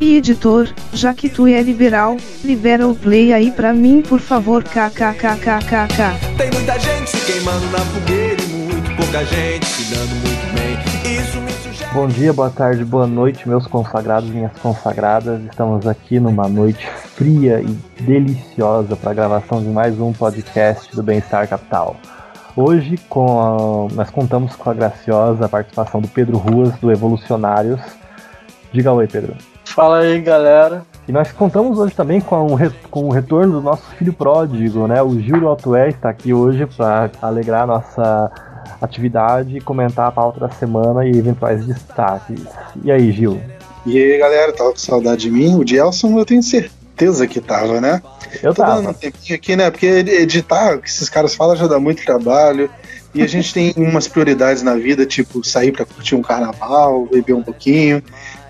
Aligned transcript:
E 0.00 0.16
editor, 0.16 0.68
já 0.94 1.12
que 1.12 1.28
tu 1.28 1.46
é 1.46 1.60
liberal, 1.62 2.16
libera 2.42 2.88
o 2.88 2.94
play 2.94 3.32
aí 3.34 3.50
pra 3.52 3.72
mim 3.72 4.00
por 4.00 4.18
favor 4.18 4.64
kkkkkk. 4.64 6.36
Tem 6.38 6.50
muita 6.50 6.78
gente 6.78 7.10
se 7.10 7.32
queimando 7.32 7.66
na 7.66 7.78
fogueira 7.80 8.42
e 8.42 8.46
muito 8.46 8.96
pouca 8.96 9.24
gente 9.26 9.66
se 9.66 9.94
dando 9.94 10.08
muito 10.08 10.54
bem. 10.54 11.18
Isso 11.20 11.38
me 11.42 11.52
sugere. 11.52 11.90
Bom 11.92 12.08
dia, 12.08 12.32
boa 12.32 12.48
tarde, 12.48 12.82
boa 12.82 13.06
noite, 13.06 13.46
meus 13.46 13.66
consagrados, 13.66 14.30
minhas 14.30 14.52
consagradas. 14.62 15.42
Estamos 15.44 15.86
aqui 15.86 16.18
numa 16.18 16.48
noite 16.48 16.86
fria 17.14 17.60
e 17.60 18.02
deliciosa 18.02 18.96
para 18.96 19.12
gravação 19.12 19.62
de 19.62 19.68
mais 19.68 20.00
um 20.00 20.14
podcast 20.14 20.96
do 20.96 21.02
Bem-Estar 21.02 21.46
Capital. 21.46 21.96
Hoje 22.56 22.96
com 23.08 23.88
a- 23.90 23.94
nós 23.94 24.08
contamos 24.08 24.56
com 24.56 24.70
a 24.70 24.74
graciosa 24.74 25.46
participação 25.46 26.00
do 26.00 26.08
Pedro 26.08 26.38
Ruas, 26.38 26.72
do 26.80 26.90
Evolucionários. 26.90 27.80
Diga 28.72 28.92
oi, 28.92 29.06
Pedro. 29.06 29.34
Fala 29.74 30.00
aí, 30.00 30.20
galera. 30.20 30.84
E 31.06 31.12
nós 31.12 31.32
contamos 31.32 31.78
hoje 31.78 31.94
também 31.94 32.20
com 32.20 32.56
com 32.90 33.04
o 33.04 33.10
retorno 33.10 33.54
do 33.54 33.60
nosso 33.60 33.84
filho 33.96 34.12
pródigo, 34.12 34.86
né? 34.86 35.02
O 35.02 35.18
Gil 35.18 35.48
Altué 35.48 35.88
está 35.88 36.10
aqui 36.10 36.32
hoje 36.32 36.66
para 36.66 37.10
alegrar 37.22 37.62
a 37.62 37.66
nossa 37.66 38.30
atividade 38.80 39.56
e 39.56 39.60
comentar 39.60 40.08
a 40.08 40.12
pauta 40.12 40.40
da 40.40 40.50
semana 40.50 41.06
e 41.06 41.10
eventuais 41.10 41.64
destaques. 41.64 42.42
E 42.84 42.90
aí, 42.90 43.12
Gil? 43.12 43.40
E 43.86 43.96
aí, 43.98 44.18
galera, 44.18 44.52
tava 44.52 44.70
com 44.70 44.76
saudade 44.76 45.22
de 45.22 45.30
mim? 45.30 45.54
O 45.56 45.66
Gelson 45.66 46.18
eu 46.18 46.24
tenho 46.24 46.42
certeza 46.42 47.26
que 47.26 47.40
tava, 47.40 47.80
né? 47.80 48.02
Eu 48.42 48.54
Tô 48.54 48.62
dando 48.62 48.84
tava. 48.84 48.90
um 48.90 48.94
tempinho 48.94 49.34
aqui, 49.34 49.56
né? 49.56 49.70
Porque 49.70 49.86
editar, 49.86 50.76
o 50.76 50.78
que 50.80 50.88
esses 50.88 51.08
caras 51.08 51.34
falam, 51.34 51.56
já 51.56 51.66
dá 51.66 51.80
muito 51.80 52.04
trabalho. 52.04 52.70
E 53.14 53.22
a 53.22 53.26
gente 53.26 53.52
tem 53.54 53.72
umas 53.76 54.06
prioridades 54.06 54.62
na 54.62 54.74
vida, 54.74 55.06
tipo 55.06 55.42
sair 55.44 55.72
pra 55.72 55.84
curtir 55.84 56.14
um 56.14 56.22
carnaval, 56.22 57.06
beber 57.06 57.34
um 57.34 57.42
pouquinho. 57.42 58.02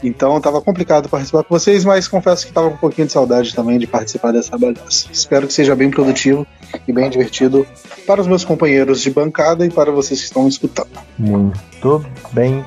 Então 0.02 0.40
tava 0.40 0.60
complicado 0.60 1.08
participar 1.08 1.44
com 1.44 1.54
vocês, 1.54 1.84
mas 1.84 2.08
confesso 2.08 2.46
que 2.46 2.52
tava 2.52 2.68
com 2.68 2.74
um 2.74 2.78
pouquinho 2.78 3.06
de 3.06 3.12
saudade 3.12 3.54
também 3.54 3.78
de 3.78 3.86
participar 3.86 4.32
dessa 4.32 4.56
bagaça. 4.56 5.06
Espero 5.12 5.46
que 5.46 5.52
seja 5.52 5.74
bem 5.76 5.90
produtivo 5.90 6.46
e 6.86 6.92
bem 6.92 7.10
divertido 7.10 7.66
para 8.06 8.20
os 8.20 8.26
meus 8.26 8.44
companheiros 8.44 9.00
de 9.00 9.10
bancada 9.10 9.66
e 9.66 9.70
para 9.70 9.90
vocês 9.90 10.20
que 10.20 10.26
estão 10.26 10.48
escutando. 10.48 10.88
Muito 11.18 12.04
bem. 12.32 12.64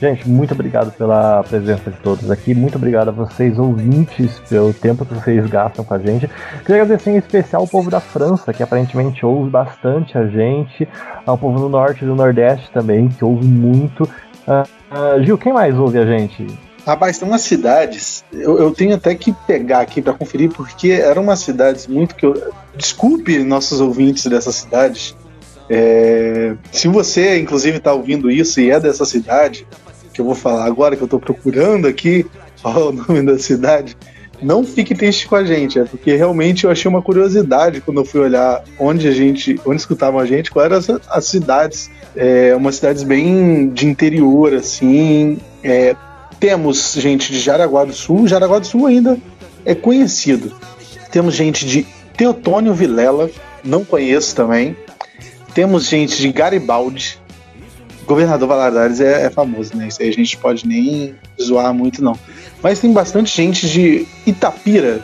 Gente, 0.00 0.26
muito 0.26 0.54
obrigado 0.54 0.92
pela 0.92 1.42
presença 1.42 1.90
de 1.90 1.98
todos 1.98 2.30
aqui. 2.30 2.54
Muito 2.54 2.76
obrigado 2.76 3.08
a 3.08 3.12
vocês, 3.12 3.58
ouvintes, 3.58 4.40
pelo 4.48 4.72
tempo 4.72 5.04
que 5.04 5.12
vocês 5.12 5.46
gastam 5.46 5.84
com 5.84 5.92
a 5.92 5.98
gente. 5.98 6.26
Queria 6.64 6.82
agradecer 6.82 7.10
em 7.10 7.18
especial 7.18 7.64
o 7.64 7.68
povo 7.68 7.90
da 7.90 8.00
França, 8.00 8.50
que 8.50 8.62
aparentemente 8.62 9.26
ouve 9.26 9.50
bastante 9.50 10.16
a 10.16 10.26
gente. 10.26 10.88
Ao 11.26 11.36
povo 11.36 11.60
do 11.60 11.68
norte 11.68 12.02
e 12.02 12.06
do 12.06 12.14
nordeste 12.14 12.70
também, 12.72 13.08
que 13.08 13.22
ouve 13.22 13.46
muito. 13.46 14.08
Ah, 14.48 14.64
ah, 14.90 15.22
Gil, 15.22 15.36
quem 15.36 15.52
mais 15.52 15.78
ouve 15.78 15.98
a 15.98 16.06
gente? 16.06 16.46
Rapaz, 16.90 17.18
tem 17.18 17.28
umas 17.28 17.42
cidades, 17.42 18.24
eu, 18.32 18.58
eu 18.58 18.72
tenho 18.72 18.96
até 18.96 19.14
que 19.14 19.32
pegar 19.46 19.78
aqui 19.78 20.02
pra 20.02 20.12
conferir, 20.12 20.50
porque 20.50 20.90
eram 20.90 21.22
umas 21.22 21.38
cidades 21.38 21.86
muito 21.86 22.16
que 22.16 22.26
eu. 22.26 22.52
Desculpe 22.76 23.38
nossos 23.44 23.80
ouvintes 23.80 24.26
dessas 24.26 24.56
cidades. 24.56 25.14
É, 25.68 26.56
se 26.72 26.88
você, 26.88 27.38
inclusive, 27.38 27.78
tá 27.78 27.92
ouvindo 27.92 28.28
isso 28.28 28.60
e 28.60 28.72
é 28.72 28.80
dessa 28.80 29.04
cidade, 29.04 29.68
que 30.12 30.20
eu 30.20 30.24
vou 30.24 30.34
falar 30.34 30.64
agora, 30.64 30.96
que 30.96 31.02
eu 31.02 31.06
tô 31.06 31.20
procurando 31.20 31.86
aqui 31.86 32.26
é 32.64 32.68
o 32.68 32.90
nome 32.90 33.22
da 33.22 33.38
cidade, 33.38 33.96
não 34.42 34.64
fique 34.64 34.92
triste 34.92 35.28
com 35.28 35.36
a 35.36 35.44
gente, 35.44 35.78
é 35.78 35.84
porque 35.84 36.16
realmente 36.16 36.64
eu 36.64 36.72
achei 36.72 36.88
uma 36.88 37.02
curiosidade 37.02 37.80
quando 37.82 38.00
eu 38.00 38.04
fui 38.04 38.20
olhar 38.20 38.64
onde 38.80 39.06
a 39.06 39.12
gente, 39.12 39.60
onde 39.64 39.80
escutavam 39.80 40.18
a 40.18 40.26
gente, 40.26 40.50
quais 40.50 40.66
eram 40.66 40.78
as, 40.78 41.08
as 41.08 41.24
cidades, 41.24 41.88
é, 42.16 42.52
umas 42.56 42.74
cidades 42.74 43.04
bem 43.04 43.68
de 43.68 43.86
interior, 43.86 44.54
assim, 44.54 45.38
é, 45.62 45.94
temos 46.40 46.94
gente 46.94 47.30
de 47.30 47.38
Jaraguá 47.38 47.84
do 47.84 47.92
Sul, 47.92 48.26
Jaraguá 48.26 48.58
do 48.58 48.66
Sul 48.66 48.86
ainda 48.86 49.18
é 49.64 49.74
conhecido. 49.74 50.50
Temos 51.12 51.34
gente 51.34 51.66
de 51.66 51.86
Teotônio 52.16 52.72
Vilela, 52.72 53.30
não 53.62 53.84
conheço 53.84 54.34
também. 54.34 54.74
Temos 55.54 55.86
gente 55.86 56.16
de 56.16 56.32
Garibaldi. 56.32 57.18
Governador 58.06 58.48
Valadares 58.48 59.00
é, 59.00 59.26
é 59.26 59.30
famoso, 59.30 59.76
né? 59.76 59.88
Isso 59.88 60.02
aí 60.02 60.08
a 60.08 60.12
gente 60.12 60.36
pode 60.38 60.66
nem 60.66 61.14
zoar 61.40 61.74
muito, 61.74 62.02
não. 62.02 62.18
Mas 62.62 62.80
tem 62.80 62.92
bastante 62.92 63.36
gente 63.36 63.68
de 63.68 64.06
Itapira. 64.26 65.00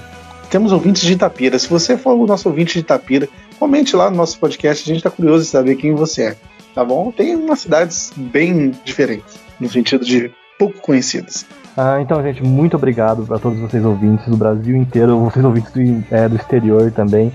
Temos 0.50 0.72
ouvintes 0.72 1.02
de 1.02 1.12
Itapira. 1.12 1.58
Se 1.58 1.68
você 1.68 1.98
for 1.98 2.14
o 2.14 2.26
nosso 2.26 2.48
ouvinte 2.48 2.74
de 2.74 2.80
Itapira, 2.80 3.28
comente 3.58 3.94
lá 3.94 4.10
no 4.10 4.16
nosso 4.16 4.38
podcast. 4.38 4.90
A 4.90 4.94
gente 4.94 5.02
tá 5.02 5.10
curioso 5.10 5.44
em 5.44 5.48
saber 5.48 5.76
quem 5.76 5.94
você 5.94 6.22
é. 6.22 6.36
Tá 6.74 6.84
bom? 6.84 7.10
Tem 7.10 7.36
umas 7.36 7.60
cidades 7.60 8.12
bem 8.16 8.72
diferentes, 8.84 9.34
no 9.60 9.68
sentido 9.68 10.04
de 10.04 10.30
pouco 10.58 10.80
conhecidas. 10.80 11.46
Ah, 11.76 12.00
então, 12.00 12.22
gente, 12.22 12.42
muito 12.42 12.76
obrigado 12.76 13.26
a 13.34 13.38
todos 13.38 13.58
vocês 13.58 13.84
ouvintes 13.84 14.26
do 14.26 14.36
Brasil 14.36 14.76
inteiro, 14.76 15.18
vocês 15.20 15.44
ouvintes 15.44 15.70
do, 15.72 16.04
é, 16.10 16.28
do 16.28 16.36
exterior 16.36 16.90
também. 16.90 17.32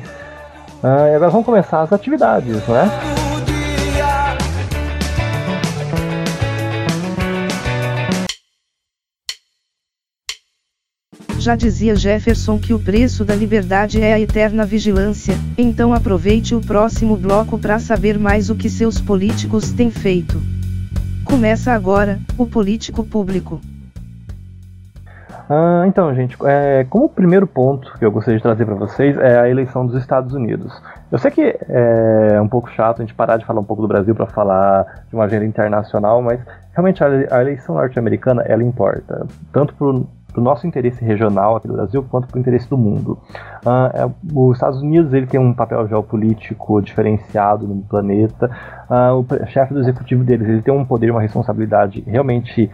Ah, 0.83 1.09
e 1.09 1.15
agora 1.15 1.29
vamos 1.29 1.45
começar 1.45 1.81
as 1.81 1.93
atividades, 1.93 2.67
né? 2.67 2.89
O 3.37 3.41
dia 3.45 4.21
Já 11.41 11.55
dizia 11.55 11.95
Jefferson 11.95 12.59
que 12.59 12.71
o 12.71 12.79
preço 12.79 13.25
da 13.25 13.33
liberdade 13.33 13.99
é 13.99 14.13
a 14.13 14.19
eterna 14.19 14.63
vigilância, 14.63 15.35
então 15.57 15.91
aproveite 15.91 16.53
o 16.53 16.61
próximo 16.61 17.17
bloco 17.17 17.57
para 17.57 17.79
saber 17.79 18.19
mais 18.19 18.51
o 18.51 18.55
que 18.55 18.69
seus 18.69 19.01
políticos 19.01 19.71
têm 19.71 19.89
feito. 19.89 20.39
Começa 21.31 21.71
agora, 21.71 22.19
o 22.37 22.45
político 22.45 23.05
público. 23.05 23.61
Ah, 25.49 25.85
então, 25.87 26.13
gente, 26.13 26.35
é, 26.43 26.85
como 26.89 27.07
primeiro 27.07 27.47
ponto 27.47 27.97
que 27.97 28.03
eu 28.03 28.11
gostaria 28.11 28.37
de 28.37 28.43
trazer 28.43 28.65
para 28.65 28.75
vocês 28.75 29.17
é 29.17 29.39
a 29.39 29.49
eleição 29.49 29.85
dos 29.87 29.95
Estados 29.95 30.33
Unidos. 30.33 30.73
Eu 31.09 31.17
sei 31.17 31.31
que 31.31 31.57
é 31.69 32.39
um 32.41 32.49
pouco 32.49 32.69
chato 32.71 33.01
a 33.01 33.05
gente 33.05 33.15
parar 33.15 33.37
de 33.37 33.45
falar 33.45 33.61
um 33.61 33.63
pouco 33.63 33.81
do 33.81 33.87
Brasil 33.87 34.13
para 34.13 34.25
falar 34.25 35.05
de 35.07 35.15
uma 35.15 35.23
agenda 35.23 35.45
internacional, 35.45 36.21
mas 36.21 36.41
realmente 36.73 37.01
a, 37.01 37.41
eleição 37.41 37.75
norte-americana 37.75 38.41
ela 38.43 38.61
importa, 38.61 39.25
tanto 39.53 39.73
para 39.73 39.87
o 40.39 40.43
nosso 40.43 40.65
interesse 40.65 41.03
regional 41.03 41.55
aqui 41.55 41.67
do 41.67 41.73
Brasil 41.73 42.03
quanto 42.09 42.27
para 42.27 42.37
o 42.37 42.39
interesse 42.39 42.69
do 42.69 42.77
mundo. 42.77 43.17
Ah, 43.65 43.91
é, 43.93 44.09
os 44.33 44.55
Estados 44.55 44.81
Unidos 44.81 45.13
ele 45.13 45.27
tem 45.27 45.39
um 45.39 45.53
papel 45.53 45.87
geopolítico 45.87 46.81
diferenciado 46.81 47.67
no 47.67 47.81
planeta. 47.81 48.49
Ah, 48.89 49.13
o 49.13 49.25
chefe 49.47 49.73
do 49.73 49.79
executivo 49.79 50.23
deles 50.23 50.47
ele 50.47 50.61
tem 50.61 50.73
um 50.73 50.85
poder 50.85 51.11
uma 51.11 51.21
responsabilidade 51.21 52.01
realmente 52.07 52.69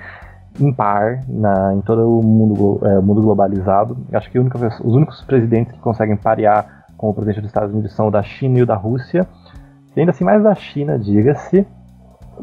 impar 0.60 1.20
na, 1.28 1.74
em 1.74 1.82
todo 1.82 2.20
o 2.20 2.24
mundo, 2.24 2.80
é, 2.84 3.00
mundo 3.00 3.22
globalizado. 3.22 3.98
Acho 4.14 4.30
que 4.30 4.40
única 4.40 4.58
os 4.58 4.96
únicos 4.96 5.22
presidentes 5.24 5.74
que 5.74 5.80
conseguem 5.80 6.16
parear 6.16 6.86
com 6.98 7.10
o 7.10 7.14
presidente 7.14 7.42
dos 7.42 7.50
Estados 7.50 7.72
Unidos 7.72 7.94
são 7.94 8.08
o 8.08 8.12
da 8.12 8.24
China 8.24 8.60
e 8.60 8.64
o 8.64 8.66
da 8.66 8.76
Rússia. 8.76 9.28
E 9.96 10.00
ainda 10.00 10.12
assim, 10.12 10.24
mais 10.24 10.44
da 10.44 10.54
China, 10.56 10.98
diga-se. 10.98 11.66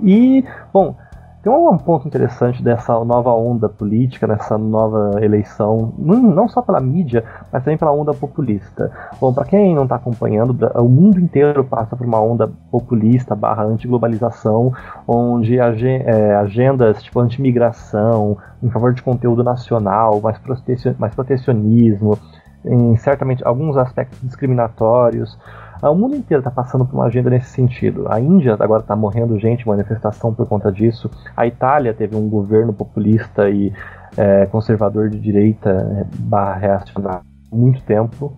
E, 0.02 0.44
bom, 0.72 0.96
tem 1.44 1.52
um 1.52 1.76
ponto 1.76 2.08
interessante 2.08 2.62
dessa 2.62 2.92
nova 3.04 3.30
onda 3.34 3.68
política, 3.68 4.26
dessa 4.26 4.56
nova 4.56 5.22
eleição, 5.22 5.92
não 5.98 6.48
só 6.48 6.62
pela 6.62 6.80
mídia, 6.80 7.22
mas 7.52 7.62
também 7.62 7.76
pela 7.76 7.92
onda 7.92 8.14
populista. 8.14 8.90
Bom, 9.20 9.30
para 9.30 9.44
quem 9.44 9.74
não 9.74 9.82
está 9.82 9.96
acompanhando, 9.96 10.56
o 10.76 10.88
mundo 10.88 11.20
inteiro 11.20 11.62
passa 11.62 11.94
por 11.94 12.06
uma 12.06 12.18
onda 12.18 12.50
populista 12.70 13.34
barra 13.34 13.62
antiglobalização, 13.64 14.72
onde 15.06 15.58
é, 15.58 16.34
agendas 16.34 17.02
tipo 17.02 17.20
antimigração, 17.20 18.38
em 18.62 18.70
favor 18.70 18.94
de 18.94 19.02
conteúdo 19.02 19.44
nacional, 19.44 20.22
mais, 20.22 20.38
protecion- 20.38 20.94
mais 20.98 21.14
protecionismo, 21.14 22.18
em 22.64 22.96
certamente 22.96 23.46
alguns 23.46 23.76
aspectos 23.76 24.18
discriminatórios. 24.22 25.38
Ah, 25.84 25.90
O 25.90 25.94
mundo 25.94 26.16
inteiro 26.16 26.40
está 26.40 26.50
passando 26.50 26.86
por 26.86 26.94
uma 26.94 27.04
agenda 27.04 27.28
nesse 27.28 27.50
sentido. 27.50 28.06
A 28.10 28.18
Índia 28.18 28.56
agora 28.58 28.80
está 28.80 28.96
morrendo 28.96 29.38
gente 29.38 29.68
manifestação 29.68 30.32
por 30.32 30.48
conta 30.48 30.72
disso. 30.72 31.10
A 31.36 31.46
Itália 31.46 31.92
teve 31.92 32.16
um 32.16 32.26
governo 32.26 32.72
populista 32.72 33.50
e 33.50 33.70
é, 34.16 34.46
conservador 34.46 35.10
de 35.10 35.20
direita 35.20 35.68
é, 35.68 36.06
barra 36.20 36.54
reacionário 36.54 37.26
muito 37.52 37.82
tempo. 37.82 38.32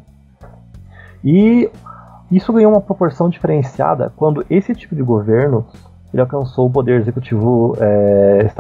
E 1.23 1.71
isso 2.33 2.53
ganhou 2.53 2.73
uma 2.73 2.81
proporção 2.81 3.29
diferenciada 3.29 4.13
quando 4.17 4.45
esse 4.51 4.75
tipo 4.75 4.97
de 4.97 5.03
governo 5.05 5.65
ele 6.13 6.23
alcançou 6.23 6.67
o 6.67 6.71
poder 6.71 7.01
executivo 7.01 7.77
é, 7.79 8.51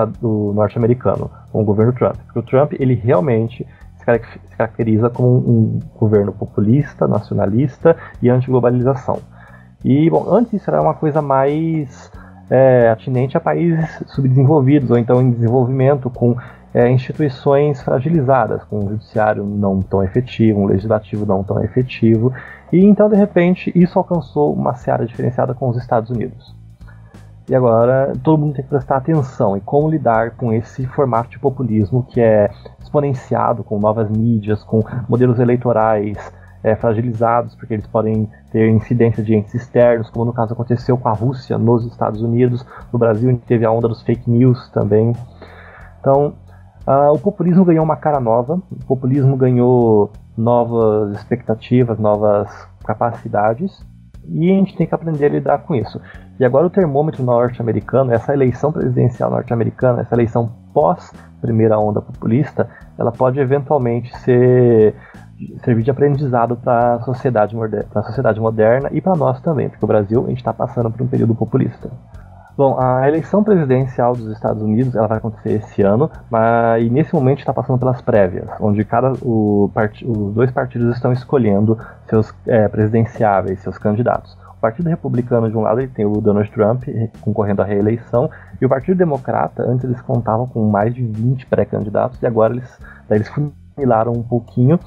norte-americano, 0.54 1.28
com 1.50 1.60
o 1.60 1.64
governo 1.64 1.92
Trump. 1.92 2.14
Porque 2.26 2.38
o 2.38 2.42
Trump 2.42 2.74
ele 2.78 2.94
realmente 2.94 3.66
se 4.14 4.56
caracteriza 4.56 5.10
como 5.10 5.36
um 5.36 5.80
governo 5.98 6.32
populista, 6.32 7.06
nacionalista 7.06 7.96
e 8.22 8.30
anti-globalização. 8.30 9.18
E, 9.84 10.08
bom, 10.08 10.26
antes 10.28 10.66
era 10.66 10.80
uma 10.80 10.94
coisa 10.94 11.20
mais 11.20 12.10
é, 12.50 12.88
atinente 12.88 13.36
a 13.36 13.40
países 13.40 14.02
subdesenvolvidos 14.06 14.90
ou 14.90 14.98
então 14.98 15.20
em 15.20 15.30
desenvolvimento, 15.30 16.08
com 16.08 16.36
é, 16.72 16.90
instituições 16.90 17.82
fragilizadas, 17.82 18.64
com 18.64 18.78
um 18.78 18.88
judiciário 18.88 19.44
não 19.44 19.82
tão 19.82 20.02
efetivo, 20.02 20.60
um 20.60 20.66
legislativo 20.66 21.26
não 21.26 21.42
tão 21.42 21.62
efetivo, 21.62 22.32
e 22.72 22.84
então 22.84 23.08
de 23.08 23.16
repente 23.16 23.72
isso 23.74 23.98
alcançou 23.98 24.52
uma 24.52 24.74
seara 24.74 25.06
diferenciada 25.06 25.54
com 25.54 25.68
os 25.68 25.76
Estados 25.76 26.10
Unidos. 26.10 26.55
E 27.48 27.54
agora 27.54 28.12
todo 28.24 28.40
mundo 28.40 28.54
tem 28.54 28.64
que 28.64 28.70
prestar 28.70 28.96
atenção 28.96 29.56
em 29.56 29.60
como 29.60 29.88
lidar 29.88 30.32
com 30.32 30.52
esse 30.52 30.84
formato 30.86 31.30
de 31.30 31.38
populismo 31.38 32.02
que 32.02 32.20
é 32.20 32.50
exponenciado 32.80 33.62
com 33.62 33.78
novas 33.78 34.10
mídias, 34.10 34.64
com 34.64 34.82
modelos 35.08 35.38
eleitorais 35.38 36.18
é, 36.64 36.74
fragilizados, 36.74 37.54
porque 37.54 37.74
eles 37.74 37.86
podem 37.86 38.28
ter 38.50 38.68
incidência 38.68 39.22
de 39.22 39.32
entes 39.32 39.54
externos, 39.54 40.10
como 40.10 40.24
no 40.24 40.32
caso 40.32 40.52
aconteceu 40.52 40.98
com 40.98 41.08
a 41.08 41.12
Rússia 41.12 41.56
nos 41.56 41.86
Estados 41.86 42.20
Unidos. 42.20 42.66
No 42.92 42.98
Brasil, 42.98 43.40
teve 43.46 43.64
a 43.64 43.70
onda 43.70 43.86
dos 43.86 44.02
fake 44.02 44.28
news 44.28 44.68
também. 44.70 45.14
Então, 46.00 46.34
uh, 46.84 47.12
o 47.12 47.18
populismo 47.20 47.64
ganhou 47.64 47.84
uma 47.84 47.96
cara 47.96 48.18
nova, 48.18 48.60
o 48.72 48.84
populismo 48.84 49.36
ganhou 49.36 50.10
novas 50.36 51.12
expectativas, 51.16 52.00
novas 52.00 52.50
capacidades, 52.84 53.86
e 54.28 54.50
a 54.50 54.54
gente 54.54 54.76
tem 54.76 54.86
que 54.86 54.94
aprender 54.94 55.26
a 55.26 55.28
lidar 55.28 55.58
com 55.58 55.74
isso. 55.74 56.00
E 56.38 56.44
agora 56.44 56.66
o 56.66 56.70
termômetro 56.70 57.22
norte-americano, 57.22 58.12
essa 58.12 58.32
eleição 58.32 58.72
presidencial 58.72 59.30
norte-americana, 59.30 60.02
essa 60.02 60.14
eleição 60.14 60.50
pós 60.72 61.12
primeira 61.40 61.78
onda 61.78 62.00
populista, 62.00 62.68
ela 62.98 63.12
pode 63.12 63.38
eventualmente 63.38 64.14
ser 64.18 64.94
servir 65.62 65.82
de 65.82 65.90
aprendizado 65.90 66.56
para 66.56 66.94
a 66.94 67.00
sociedade, 67.00 67.54
moderna, 67.54 68.02
sociedade 68.02 68.40
moderna 68.40 68.88
e 68.92 69.00
para 69.00 69.14
nós 69.14 69.40
também, 69.40 69.68
porque 69.68 69.84
o 69.84 69.88
Brasil 69.88 70.24
a 70.24 70.28
gente 70.28 70.38
está 70.38 70.52
passando 70.52 70.90
por 70.90 71.02
um 71.02 71.06
período 71.06 71.34
populista. 71.34 71.90
Bom, 72.56 72.80
a 72.80 73.06
eleição 73.06 73.44
presidencial 73.44 74.14
dos 74.14 74.32
Estados 74.32 74.62
Unidos 74.62 74.94
ela 74.94 75.06
vai 75.06 75.18
acontecer 75.18 75.52
esse 75.56 75.82
ano, 75.82 76.10
mas 76.30 76.82
e 76.82 76.88
nesse 76.88 77.14
momento 77.14 77.40
está 77.40 77.52
passando 77.52 77.78
pelas 77.78 78.00
prévias, 78.00 78.48
onde 78.58 78.82
cada 78.82 79.12
o 79.20 79.70
part, 79.74 80.02
os 80.06 80.32
dois 80.32 80.50
partidos 80.50 80.94
estão 80.96 81.12
escolhendo 81.12 81.78
seus 82.08 82.34
é, 82.46 82.66
presidenciáveis, 82.66 83.60
seus 83.60 83.76
candidatos. 83.76 84.38
O 84.56 84.58
Partido 84.58 84.88
Republicano 84.88 85.50
de 85.50 85.56
um 85.56 85.60
lado 85.60 85.80
ele 85.80 85.88
tem 85.88 86.06
o 86.06 86.18
Donald 86.18 86.50
Trump 86.50 86.84
concorrendo 87.20 87.60
à 87.60 87.64
reeleição 87.66 88.30
e 88.58 88.64
o 88.64 88.68
Partido 88.70 88.96
Democrata 88.96 89.62
antes 89.62 89.84
eles 89.84 90.00
contavam 90.00 90.46
com 90.46 90.66
mais 90.66 90.94
de 90.94 91.02
20 91.02 91.44
pré-candidatos 91.44 92.22
e 92.22 92.26
agora 92.26 92.54
eles 92.54 92.78
eles 93.10 93.28
funilaram 93.28 94.12
um 94.12 94.22
pouquinho 94.22 94.80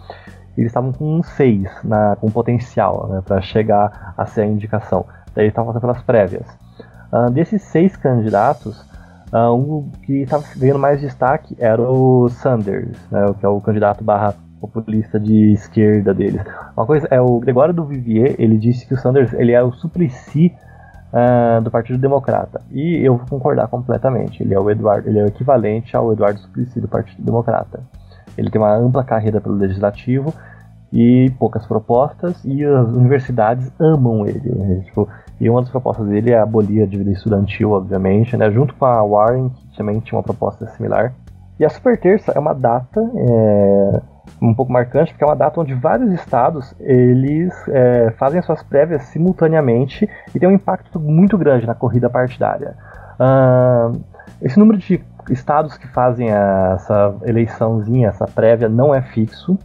eles 0.58 0.72
estavam 0.72 0.92
com 0.92 1.18
um 1.18 1.22
6 1.22 1.70
na, 1.84 2.16
com 2.16 2.32
potencial 2.32 3.08
né, 3.10 3.22
para 3.24 3.40
chegar 3.42 4.16
a 4.18 4.26
ser 4.26 4.42
a 4.42 4.46
indicação. 4.48 5.06
Daí 5.36 5.46
eles 5.46 5.52
estavam 5.52 5.68
passando 5.68 5.82
pelas 5.82 6.02
prévias. 6.02 6.69
Uh, 7.12 7.30
desses 7.32 7.62
seis 7.64 7.96
candidatos, 7.96 8.80
uh, 9.34 9.54
um 9.54 9.90
que 10.04 10.22
estava 10.22 10.44
ganhando 10.56 10.80
mais 10.80 11.02
destaque 11.02 11.56
era 11.60 11.82
o 11.82 12.30
Sanders, 12.30 12.98
né, 13.12 13.34
que 13.40 13.46
é 13.46 13.50
o 13.50 13.60
candidato 13.62 14.04
barra 14.04 14.36
populista 14.60 15.20
de 15.20 15.54
esquerda 15.54 16.14
deles. 16.14 16.42
Uma 16.76 16.86
coisa 16.86 17.08
é 17.10 17.20
o 17.20 17.40
Gregório 17.40 17.74
do 17.74 17.86
Vivier, 17.86 18.36
ele 18.38 18.58
disse 18.58 18.86
que 18.86 18.94
o 18.94 18.98
Sanders 18.98 19.34
ele 19.34 19.54
é 19.54 19.64
o 19.64 19.72
Suplicy 19.72 20.54
uh, 21.14 21.62
do 21.62 21.72
Partido 21.72 21.98
Democrata. 21.98 22.62
E 22.72 23.04
eu 23.04 23.18
vou 23.18 23.26
concordar 23.28 23.68
completamente. 23.68 24.44
Ele 24.44 24.54
é 24.54 24.60
o 24.60 24.70
Eduardo, 24.70 25.08
ele 25.10 25.20
é 25.20 25.24
o 25.24 25.28
equivalente 25.28 25.96
ao 25.96 26.12
Eduardo 26.12 26.40
Suplicy 26.40 26.80
do 26.80 26.88
Partido 26.88 27.24
Democrata. 27.24 27.82
Ele 28.38 28.50
tem 28.50 28.62
uma 28.62 28.76
ampla 28.76 29.04
carreira 29.04 29.42
pelo 29.42 29.56
legislativo 29.56 30.34
e 30.92 31.32
poucas 31.38 31.66
propostas, 31.68 32.44
e 32.44 32.66
as 32.66 32.90
universidades 32.90 33.72
amam 33.80 34.26
ele. 34.26 34.50
Né? 34.50 34.82
Tipo, 34.86 35.08
e 35.40 35.50
uma 35.50 35.62
das 35.62 35.70
propostas 35.70 36.08
dele 36.08 36.32
é 36.32 36.40
abolir 36.40 36.84
a 36.84 36.86
dívida 36.86 37.12
estudantil, 37.12 37.72
obviamente, 37.72 38.36
né? 38.36 38.52
junto 38.52 38.74
com 38.76 38.86
a 38.86 39.04
Warren, 39.04 39.50
que 39.50 39.78
também 39.78 40.00
tinha 40.00 40.18
uma 40.18 40.24
proposta 40.24 40.68
similar. 40.68 41.14
E 41.60 41.66
a 41.66 41.70
Super 41.70 42.00
Terça 42.00 42.32
é 42.34 42.40
uma 42.40 42.54
data 42.54 43.02
é, 43.02 44.02
um 44.42 44.54
pouco 44.54 44.72
marcante, 44.72 45.12
porque 45.12 45.24
é 45.24 45.28
uma 45.28 45.36
data 45.36 45.60
onde 45.60 45.74
vários 45.74 46.12
estados 46.14 46.74
eles 46.80 47.54
é, 47.68 48.12
fazem 48.18 48.40
as 48.40 48.46
suas 48.46 48.64
prévias 48.64 49.04
simultaneamente 49.04 50.10
e 50.34 50.40
tem 50.40 50.48
um 50.48 50.54
impacto 50.54 51.00
muito 51.00 51.38
grande 51.38 51.68
na 51.68 51.76
corrida 51.76 52.10
partidária. 52.10 52.76
Uh, 53.20 54.00
esse 54.42 54.58
número 54.58 54.78
de 54.78 55.04
estados 55.30 55.78
que 55.78 55.88
fazem 55.88 56.30
essa 56.30 57.14
eleiçãozinha, 57.26 58.08
essa 58.08 58.26
prévia, 58.26 58.70
não 58.70 58.96
é 58.96 59.02
fixo. 59.02 59.58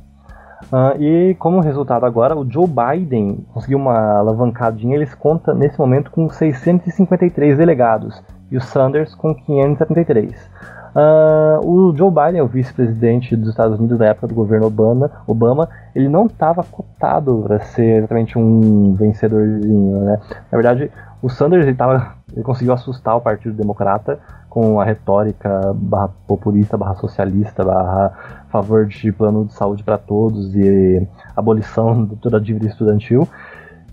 Uh, 0.73 1.01
e 1.01 1.35
como 1.35 1.61
resultado 1.61 2.05
agora, 2.05 2.37
o 2.37 2.49
Joe 2.51 2.67
Biden 2.67 3.45
conseguiu 3.53 3.79
uma 3.79 4.19
alavancadinha, 4.19 4.97
eles 4.97 5.15
conta 5.15 5.55
nesse 5.55 5.79
momento 5.79 6.11
com 6.11 6.29
653 6.29 7.59
delegados 7.59 8.23
e 8.51 8.57
o 8.57 8.61
Sanders 8.61 9.15
com 9.15 9.35
573. 9.35 10.33
Uh, 10.33 10.97
ah, 10.97 11.61
o 11.65 11.93
Joe 11.97 12.11
Biden, 12.11 12.41
o 12.41 12.47
vice-presidente 12.47 13.35
dos 13.35 13.49
Estados 13.49 13.79
Unidos 13.79 13.99
da 13.99 14.07
época 14.07 14.29
do 14.29 14.35
governo 14.35 14.67
Obama, 14.67 15.11
Obama 15.27 15.69
ele 15.95 16.09
não 16.09 16.27
estava 16.27 16.63
cotado 16.63 17.43
para 17.45 17.59
ser 17.61 17.99
exatamente 17.99 18.39
um 18.39 18.95
vencedorzinho, 18.95 20.05
né? 20.05 20.21
Na 20.53 20.59
verdade, 20.59 20.91
o 21.21 21.29
Sanders 21.29 21.67
ele, 21.67 21.75
tava, 21.75 22.15
ele 22.33 22.45
conseguiu 22.45 22.73
assustar 22.73 23.17
o 23.17 23.21
Partido 23.21 23.57
Democrata 23.57 24.21
com 24.55 24.81
a 24.81 24.85
retórica 24.85 25.73
barra 25.75 26.11
populista, 26.29 26.77
barra 26.79 26.95
socialista, 26.95 27.65
barra 27.65 28.45
favor 28.51 28.87
de 28.87 29.11
plano 29.11 29.47
de 29.47 29.53
saúde 29.53 29.83
para 29.83 29.99
todos 29.99 30.55
e 30.55 31.05
abolição 31.35 32.05
de 32.05 32.15
toda 32.15 32.37
a 32.37 32.41
dívida 32.41 32.69
estudantil. 32.69 33.29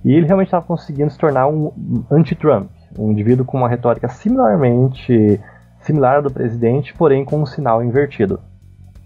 E 0.06 0.14
ele 0.14 0.28
realmente 0.28 0.50
estava 0.50 0.64
conseguindo 0.64 1.10
se 1.10 1.18
tornar 1.18 1.48
um 1.48 2.06
anti-Trump, 2.12 2.70
um 2.96 3.12
indivíduo 3.12 3.44
com 3.44 3.58
uma 3.58 3.68
retórica 3.68 4.08
similarmente 4.08 5.42
similar 5.80 6.18
à 6.18 6.22
do 6.22 6.30
presidente, 6.30 6.94
porém 6.94 7.26
com 7.26 7.42
um 7.42 7.46
sinal 7.48 7.84
invertido. 7.84 8.40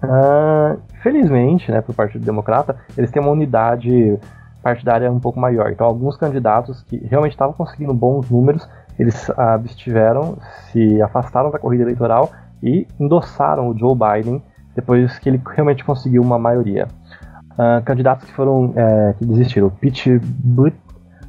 Uh, 0.03 0.77
felizmente, 1.01 1.71
né, 1.71 1.79
para 1.79 1.91
o 1.91 1.95
Partido 1.95 2.25
Democrata, 2.25 2.75
eles 2.97 3.09
têm 3.11 3.21
uma 3.21 3.31
unidade 3.31 4.19
partidária 4.61 5.09
um 5.09 5.21
pouco 5.21 5.39
maior. 5.39 5.71
Então, 5.71 5.87
alguns 5.87 6.17
candidatos 6.17 6.83
que 6.83 6.97
realmente 6.97 7.31
estavam 7.31 7.53
conseguindo 7.53 7.93
bons 7.93 8.29
números 8.29 8.67
eles 8.97 9.29
abstiveram, 9.31 10.37
se 10.71 11.01
afastaram 11.01 11.51
da 11.51 11.59
corrida 11.59 11.83
eleitoral 11.83 12.31
e 12.63 12.87
endossaram 12.99 13.69
o 13.69 13.77
Joe 13.77 13.95
Biden 13.95 14.41
depois 14.75 15.17
que 15.19 15.29
ele 15.29 15.41
realmente 15.45 15.83
conseguiu 15.83 16.21
uma 16.21 16.37
maioria. 16.37 16.87
Uh, 17.53 17.81
candidatos 17.85 18.25
que 18.25 18.33
foram 18.33 18.73
é, 18.75 19.15
que 19.17 19.25
desistiram: 19.25 19.69
Pete 19.69 20.19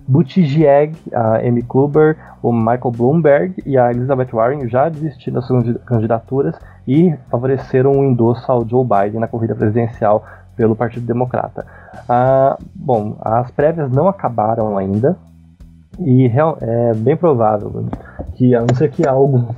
Buttigieg, 0.09 0.97
a 1.13 1.39
Amy 1.39 1.63
Klobuchar, 1.63 2.37
o 2.43 2.53
Michael 2.53 2.93
Bloomberg 2.97 3.55
e 3.65 3.77
a 3.77 3.91
Elizabeth 3.91 4.29
Warren 4.33 4.69
já 4.69 4.89
desistiram 4.89 5.37
das 5.37 5.47
suas 5.47 5.77
candidaturas 5.85 6.57
e 6.87 7.15
favoreceram 7.31 7.93
o 7.93 8.05
endosso 8.05 8.51
ao 8.51 8.67
Joe 8.69 8.85
Biden 8.85 9.21
na 9.21 9.29
corrida 9.29 9.55
presidencial 9.55 10.25
pelo 10.57 10.77
Partido 10.77 11.07
Democrata. 11.07 11.67
Uh, 12.09 12.63
bom, 12.75 13.17
as 13.21 13.51
prévias 13.51 13.91
não 13.91 14.09
acabaram 14.09 14.79
ainda, 14.79 15.17
e 15.99 16.31
é 16.61 16.95
bem 16.95 17.17
provável 17.17 17.87
que, 18.35 18.55
a 18.55 18.61
não 18.61 18.75
ser 18.75 18.91
que 18.91 19.07
algo 19.07 19.55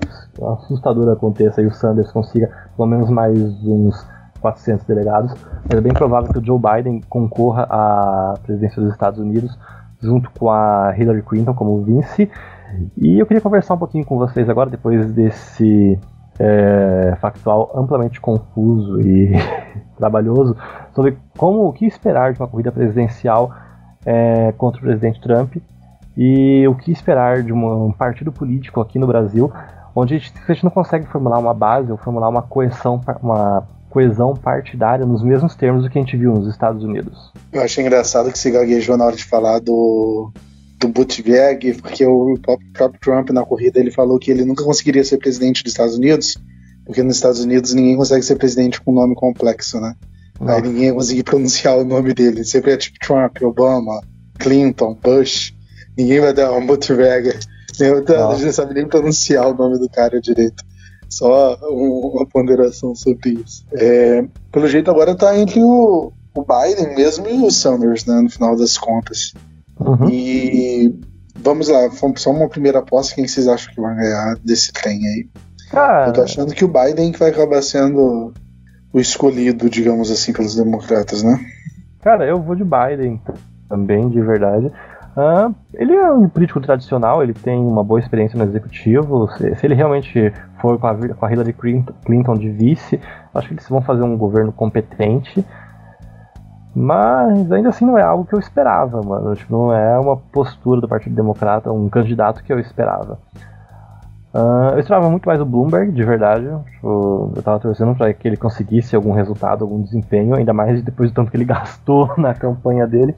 assustador 0.54 1.12
aconteça 1.12 1.60
e 1.60 1.66
o 1.66 1.72
Sanders 1.72 2.12
consiga 2.12 2.50
pelo 2.76 2.88
menos 2.88 3.10
mais 3.10 3.38
uns 3.64 4.06
400 4.40 4.86
delegados, 4.86 5.34
mas 5.64 5.78
é 5.78 5.80
bem 5.80 5.92
provável 5.92 6.32
que 6.32 6.38
o 6.38 6.44
Joe 6.44 6.60
Biden 6.60 7.00
concorra 7.08 7.66
à 7.68 8.34
presidência 8.42 8.80
dos 8.80 8.92
Estados 8.92 9.18
Unidos 9.18 9.58
junto 10.00 10.30
com 10.30 10.48
a 10.48 10.94
Hillary 10.96 11.22
Clinton 11.22 11.54
como 11.54 11.82
vice. 11.82 12.30
E 12.96 13.18
eu 13.18 13.26
queria 13.26 13.40
conversar 13.40 13.74
um 13.74 13.78
pouquinho 13.78 14.04
com 14.04 14.16
vocês 14.16 14.48
agora, 14.48 14.70
depois 14.70 15.12
desse 15.12 15.98
é, 16.38 17.16
factual 17.20 17.72
amplamente 17.74 18.20
confuso 18.20 19.00
e 19.00 19.32
trabalhoso, 19.98 20.56
sobre 20.94 21.18
como 21.36 21.66
o 21.66 21.72
que 21.72 21.86
esperar 21.86 22.32
de 22.32 22.40
uma 22.40 22.46
corrida 22.46 22.70
presidencial 22.70 23.50
é, 24.06 24.52
contra 24.52 24.78
o 24.78 24.84
presidente 24.84 25.20
Trump 25.20 25.56
e 26.20 26.66
o 26.66 26.74
que 26.74 26.90
esperar 26.90 27.44
de 27.44 27.52
um 27.52 27.92
partido 27.92 28.32
político 28.32 28.80
aqui 28.80 28.98
no 28.98 29.06
Brasil, 29.06 29.52
onde 29.94 30.16
a 30.16 30.18
gente, 30.18 30.32
a 30.48 30.52
gente 30.52 30.64
não 30.64 30.70
consegue 30.72 31.06
formular 31.06 31.38
uma 31.38 31.54
base 31.54 31.92
ou 31.92 31.96
formular 31.96 32.28
uma 32.28 32.42
coesão, 32.42 33.00
uma 33.22 33.68
coesão 33.88 34.34
partidária 34.34 35.06
nos 35.06 35.22
mesmos 35.22 35.54
termos 35.54 35.84
do 35.84 35.88
que 35.90 35.96
a 35.96 36.02
gente 36.02 36.16
viu 36.16 36.32
nos 36.32 36.48
Estados 36.48 36.82
Unidos. 36.82 37.32
Eu 37.52 37.62
achei 37.62 37.84
engraçado 37.84 38.32
que 38.32 38.38
se 38.38 38.50
gaguejou 38.50 38.96
na 38.96 39.04
hora 39.04 39.14
de 39.14 39.24
falar 39.24 39.60
do, 39.60 40.32
do 40.80 40.88
Buttigieg, 40.88 41.80
porque 41.80 42.04
o 42.04 42.36
próprio 42.72 43.00
Trump 43.00 43.30
na 43.30 43.44
corrida 43.44 43.78
ele 43.78 43.92
falou 43.92 44.18
que 44.18 44.32
ele 44.32 44.44
nunca 44.44 44.64
conseguiria 44.64 45.04
ser 45.04 45.18
presidente 45.18 45.62
dos 45.62 45.72
Estados 45.72 45.96
Unidos, 45.96 46.36
porque 46.84 47.00
nos 47.00 47.14
Estados 47.14 47.44
Unidos 47.44 47.72
ninguém 47.74 47.96
consegue 47.96 48.24
ser 48.24 48.34
presidente 48.34 48.80
com 48.80 48.90
um 48.90 48.94
nome 48.96 49.14
complexo, 49.14 49.80
né? 49.80 49.94
Nossa. 50.40 50.56
Aí 50.56 50.62
ninguém 50.62 50.84
ia 50.86 50.94
conseguir 50.94 51.22
pronunciar 51.24 51.78
o 51.78 51.84
nome 51.84 52.12
dele. 52.12 52.42
Sempre 52.44 52.72
é 52.72 52.76
tipo 52.76 52.98
Trump, 52.98 53.40
Obama, 53.40 54.00
Clinton, 54.36 54.98
Bush. 55.00 55.56
Ninguém 55.98 56.20
vai 56.20 56.32
dar 56.32 56.52
uma 56.52 56.60
Mutvega. 56.60 57.36
Eu 57.80 58.04
não 58.04 58.52
sabe 58.52 58.74
nem 58.74 58.86
pronunciar 58.86 59.48
o 59.48 59.54
nome 59.54 59.78
do 59.78 59.88
cara 59.88 60.20
direito. 60.20 60.64
Só 61.08 61.56
uma 61.62 62.26
ponderação 62.26 62.94
sobre 62.94 63.30
isso. 63.30 63.66
É, 63.72 64.24
pelo 64.52 64.68
jeito 64.68 64.90
agora 64.90 65.16
tá 65.16 65.36
entre 65.36 65.60
o, 65.60 66.12
o 66.34 66.44
Biden 66.44 66.94
mesmo 66.94 67.28
e 67.28 67.42
o 67.42 67.50
Sanders, 67.50 68.06
né, 68.06 68.20
no 68.20 68.30
final 68.30 68.56
das 68.56 68.78
contas. 68.78 69.32
Uhum. 69.80 70.08
E 70.08 70.94
vamos 71.36 71.68
lá, 71.68 71.88
só 72.16 72.30
uma 72.30 72.48
primeira 72.48 72.78
aposta, 72.78 73.14
quem 73.14 73.26
vocês 73.26 73.48
acham 73.48 73.72
que 73.74 73.80
vai 73.80 73.96
ganhar 73.96 74.36
desse 74.44 74.72
trem 74.72 74.98
aí? 75.06 75.28
Eu 76.06 76.12
tô 76.12 76.22
achando 76.22 76.54
que 76.54 76.64
o 76.64 76.68
Biden 76.68 77.12
vai 77.12 77.30
acabar 77.30 77.62
sendo 77.62 78.32
o 78.92 79.00
escolhido, 79.00 79.68
digamos 79.68 80.10
assim, 80.10 80.32
pelos 80.32 80.54
democratas, 80.54 81.22
né? 81.22 81.38
Cara, 82.00 82.26
eu 82.26 82.40
vou 82.40 82.54
de 82.54 82.64
Biden 82.64 83.20
também, 83.68 84.08
de 84.08 84.20
verdade. 84.20 84.70
Uh, 85.18 85.52
ele 85.74 85.96
é 85.96 86.12
um 86.12 86.28
político 86.28 86.60
tradicional, 86.60 87.20
ele 87.20 87.34
tem 87.34 87.58
uma 87.58 87.82
boa 87.82 87.98
experiência 87.98 88.38
no 88.38 88.44
executivo. 88.44 89.28
Se, 89.32 89.52
se 89.56 89.66
ele 89.66 89.74
realmente 89.74 90.32
for 90.60 90.78
com 90.78 90.86
a, 90.86 90.94
com 90.94 91.26
a, 91.26 91.32
Hillary 91.32 91.52
Clinton 91.52 92.34
de 92.34 92.48
vice, 92.48 93.00
acho 93.34 93.48
que 93.48 93.54
eles 93.54 93.68
vão 93.68 93.82
fazer 93.82 94.04
um 94.04 94.16
governo 94.16 94.52
competente. 94.52 95.44
Mas 96.72 97.50
ainda 97.50 97.70
assim 97.70 97.84
não 97.84 97.98
é 97.98 98.02
algo 98.02 98.26
que 98.26 98.32
eu 98.32 98.38
esperava, 98.38 99.02
mano. 99.02 99.34
Tipo, 99.34 99.52
não 99.52 99.72
é 99.72 99.98
uma 99.98 100.16
postura 100.16 100.80
do 100.80 100.86
Partido 100.86 101.16
Democrata, 101.16 101.72
um 101.72 101.88
candidato 101.88 102.44
que 102.44 102.52
eu 102.52 102.60
esperava. 102.60 103.18
Uh, 104.32 104.74
eu 104.74 104.78
esperava 104.78 105.10
muito 105.10 105.26
mais 105.26 105.40
o 105.40 105.44
Bloomberg, 105.44 105.90
de 105.90 106.04
verdade. 106.04 106.46
Tipo, 106.74 107.32
eu 107.34 107.42
tava 107.42 107.58
torcendo 107.58 107.96
para 107.96 108.12
que 108.12 108.28
ele 108.28 108.36
conseguisse 108.36 108.94
algum 108.94 109.10
resultado, 109.10 109.64
algum 109.64 109.82
desempenho, 109.82 110.36
ainda 110.36 110.52
mais 110.52 110.80
depois 110.80 111.10
do 111.10 111.14
tanto 111.14 111.32
que 111.32 111.36
ele 111.36 111.42
gastou 111.44 112.14
na 112.16 112.34
campanha 112.34 112.86
dele. 112.86 113.16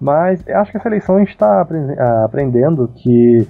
Mas 0.00 0.46
acho 0.48 0.72
que 0.72 0.78
a 0.78 1.18
gente 1.18 1.30
está 1.30 1.60
ah, 1.60 2.24
aprendendo 2.24 2.88
que 2.88 3.48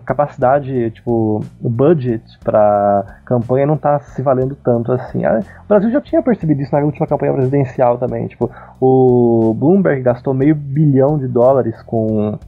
capacidade, 0.00 0.90
tipo, 0.90 1.44
o 1.62 1.70
budget 1.70 2.24
para 2.42 3.20
campanha 3.24 3.66
não 3.66 3.74
está 3.74 3.98
se 4.00 4.22
valendo 4.22 4.56
tanto 4.56 4.92
assim. 4.92 5.24
Ah, 5.24 5.40
o 5.64 5.68
Brasil 5.68 5.90
já 5.90 6.00
tinha 6.00 6.22
percebido 6.22 6.62
isso 6.62 6.74
na 6.74 6.84
última 6.84 7.06
campanha 7.06 7.32
presidencial 7.32 7.98
também. 7.98 8.26
Tipo, 8.26 8.50
o 8.80 9.54
Bloomberg 9.54 10.02
gastou 10.02 10.34
meio 10.34 10.54
bilhão 10.54 11.18
de 11.18 11.28
dólares 11.28 11.80
com 11.82 12.38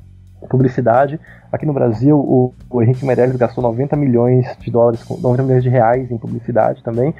publicidade. 0.48 1.20
Aqui 1.50 1.64
no 1.64 1.72
Brasil, 1.72 2.18
o, 2.18 2.52
o 2.70 2.82
Henrique 2.82 3.04
Meirelles 3.04 3.36
gastou 3.36 3.62
90 3.62 3.96
milhões 3.96 4.46
de 4.58 4.70
dólares, 4.70 5.04
90 5.08 5.42
milhões 5.42 5.62
de 5.62 5.68
reais 5.68 6.10
em 6.10 6.18
publicidade 6.18 6.82
também, 6.82 7.14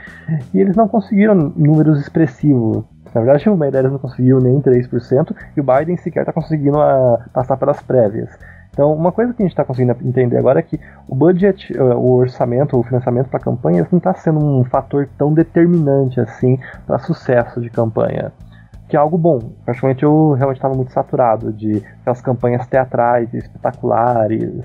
e 0.52 0.60
eles 0.60 0.76
não 0.76 0.88
conseguiram 0.88 1.34
números 1.34 2.00
expressivos. 2.00 2.84
Na 3.16 3.22
verdade, 3.22 3.48
o 3.48 3.56
Meirelles 3.56 3.90
não 3.90 3.98
conseguiu 3.98 4.38
nem 4.40 4.60
3%, 4.60 5.34
e 5.56 5.60
o 5.60 5.64
Biden 5.64 5.96
sequer 5.96 6.20
está 6.20 6.34
conseguindo 6.34 6.78
a, 6.78 7.14
ah, 7.14 7.24
passar 7.32 7.56
pelas 7.56 7.80
prévias. 7.80 8.28
Então, 8.68 8.92
uma 8.92 9.10
coisa 9.10 9.32
que 9.32 9.42
a 9.42 9.44
gente 9.46 9.52
está 9.52 9.64
conseguindo 9.64 9.96
entender 10.04 10.36
agora 10.36 10.58
é 10.58 10.62
que 10.62 10.78
o 11.08 11.14
budget, 11.14 11.74
ah, 11.78 11.96
o 11.96 12.12
orçamento, 12.16 12.78
o 12.78 12.82
financiamento 12.82 13.30
para 13.30 13.40
campanhas 13.40 13.90
não 13.90 13.96
está 13.96 14.12
sendo 14.12 14.38
um 14.38 14.64
fator 14.64 15.08
tão 15.16 15.32
determinante 15.32 16.20
assim 16.20 16.58
para 16.86 16.98
sucesso 16.98 17.58
de 17.58 17.70
campanha 17.70 18.30
que 18.88 18.96
é 18.96 19.00
algo 19.00 19.18
bom. 19.18 19.40
Praticamente 19.64 20.04
eu 20.04 20.34
realmente 20.34 20.58
estava 20.58 20.74
muito 20.74 20.92
saturado 20.92 21.52
de 21.52 21.82
aquelas 22.02 22.20
campanhas 22.20 22.66
teatrais, 22.68 23.34
espetaculares, 23.34 24.64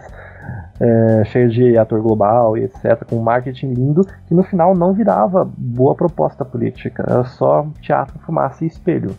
é, 0.80 1.24
cheias 1.26 1.54
de 1.54 1.78
ator 1.78 2.02
global 2.02 2.58
e 2.58 2.64
etc., 2.64 3.06
com 3.08 3.22
marketing 3.22 3.74
lindo, 3.74 4.06
que 4.28 4.34
no 4.34 4.44
final 4.44 4.76
não 4.76 4.94
virava 4.94 5.50
boa 5.58 5.96
proposta 5.96 6.44
política, 6.44 7.04
era 7.08 7.24
só 7.26 7.68
teatro, 7.82 8.18
fumaça 8.20 8.64
e 8.64 8.68
espelho. 8.68 9.16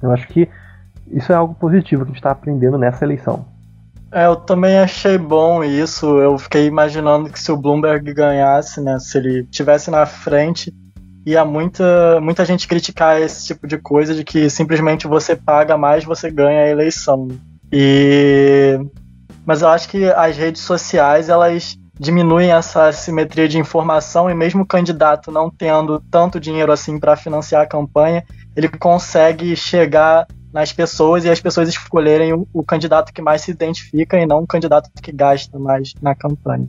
Eu 0.00 0.10
acho 0.10 0.26
que 0.28 0.48
isso 1.10 1.32
é 1.32 1.34
algo 1.34 1.54
positivo 1.54 2.04
que 2.04 2.10
a 2.10 2.12
gente 2.12 2.18
está 2.18 2.30
aprendendo 2.30 2.78
nessa 2.78 3.04
eleição. 3.04 3.44
É, 4.12 4.26
eu 4.26 4.36
também 4.36 4.78
achei 4.78 5.16
bom 5.16 5.64
isso. 5.64 6.06
Eu 6.18 6.36
fiquei 6.36 6.66
imaginando 6.66 7.30
que 7.30 7.40
se 7.40 7.50
o 7.50 7.56
Bloomberg 7.56 8.12
ganhasse, 8.12 8.80
né, 8.80 8.98
se 8.98 9.16
ele 9.16 9.44
tivesse 9.44 9.90
na 9.90 10.04
frente, 10.04 10.72
ia 11.24 11.44
muita, 11.44 12.20
muita 12.20 12.44
gente 12.44 12.68
criticar 12.68 13.20
esse 13.20 13.46
tipo 13.46 13.66
de 13.66 13.78
coisa, 13.78 14.14
de 14.14 14.22
que 14.22 14.50
simplesmente 14.50 15.06
você 15.06 15.34
paga 15.34 15.78
mais, 15.78 16.04
você 16.04 16.30
ganha 16.30 16.64
a 16.64 16.68
eleição. 16.68 17.28
E 17.72 18.78
mas 19.46 19.62
eu 19.62 19.68
acho 19.68 19.88
que 19.88 20.04
as 20.04 20.36
redes 20.36 20.62
sociais 20.62 21.28
elas 21.28 21.78
diminuem 21.98 22.50
essa 22.50 22.90
simetria 22.92 23.48
de 23.48 23.58
informação 23.58 24.28
e 24.28 24.34
mesmo 24.34 24.62
o 24.62 24.66
candidato 24.66 25.30
não 25.30 25.50
tendo 25.50 26.00
tanto 26.10 26.40
dinheiro 26.40 26.72
assim 26.72 26.98
para 26.98 27.16
financiar 27.16 27.62
a 27.62 27.66
campanha, 27.66 28.24
ele 28.56 28.68
consegue 28.68 29.54
chegar 29.54 30.26
nas 30.52 30.72
pessoas 30.72 31.24
e 31.24 31.30
as 31.30 31.40
pessoas 31.40 31.68
escolherem 31.68 32.32
o, 32.32 32.46
o 32.52 32.62
candidato 32.62 33.12
que 33.12 33.22
mais 33.22 33.42
se 33.42 33.50
identifica 33.50 34.18
e 34.18 34.26
não 34.26 34.40
o 34.40 34.46
candidato 34.46 34.90
que 35.02 35.12
gasta 35.12 35.58
mais 35.58 35.94
na 36.00 36.14
campanha. 36.14 36.68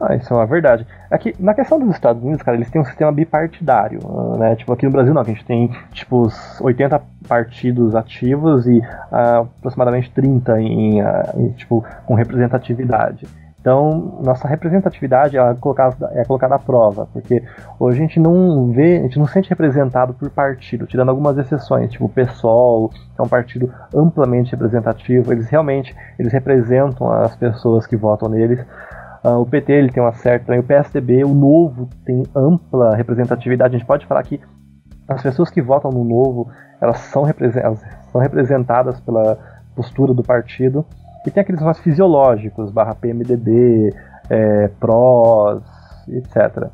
Ah, 0.00 0.16
isso 0.16 0.32
é 0.32 0.36
uma 0.36 0.46
verdade. 0.46 0.86
Aqui, 1.10 1.34
na 1.38 1.52
questão 1.52 1.78
dos 1.78 1.90
Estados 1.90 2.22
Unidos, 2.22 2.42
cara, 2.42 2.56
eles 2.56 2.70
têm 2.70 2.80
um 2.80 2.84
sistema 2.86 3.12
bipartidário, 3.12 4.00
né? 4.38 4.56
Tipo, 4.56 4.72
aqui 4.72 4.86
no 4.86 4.92
Brasil 4.92 5.12
não, 5.12 5.20
a 5.20 5.24
gente 5.24 5.44
tem, 5.44 5.70
tipo, 5.92 6.26
80 6.58 7.02
partidos 7.28 7.94
ativos 7.94 8.66
e 8.66 8.78
uh, 8.78 9.42
aproximadamente 9.58 10.10
30 10.12 10.58
em, 10.58 11.02
uh, 11.02 11.06
em, 11.36 11.50
tipo, 11.50 11.84
com 12.06 12.14
representatividade. 12.14 13.26
Então, 13.60 14.18
nossa 14.22 14.48
representatividade 14.48 15.36
é 15.36 15.54
colocada, 15.54 16.10
é 16.14 16.24
colocada 16.24 16.54
à 16.54 16.58
prova, 16.58 17.06
porque 17.12 17.42
hoje 17.78 17.98
a 17.98 18.00
gente 18.00 18.18
não 18.18 18.72
vê, 18.72 18.96
a 18.96 19.02
gente 19.02 19.18
não 19.18 19.26
se 19.26 19.34
sente 19.34 19.50
representado 19.50 20.14
por 20.14 20.30
partido, 20.30 20.86
tirando 20.86 21.10
algumas 21.10 21.36
exceções, 21.36 21.92
tipo 21.92 22.06
o 22.06 22.08
PSOL, 22.08 22.88
que 22.88 22.98
é 23.18 23.22
um 23.22 23.28
partido 23.28 23.70
amplamente 23.94 24.52
representativo, 24.52 25.30
eles 25.30 25.46
realmente 25.50 25.94
eles 26.18 26.32
representam 26.32 27.12
as 27.12 27.36
pessoas 27.36 27.86
que 27.86 27.96
votam 27.96 28.30
neles. 28.30 28.64
Uh, 29.22 29.40
o 29.40 29.46
PT 29.46 29.72
ele 29.72 29.90
tem 29.90 30.02
uma 30.02 30.12
certa. 30.12 30.58
O 30.58 30.62
PSDB, 30.62 31.24
o 31.24 31.34
Novo, 31.34 31.88
tem 32.04 32.24
ampla 32.34 32.96
representatividade. 32.96 33.74
A 33.74 33.78
gente 33.78 33.86
pode 33.86 34.06
falar 34.06 34.22
que 34.22 34.40
as 35.08 35.22
pessoas 35.22 35.50
que 35.50 35.60
votam 35.60 35.90
no 35.90 36.04
Novo 36.04 36.50
elas 36.80 36.98
são, 37.00 37.24
elas 37.28 37.84
são 38.10 38.20
representadas 38.20 38.98
pela 39.00 39.38
postura 39.76 40.14
do 40.14 40.22
partido. 40.22 40.86
E 41.26 41.30
tem 41.30 41.42
aqueles 41.42 41.60
mais 41.60 41.78
fisiológicos, 41.78 42.70
barra 42.70 42.94
PMDB, 42.94 43.94
é, 44.30 44.68
PROS, 44.80 45.62
etc. 46.08 46.70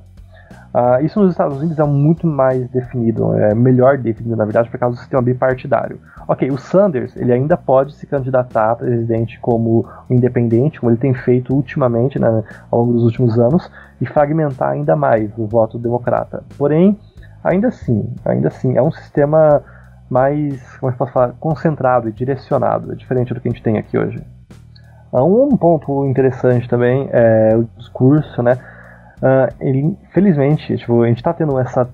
Uh, 0.76 1.02
isso 1.02 1.18
nos 1.18 1.30
Estados 1.30 1.56
Unidos 1.56 1.78
é 1.78 1.84
muito 1.84 2.26
mais 2.26 2.68
definido, 2.68 3.32
é 3.32 3.54
melhor 3.54 3.96
definido, 3.96 4.36
na 4.36 4.44
verdade, 4.44 4.68
por 4.68 4.78
causa 4.78 4.94
do 4.94 4.98
sistema 4.98 5.22
bipartidário. 5.22 5.98
Ok, 6.28 6.50
o 6.50 6.58
Sanders 6.58 7.16
ele 7.16 7.32
ainda 7.32 7.56
pode 7.56 7.94
se 7.94 8.06
candidatar 8.06 8.72
a 8.72 8.76
presidente 8.76 9.40
como 9.40 9.86
independente, 10.10 10.78
como 10.78 10.90
ele 10.92 10.98
tem 10.98 11.14
feito 11.14 11.54
ultimamente, 11.54 12.18
né, 12.18 12.44
ao 12.70 12.80
longo 12.80 12.92
dos 12.92 13.04
últimos 13.04 13.38
anos, 13.38 13.70
e 14.02 14.06
fragmentar 14.06 14.72
ainda 14.72 14.94
mais 14.94 15.30
o 15.38 15.46
voto 15.46 15.78
democrata. 15.78 16.44
Porém, 16.58 16.98
ainda 17.42 17.68
assim, 17.68 18.12
ainda 18.22 18.48
assim, 18.48 18.76
é 18.76 18.82
um 18.82 18.92
sistema 18.92 19.62
mais, 20.10 20.60
como 20.76 20.92
eu 20.92 20.96
posso 20.98 21.10
falar, 21.10 21.32
concentrado 21.40 22.06
e 22.06 22.12
direcionado, 22.12 22.92
é 22.92 22.94
diferente 22.94 23.32
do 23.32 23.40
que 23.40 23.48
a 23.48 23.50
gente 23.50 23.62
tem 23.62 23.78
aqui 23.78 23.96
hoje. 23.96 24.22
Uh, 25.10 25.46
um 25.46 25.56
ponto 25.56 26.04
interessante 26.04 26.68
também 26.68 27.08
é 27.12 27.56
o 27.56 27.64
discurso, 27.78 28.42
né? 28.42 28.58
Uh, 29.18 29.54
ele, 29.60 29.96
felizmente, 30.12 30.76
tipo, 30.76 31.02
a 31.02 31.08
gente 31.08 31.18
está 31.18 31.32
tendo 31.32 31.58
essa 31.58 31.88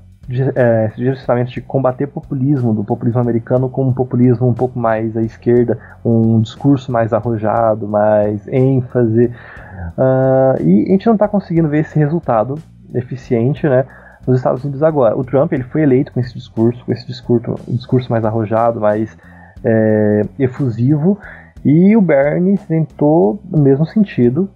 é, 0.54 0.86
esse 0.86 0.96
direcionamento 0.96 1.50
de 1.50 1.60
combater 1.60 2.06
populismo, 2.06 2.72
do 2.72 2.84
populismo 2.84 3.20
americano 3.20 3.68
com 3.68 3.88
um 3.88 3.92
populismo 3.92 4.48
um 4.48 4.54
pouco 4.54 4.78
mais 4.78 5.16
à 5.16 5.22
esquerda, 5.22 5.78
um 6.04 6.40
discurso 6.40 6.92
mais 6.92 7.12
arrojado, 7.12 7.88
mais 7.88 8.46
ênfase. 8.46 9.26
Uh, 9.26 10.62
e 10.62 10.84
a 10.86 10.92
gente 10.92 11.06
não 11.06 11.14
está 11.14 11.26
conseguindo 11.26 11.68
ver 11.68 11.80
esse 11.80 11.98
resultado 11.98 12.54
eficiente, 12.94 13.68
né? 13.68 13.84
Nos 14.26 14.36
Estados 14.36 14.62
Unidos 14.62 14.82
agora. 14.82 15.16
O 15.18 15.24
Trump 15.24 15.52
ele 15.52 15.64
foi 15.64 15.82
eleito 15.82 16.12
com 16.12 16.20
esse 16.20 16.32
discurso, 16.34 16.84
com 16.84 16.92
esse 16.92 17.04
discurso, 17.06 17.56
um 17.68 17.74
discurso 17.74 18.10
mais 18.10 18.24
arrojado, 18.24 18.80
mais 18.80 19.16
é, 19.64 20.22
efusivo, 20.38 21.18
e 21.64 21.96
o 21.96 22.00
Bernie 22.00 22.58
tentou 22.58 23.40
no 23.50 23.60
mesmo 23.60 23.84
sentido, 23.86 24.48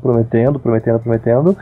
prometendo, 0.00 0.58
prometendo, 0.58 0.98
prometendo, 0.98 1.56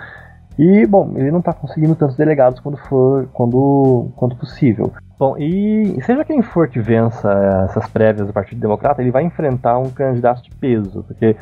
e, 0.63 0.87
bom, 0.87 1.15
ele 1.17 1.31
não 1.31 1.39
está 1.39 1.55
conseguindo 1.55 1.95
tantos 1.95 2.17
delegados 2.17 2.61
quando 2.61 2.77
for, 2.77 3.27
quando, 3.33 4.11
quanto 4.15 4.37
possível. 4.37 4.93
Bom, 5.19 5.35
e 5.39 5.99
seja 6.03 6.23
quem 6.23 6.43
for 6.43 6.69
que 6.69 6.79
vença 6.79 7.33
essas 7.65 7.89
prévias 7.89 8.27
do 8.27 8.33
Partido 8.35 8.61
Democrata, 8.61 9.01
ele 9.01 9.11
vai 9.11 9.23
enfrentar 9.25 9.79
um 9.79 9.89
candidato 9.89 10.43
de 10.43 10.51
peso, 10.57 11.03
porque 11.05 11.35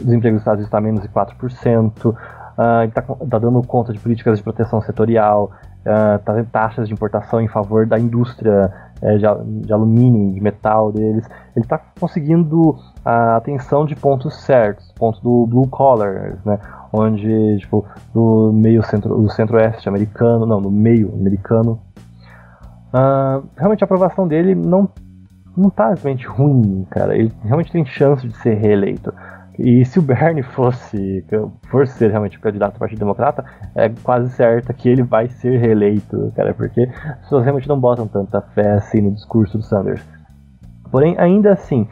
o 0.00 0.04
desemprego 0.04 0.36
dos 0.36 0.40
Estados 0.40 0.60
Unidos 0.60 0.68
está 0.68 0.80
menos 0.80 1.02
de 1.02 1.08
4%, 1.10 2.06
uh, 2.06 2.84
está 2.88 3.02
tá 3.02 3.38
dando 3.38 3.60
conta 3.62 3.92
de 3.92 3.98
políticas 3.98 4.38
de 4.38 4.42
proteção 4.42 4.80
setorial, 4.80 5.50
está 5.76 6.32
uh, 6.32 6.36
tendo 6.36 6.46
taxas 6.46 6.88
de 6.88 6.94
importação 6.94 7.42
em 7.42 7.48
favor 7.48 7.86
da 7.86 7.98
indústria 7.98 8.72
uh, 9.02 9.18
de, 9.18 9.66
de, 9.66 9.72
alumínio, 9.72 10.32
de 10.32 10.40
metal 10.40 10.90
deles. 10.90 11.28
Ele 11.54 11.66
está 11.66 11.78
conseguindo 12.00 12.78
a 13.04 13.36
atenção 13.36 13.84
de 13.84 13.94
pontos 13.94 14.34
certos, 14.44 14.90
pontos 14.92 15.20
do 15.20 15.46
blue 15.46 15.68
collar, 15.68 16.38
né? 16.46 16.58
Onde, 16.92 17.58
tipo, 17.58 17.86
no 18.14 18.52
meio 18.52 18.82
centro, 18.82 19.16
do 19.16 19.30
centro-oeste 19.30 19.88
americano, 19.88 20.44
não, 20.44 20.60
no 20.60 20.70
meio 20.70 21.12
americano, 21.14 21.80
uh, 22.92 23.46
realmente 23.56 23.82
a 23.82 23.86
aprovação 23.86 24.28
dele 24.28 24.54
não 24.54 24.88
não 25.56 25.68
tá 25.68 25.92
realmente 25.92 26.26
ruim, 26.26 26.86
cara. 26.90 27.14
Ele 27.14 27.30
realmente 27.44 27.70
tem 27.70 27.84
chance 27.84 28.26
de 28.26 28.34
ser 28.38 28.54
reeleito. 28.54 29.12
E 29.58 29.84
se 29.84 29.98
o 29.98 30.02
Bernie 30.02 30.42
fosse, 30.54 31.24
for 31.70 31.86
ser 31.86 32.10
realmente 32.10 32.38
candidato 32.38 32.74
do 32.74 32.78
Partido 32.78 33.00
Democrata, 33.00 33.44
é 33.74 33.88
quase 34.02 34.30
certa 34.30 34.72
que 34.72 34.88
ele 34.88 35.02
vai 35.02 35.28
ser 35.28 35.58
reeleito, 35.58 36.32
cara, 36.34 36.54
porque 36.54 36.88
as 37.04 37.18
pessoas 37.20 37.44
realmente 37.44 37.68
não 37.68 37.78
botam 37.78 38.06
tanta 38.06 38.40
fé 38.40 38.72
assim 38.72 39.00
no 39.02 39.12
discurso 39.12 39.58
do 39.58 39.64
Sanders. 39.64 40.02
Porém, 40.90 41.16
ainda 41.18 41.52
assim, 41.52 41.86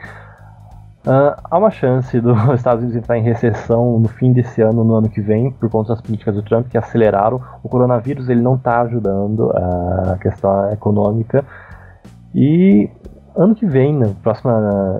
uh, 1.07 1.41
há 1.45 1.59
uma 1.59 1.71
chance 1.71 2.21
dos 2.21 2.37
Estados 2.55 2.83
Unidos 2.83 2.97
entrar 2.97 3.19
em 3.19 3.23
recessão 3.23 3.99
no 3.99 4.09
fim 4.09 4.33
desse 4.33 4.61
ano, 4.63 4.85
no 4.85 4.95
ano 4.95 5.09
que 5.09 5.21
vem, 5.21 5.51
por 5.51 5.71
conta 5.71 5.95
das 5.95 6.01
políticas 6.01 6.35
do 6.35 6.43
Trump 6.43 6.69
que 6.69 6.79
aceleraram. 6.79 7.41
O 7.63 7.69
coronavírus 7.69 8.29
ele 8.29 8.41
não 8.41 8.55
está 8.55 8.83
ajudando 8.83 9.51
a 9.51 10.19
questão 10.21 10.73
econômica. 10.73 11.45
E 12.35 12.91
ano 13.37 13.55
que 13.55 13.67
vem, 13.67 13.95
no 13.95 14.15
próximo, 14.17 14.51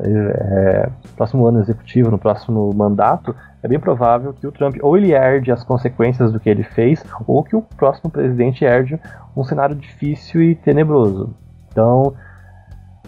é, 0.05 0.89
próximo 1.17 1.47
ano 1.47 1.61
executivo, 1.61 2.11
no 2.11 2.19
próximo 2.19 2.73
mandato, 2.75 3.35
é 3.63 3.69
bem 3.69 3.79
provável 3.79 4.33
que 4.33 4.47
o 4.47 4.53
Trump 4.53 4.77
ou 4.81 4.97
ele 4.97 5.13
herde 5.13 5.53
as 5.53 5.63
consequências 5.63 6.33
do 6.33 6.41
que 6.41 6.49
ele 6.49 6.63
fez, 6.63 7.05
ou 7.27 7.43
que 7.45 7.55
o 7.55 7.63
próximo 7.63 8.11
presidente 8.11 8.65
herde 8.65 8.99
um 9.37 9.45
cenário 9.45 9.75
difícil 9.75 10.43
e 10.43 10.55
tenebroso. 10.55 11.35
Então, 11.71 12.15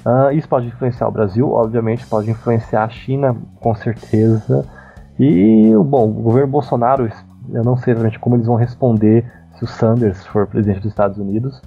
uh, 0.04 0.32
isso 0.32 0.48
pode 0.48 0.66
influenciar 0.66 1.08
o 1.08 1.12
Brasil, 1.12 1.50
obviamente, 1.50 2.06
pode 2.06 2.30
influenciar 2.30 2.84
a 2.84 2.88
China, 2.88 3.36
com 3.60 3.74
certeza. 3.74 4.66
E, 5.18 5.72
bom, 5.84 6.08
o 6.08 6.22
governo 6.22 6.48
Bolsonaro, 6.50 7.08
eu 7.50 7.64
não 7.64 7.76
sei 7.76 7.92
exatamente 7.92 8.18
como 8.18 8.36
eles 8.36 8.46
vão 8.46 8.56
responder 8.56 9.24
se 9.56 9.64
o 9.64 9.66
Sanders 9.66 10.26
for 10.26 10.46
presidente 10.46 10.80
dos 10.80 10.90
Estados 10.90 11.18
Unidos. 11.18 11.60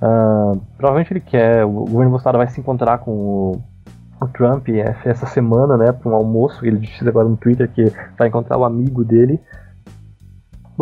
Uh, 0.00 0.60
provavelmente 0.76 1.12
ele 1.12 1.20
quer, 1.20 1.64
o 1.64 1.84
governo 1.84 2.10
Bolsonaro 2.10 2.38
vai 2.38 2.48
se 2.48 2.60
encontrar 2.60 2.98
com 2.98 3.10
o, 3.10 3.62
o 4.20 4.28
Trump 4.28 4.68
essa 5.04 5.26
semana, 5.26 5.76
né, 5.76 5.92
para 5.92 6.10
um 6.10 6.14
almoço. 6.14 6.64
Ele 6.64 6.78
disse 6.78 7.06
agora 7.08 7.28
no 7.28 7.36
Twitter 7.36 7.68
que 7.70 7.92
vai 8.18 8.28
encontrar 8.28 8.56
o 8.58 8.64
amigo 8.64 9.04
dele. 9.04 9.40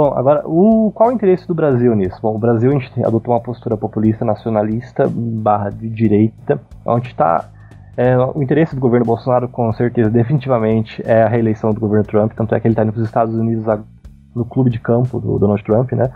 Bom, 0.00 0.14
agora, 0.16 0.48
o, 0.48 0.90
qual 0.94 1.10
o 1.10 1.12
interesse 1.12 1.46
do 1.46 1.54
Brasil 1.54 1.94
nisso? 1.94 2.18
Bom, 2.22 2.34
o 2.34 2.38
Brasil 2.38 2.72
adotou 3.04 3.34
uma 3.34 3.40
postura 3.40 3.76
populista, 3.76 4.24
nacionalista, 4.24 5.06
barra 5.06 5.68
de 5.68 5.90
direita, 5.90 6.58
onde 6.86 7.08
está 7.08 7.50
é, 7.98 8.16
o 8.16 8.42
interesse 8.42 8.74
do 8.74 8.80
governo 8.80 9.04
Bolsonaro, 9.04 9.46
com 9.46 9.70
certeza, 9.74 10.08
definitivamente, 10.08 11.02
é 11.04 11.24
a 11.24 11.28
reeleição 11.28 11.74
do 11.74 11.80
governo 11.80 12.06
Trump, 12.06 12.32
tanto 12.32 12.54
é 12.54 12.60
que 12.60 12.66
ele 12.66 12.72
está 12.72 12.82
indo 12.82 12.94
para 12.94 13.02
os 13.02 13.06
Estados 13.06 13.34
Unidos 13.34 13.66
no 14.34 14.42
clube 14.46 14.70
de 14.70 14.78
campo 14.78 15.20
do 15.20 15.38
Donald 15.38 15.62
Trump, 15.64 15.92
né? 15.92 16.10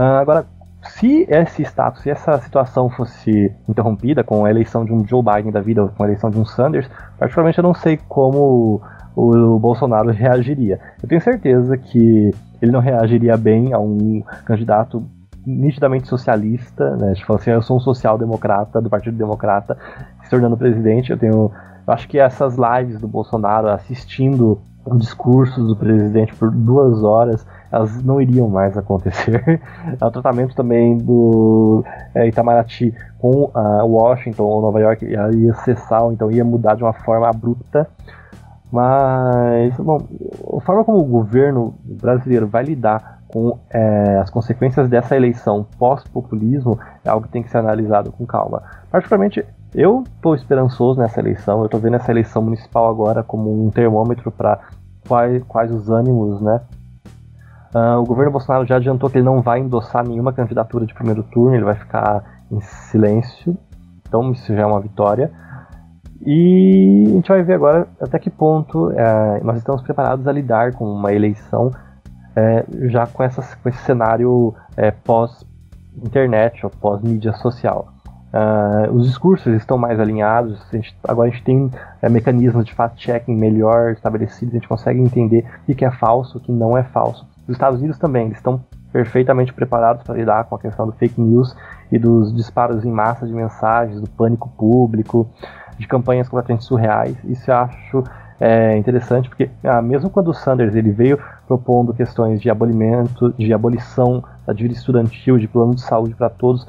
Uh, 0.00 0.04
agora, 0.22 0.46
se 0.80 1.26
esse 1.28 1.60
status, 1.64 2.00
se 2.00 2.08
essa 2.08 2.38
situação 2.38 2.88
fosse 2.88 3.54
interrompida 3.68 4.24
com 4.24 4.46
a 4.46 4.50
eleição 4.50 4.86
de 4.86 4.92
um 4.94 5.06
Joe 5.06 5.22
Biden 5.22 5.52
da 5.52 5.60
vida, 5.60 5.82
ou 5.82 5.90
com 5.90 6.02
a 6.02 6.06
eleição 6.06 6.30
de 6.30 6.38
um 6.38 6.46
Sanders, 6.46 6.88
particularmente 7.18 7.58
eu 7.58 7.62
não 7.64 7.74
sei 7.74 7.98
como 8.08 8.80
o 9.18 9.58
Bolsonaro 9.58 10.10
reagiria. 10.10 10.78
Eu 11.02 11.08
tenho 11.08 11.20
certeza 11.20 11.76
que 11.76 12.30
ele 12.62 12.70
não 12.70 12.78
reagiria 12.78 13.36
bem 13.36 13.72
a 13.72 13.78
um 13.78 14.22
candidato 14.44 15.04
nitidamente 15.44 16.06
socialista, 16.06 16.96
né? 16.96 17.14
Tipo 17.14 17.34
assim, 17.34 17.50
eu 17.50 17.62
sou 17.62 17.78
um 17.78 17.80
social-democrata 17.80 18.80
do 18.80 18.88
Partido 18.88 19.16
Democrata 19.16 19.76
se 20.22 20.30
tornando 20.30 20.56
presidente. 20.56 21.10
Eu 21.10 21.18
tenho, 21.18 21.50
eu 21.86 21.92
acho 21.92 22.06
que 22.06 22.18
essas 22.18 22.56
lives 22.56 23.00
do 23.00 23.08
Bolsonaro 23.08 23.68
assistindo 23.68 24.60
o 24.84 24.96
discurso 24.96 25.64
do 25.64 25.74
presidente 25.74 26.34
por 26.34 26.50
duas 26.50 27.02
horas 27.02 27.44
elas 27.70 28.02
não 28.02 28.20
iriam 28.20 28.48
mais 28.48 28.76
acontecer. 28.78 29.60
o 30.00 30.10
tratamento 30.10 30.54
também 30.54 30.96
do 30.96 31.84
é, 32.14 32.26
Itamaraty 32.26 32.94
com 33.18 33.50
uh, 33.54 33.84
Washington 33.84 34.44
ou 34.44 34.62
Nova 34.62 34.80
York 34.80 35.04
ia 35.04 35.54
cessar, 35.64 36.02
então 36.12 36.30
ia 36.30 36.44
mudar 36.44 36.76
de 36.76 36.82
uma 36.82 36.92
forma 36.92 37.28
abrupta. 37.28 37.86
Mas, 38.70 39.76
bom, 39.78 39.98
a 40.56 40.60
forma 40.60 40.84
como 40.84 40.98
o 40.98 41.04
governo 41.04 41.74
brasileiro 41.84 42.46
vai 42.46 42.64
lidar 42.64 43.18
com 43.28 43.58
é, 43.70 44.18
as 44.18 44.30
consequências 44.30 44.88
dessa 44.88 45.16
eleição 45.16 45.66
pós-populismo 45.78 46.78
é 47.04 47.08
algo 47.08 47.26
que 47.26 47.32
tem 47.32 47.42
que 47.42 47.50
ser 47.50 47.58
analisado 47.58 48.12
com 48.12 48.26
calma. 48.26 48.62
Particularmente, 48.90 49.44
eu 49.74 50.02
estou 50.16 50.34
esperançoso 50.34 50.98
nessa 50.98 51.20
eleição, 51.20 51.60
eu 51.60 51.66
estou 51.66 51.80
vendo 51.80 51.96
essa 51.96 52.10
eleição 52.10 52.42
municipal 52.42 52.88
agora 52.88 53.22
como 53.22 53.66
um 53.66 53.70
termômetro 53.70 54.30
para 54.30 54.60
quais, 55.06 55.42
quais 55.44 55.70
os 55.72 55.90
ânimos 55.90 56.40
né, 56.40 56.60
Uh, 57.74 58.00
o 58.00 58.04
governo 58.04 58.32
Bolsonaro 58.32 58.64
já 58.64 58.76
adiantou 58.76 59.10
que 59.10 59.18
ele 59.18 59.26
não 59.26 59.42
vai 59.42 59.60
endossar 59.60 60.06
nenhuma 60.06 60.32
candidatura 60.32 60.86
de 60.86 60.94
primeiro 60.94 61.22
turno, 61.22 61.54
ele 61.54 61.64
vai 61.64 61.74
ficar 61.74 62.24
em 62.50 62.60
silêncio. 62.60 63.56
Então 64.06 64.32
isso 64.32 64.54
já 64.54 64.62
é 64.62 64.66
uma 64.66 64.80
vitória. 64.80 65.30
E 66.26 67.04
a 67.06 67.10
gente 67.10 67.28
vai 67.28 67.42
ver 67.42 67.54
agora 67.54 67.86
até 68.00 68.18
que 68.18 68.30
ponto 68.30 68.90
é, 68.92 69.40
nós 69.42 69.58
estamos 69.58 69.82
preparados 69.82 70.26
a 70.26 70.32
lidar 70.32 70.72
com 70.72 70.84
uma 70.84 71.12
eleição 71.12 71.70
é, 72.34 72.64
já 72.88 73.06
com, 73.06 73.22
essa, 73.22 73.42
com 73.56 73.68
esse 73.68 73.78
cenário 73.78 74.54
é, 74.76 74.90
pós-internet 74.90 76.64
ou 76.64 76.70
pós-mídia 76.70 77.32
social. 77.34 77.92
Uh, 78.28 78.92
os 78.92 79.06
discursos 79.06 79.54
estão 79.54 79.78
mais 79.78 79.98
alinhados, 79.98 80.62
a 80.70 80.76
gente, 80.76 80.94
agora 81.02 81.30
a 81.30 81.32
gente 81.32 81.42
tem 81.42 81.70
é, 82.02 82.10
mecanismos 82.10 82.66
de 82.66 82.74
fact-checking 82.74 83.34
melhor 83.34 83.92
estabelecidos, 83.92 84.54
a 84.54 84.58
gente 84.58 84.68
consegue 84.68 85.00
entender 85.00 85.46
o 85.66 85.74
que 85.74 85.82
é 85.82 85.90
falso, 85.90 86.36
o 86.36 86.40
que 86.40 86.52
não 86.52 86.76
é 86.76 86.82
falso. 86.82 87.26
Os 87.48 87.54
Estados 87.54 87.78
Unidos 87.78 87.96
também, 87.96 88.28
estão 88.28 88.62
perfeitamente 88.92 89.52
preparados 89.54 90.02
para 90.02 90.14
lidar 90.14 90.44
com 90.44 90.56
a 90.56 90.58
questão 90.58 90.86
do 90.86 90.92
fake 90.92 91.18
news 91.18 91.56
e 91.90 91.98
dos 91.98 92.34
disparos 92.34 92.84
em 92.84 92.90
massa 92.90 93.26
de 93.26 93.32
mensagens, 93.32 93.98
do 93.98 94.08
pânico 94.10 94.50
público, 94.50 95.26
de 95.78 95.86
campanhas 95.86 96.28
completamente 96.28 96.64
surreais. 96.64 97.16
Isso 97.24 97.50
eu 97.50 97.56
acho 97.56 98.04
é, 98.40 98.76
interessante, 98.76 99.28
porque 99.28 99.50
ah, 99.64 99.82
mesmo 99.82 100.10
quando 100.10 100.28
o 100.28 100.34
Sanders 100.34 100.74
ele 100.74 100.90
veio 100.90 101.18
propondo 101.46 101.92
questões 101.92 102.40
de 102.40 102.48
abolimento, 102.50 103.32
de 103.36 103.52
abolição 103.52 104.22
da 104.46 104.52
dívida 104.52 104.74
estudantil, 104.74 105.38
de 105.38 105.48
plano 105.48 105.74
de 105.74 105.80
saúde 105.80 106.14
para 106.14 106.30
todos, 106.30 106.66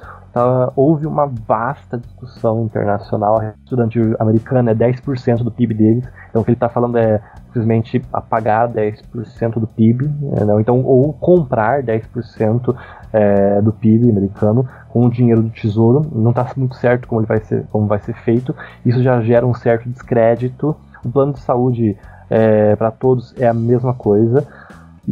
houve 0.76 1.08
uma 1.08 1.26
vasta 1.26 1.98
discussão 1.98 2.63
internacional. 2.63 3.39
A 3.39 3.54
estudantil 3.63 4.15
americana 4.20 4.72
é 4.72 4.76
10% 4.76 5.44
do 5.44 5.52
PIB 5.52 5.74
deles, 5.74 6.08
então 6.30 6.42
o 6.42 6.46
que 6.46 6.52
ele 6.52 6.56
está 6.56 6.70
falando 6.70 6.98
é 6.98 7.22
simplesmente 7.46 8.02
apagar 8.13 8.70
10% 8.70 9.60
do 9.60 9.68
PIB, 9.68 10.08
né, 10.08 10.46
então, 10.60 10.84
ou 10.86 11.13
comprar 11.13 11.82
10% 11.82 12.76
é, 13.12 13.62
do 13.62 13.74
PIB 13.74 14.10
americano 14.10 14.68
com 14.89 15.06
o 15.06 15.10
dinheiro 15.10 15.42
do 15.42 15.50
tesouro. 15.50 16.06
Não 16.13 16.30
está 16.30 16.48
muito 16.56 16.76
certo 16.76 17.08
como, 17.08 17.22
ele 17.22 17.28
vai 17.28 17.39
ser, 17.39 17.65
como 17.72 17.88
vai 17.88 18.00
ser 18.00 18.13
feito. 18.13 18.56
Isso 18.86 19.02
já 19.02 19.20
gera 19.22 19.46
um 19.46 19.54
certo 19.54 19.89
descrédito. 19.89 20.76
O 21.04 21.10
plano 21.10 21.34
de 21.34 21.39
saúde 21.39 21.98
é, 22.30 22.76
para 22.76 22.92
todos 22.92 23.34
é 23.39 23.48
a 23.48 23.54
mesma 23.54 23.94
coisa. 23.94 24.46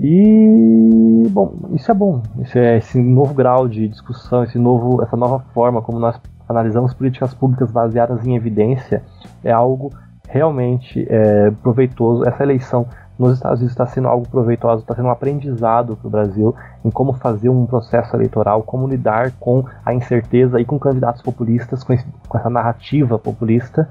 E 0.01 1.27
bom, 1.29 1.53
isso 1.73 1.89
é 1.91 1.93
bom. 1.93 2.21
Esse, 2.41 2.59
é, 2.59 2.77
esse 2.77 3.01
novo 3.01 3.33
grau 3.33 3.67
de 3.67 3.87
discussão, 3.87 4.43
esse 4.43 4.59
novo, 4.59 5.01
essa 5.01 5.17
nova 5.17 5.39
forma 5.53 5.81
como 5.81 5.99
nós 5.99 6.19
analisamos 6.47 6.93
políticas 6.93 7.33
públicas 7.33 7.71
baseadas 7.71 8.25
em 8.25 8.35
evidência 8.35 9.03
é 9.43 9.51
algo 9.51 9.91
realmente 10.27 11.05
é, 11.09 11.51
proveitoso. 11.63 12.27
Essa 12.27 12.43
eleição 12.43 12.87
nos 13.17 13.33
Estados 13.33 13.59
Unidos 13.59 13.73
está 13.73 13.87
sendo 13.87 14.07
algo 14.07 14.27
proveitoso, 14.29 14.81
está 14.81 14.93
sendo 14.93 15.07
um 15.07 15.11
aprendizado 15.11 15.95
para 15.95 16.07
o 16.07 16.11
Brasil 16.11 16.55
em 16.85 16.91
como 16.91 17.13
fazer 17.13 17.49
um 17.49 17.65
processo 17.65 18.15
eleitoral, 18.15 18.61
como 18.61 18.87
lidar 18.87 19.31
com 19.39 19.65
a 19.83 19.93
incerteza 19.93 20.61
e 20.61 20.65
com 20.65 20.77
candidatos 20.77 21.21
populistas, 21.23 21.83
com, 21.83 21.93
esse, 21.93 22.05
com 22.27 22.37
essa 22.37 22.49
narrativa 22.49 23.17
populista. 23.17 23.89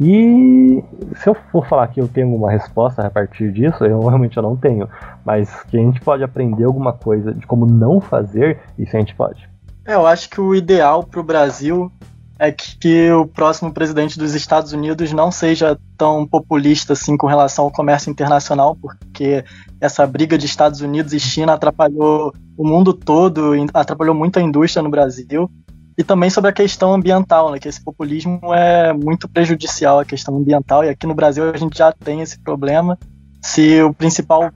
E 0.00 0.82
se 1.16 1.28
eu 1.28 1.34
for 1.34 1.66
falar 1.66 1.86
que 1.88 2.00
eu 2.00 2.08
tenho 2.08 2.34
uma 2.34 2.50
resposta 2.50 3.06
a 3.06 3.10
partir 3.10 3.52
disso, 3.52 3.84
eu 3.84 4.00
realmente 4.00 4.36
eu 4.36 4.42
não 4.42 4.56
tenho. 4.56 4.88
Mas 5.24 5.62
que 5.64 5.76
a 5.76 5.80
gente 5.80 6.00
pode 6.00 6.22
aprender 6.22 6.64
alguma 6.64 6.92
coisa 6.92 7.32
de 7.32 7.46
como 7.46 7.66
não 7.66 8.00
fazer, 8.00 8.58
isso 8.78 8.96
a 8.96 9.00
gente 9.00 9.14
pode. 9.14 9.48
É, 9.84 9.94
eu 9.94 10.06
acho 10.06 10.28
que 10.30 10.40
o 10.40 10.54
ideal 10.54 11.04
para 11.04 11.20
o 11.20 11.24
Brasil 11.24 11.92
é 12.38 12.50
que 12.50 13.10
o 13.12 13.26
próximo 13.26 13.72
presidente 13.72 14.18
dos 14.18 14.34
Estados 14.34 14.72
Unidos 14.72 15.12
não 15.12 15.30
seja 15.30 15.78
tão 15.96 16.26
populista 16.26 16.94
assim 16.94 17.16
com 17.16 17.26
relação 17.26 17.64
ao 17.64 17.70
comércio 17.70 18.10
internacional, 18.10 18.76
porque 18.76 19.44
essa 19.80 20.06
briga 20.06 20.36
de 20.36 20.46
Estados 20.46 20.80
Unidos 20.80 21.12
e 21.12 21.20
China 21.20 21.52
atrapalhou 21.52 22.32
o 22.56 22.66
mundo 22.66 22.92
todo, 22.92 23.52
atrapalhou 23.72 24.14
muito 24.14 24.38
a 24.38 24.42
indústria 24.42 24.82
no 24.82 24.90
Brasil. 24.90 25.48
E 25.96 26.02
também 26.02 26.28
sobre 26.28 26.50
a 26.50 26.52
questão 26.52 26.92
ambiental, 26.92 27.52
né, 27.52 27.58
que 27.58 27.68
esse 27.68 27.82
populismo 27.82 28.40
é 28.52 28.92
muito 28.92 29.28
prejudicial 29.28 30.00
à 30.00 30.04
questão 30.04 30.36
ambiental, 30.36 30.84
e 30.84 30.88
aqui 30.88 31.06
no 31.06 31.14
Brasil 31.14 31.48
a 31.50 31.56
gente 31.56 31.78
já 31.78 31.92
tem 31.92 32.20
esse 32.20 32.38
problema. 32.40 32.98
Se 33.42 33.80
o 33.82 33.94
principal, 33.94 34.50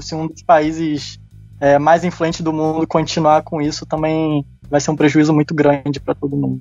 se 0.00 0.14
um 0.14 0.26
dos 0.26 0.42
países 0.42 1.20
é, 1.60 1.78
mais 1.78 2.02
influentes 2.04 2.40
do 2.40 2.52
mundo 2.52 2.86
continuar 2.86 3.42
com 3.42 3.60
isso, 3.60 3.86
também 3.86 4.44
vai 4.68 4.80
ser 4.80 4.90
um 4.90 4.96
prejuízo 4.96 5.32
muito 5.32 5.54
grande 5.54 6.00
para 6.00 6.14
todo 6.14 6.36
mundo. 6.36 6.60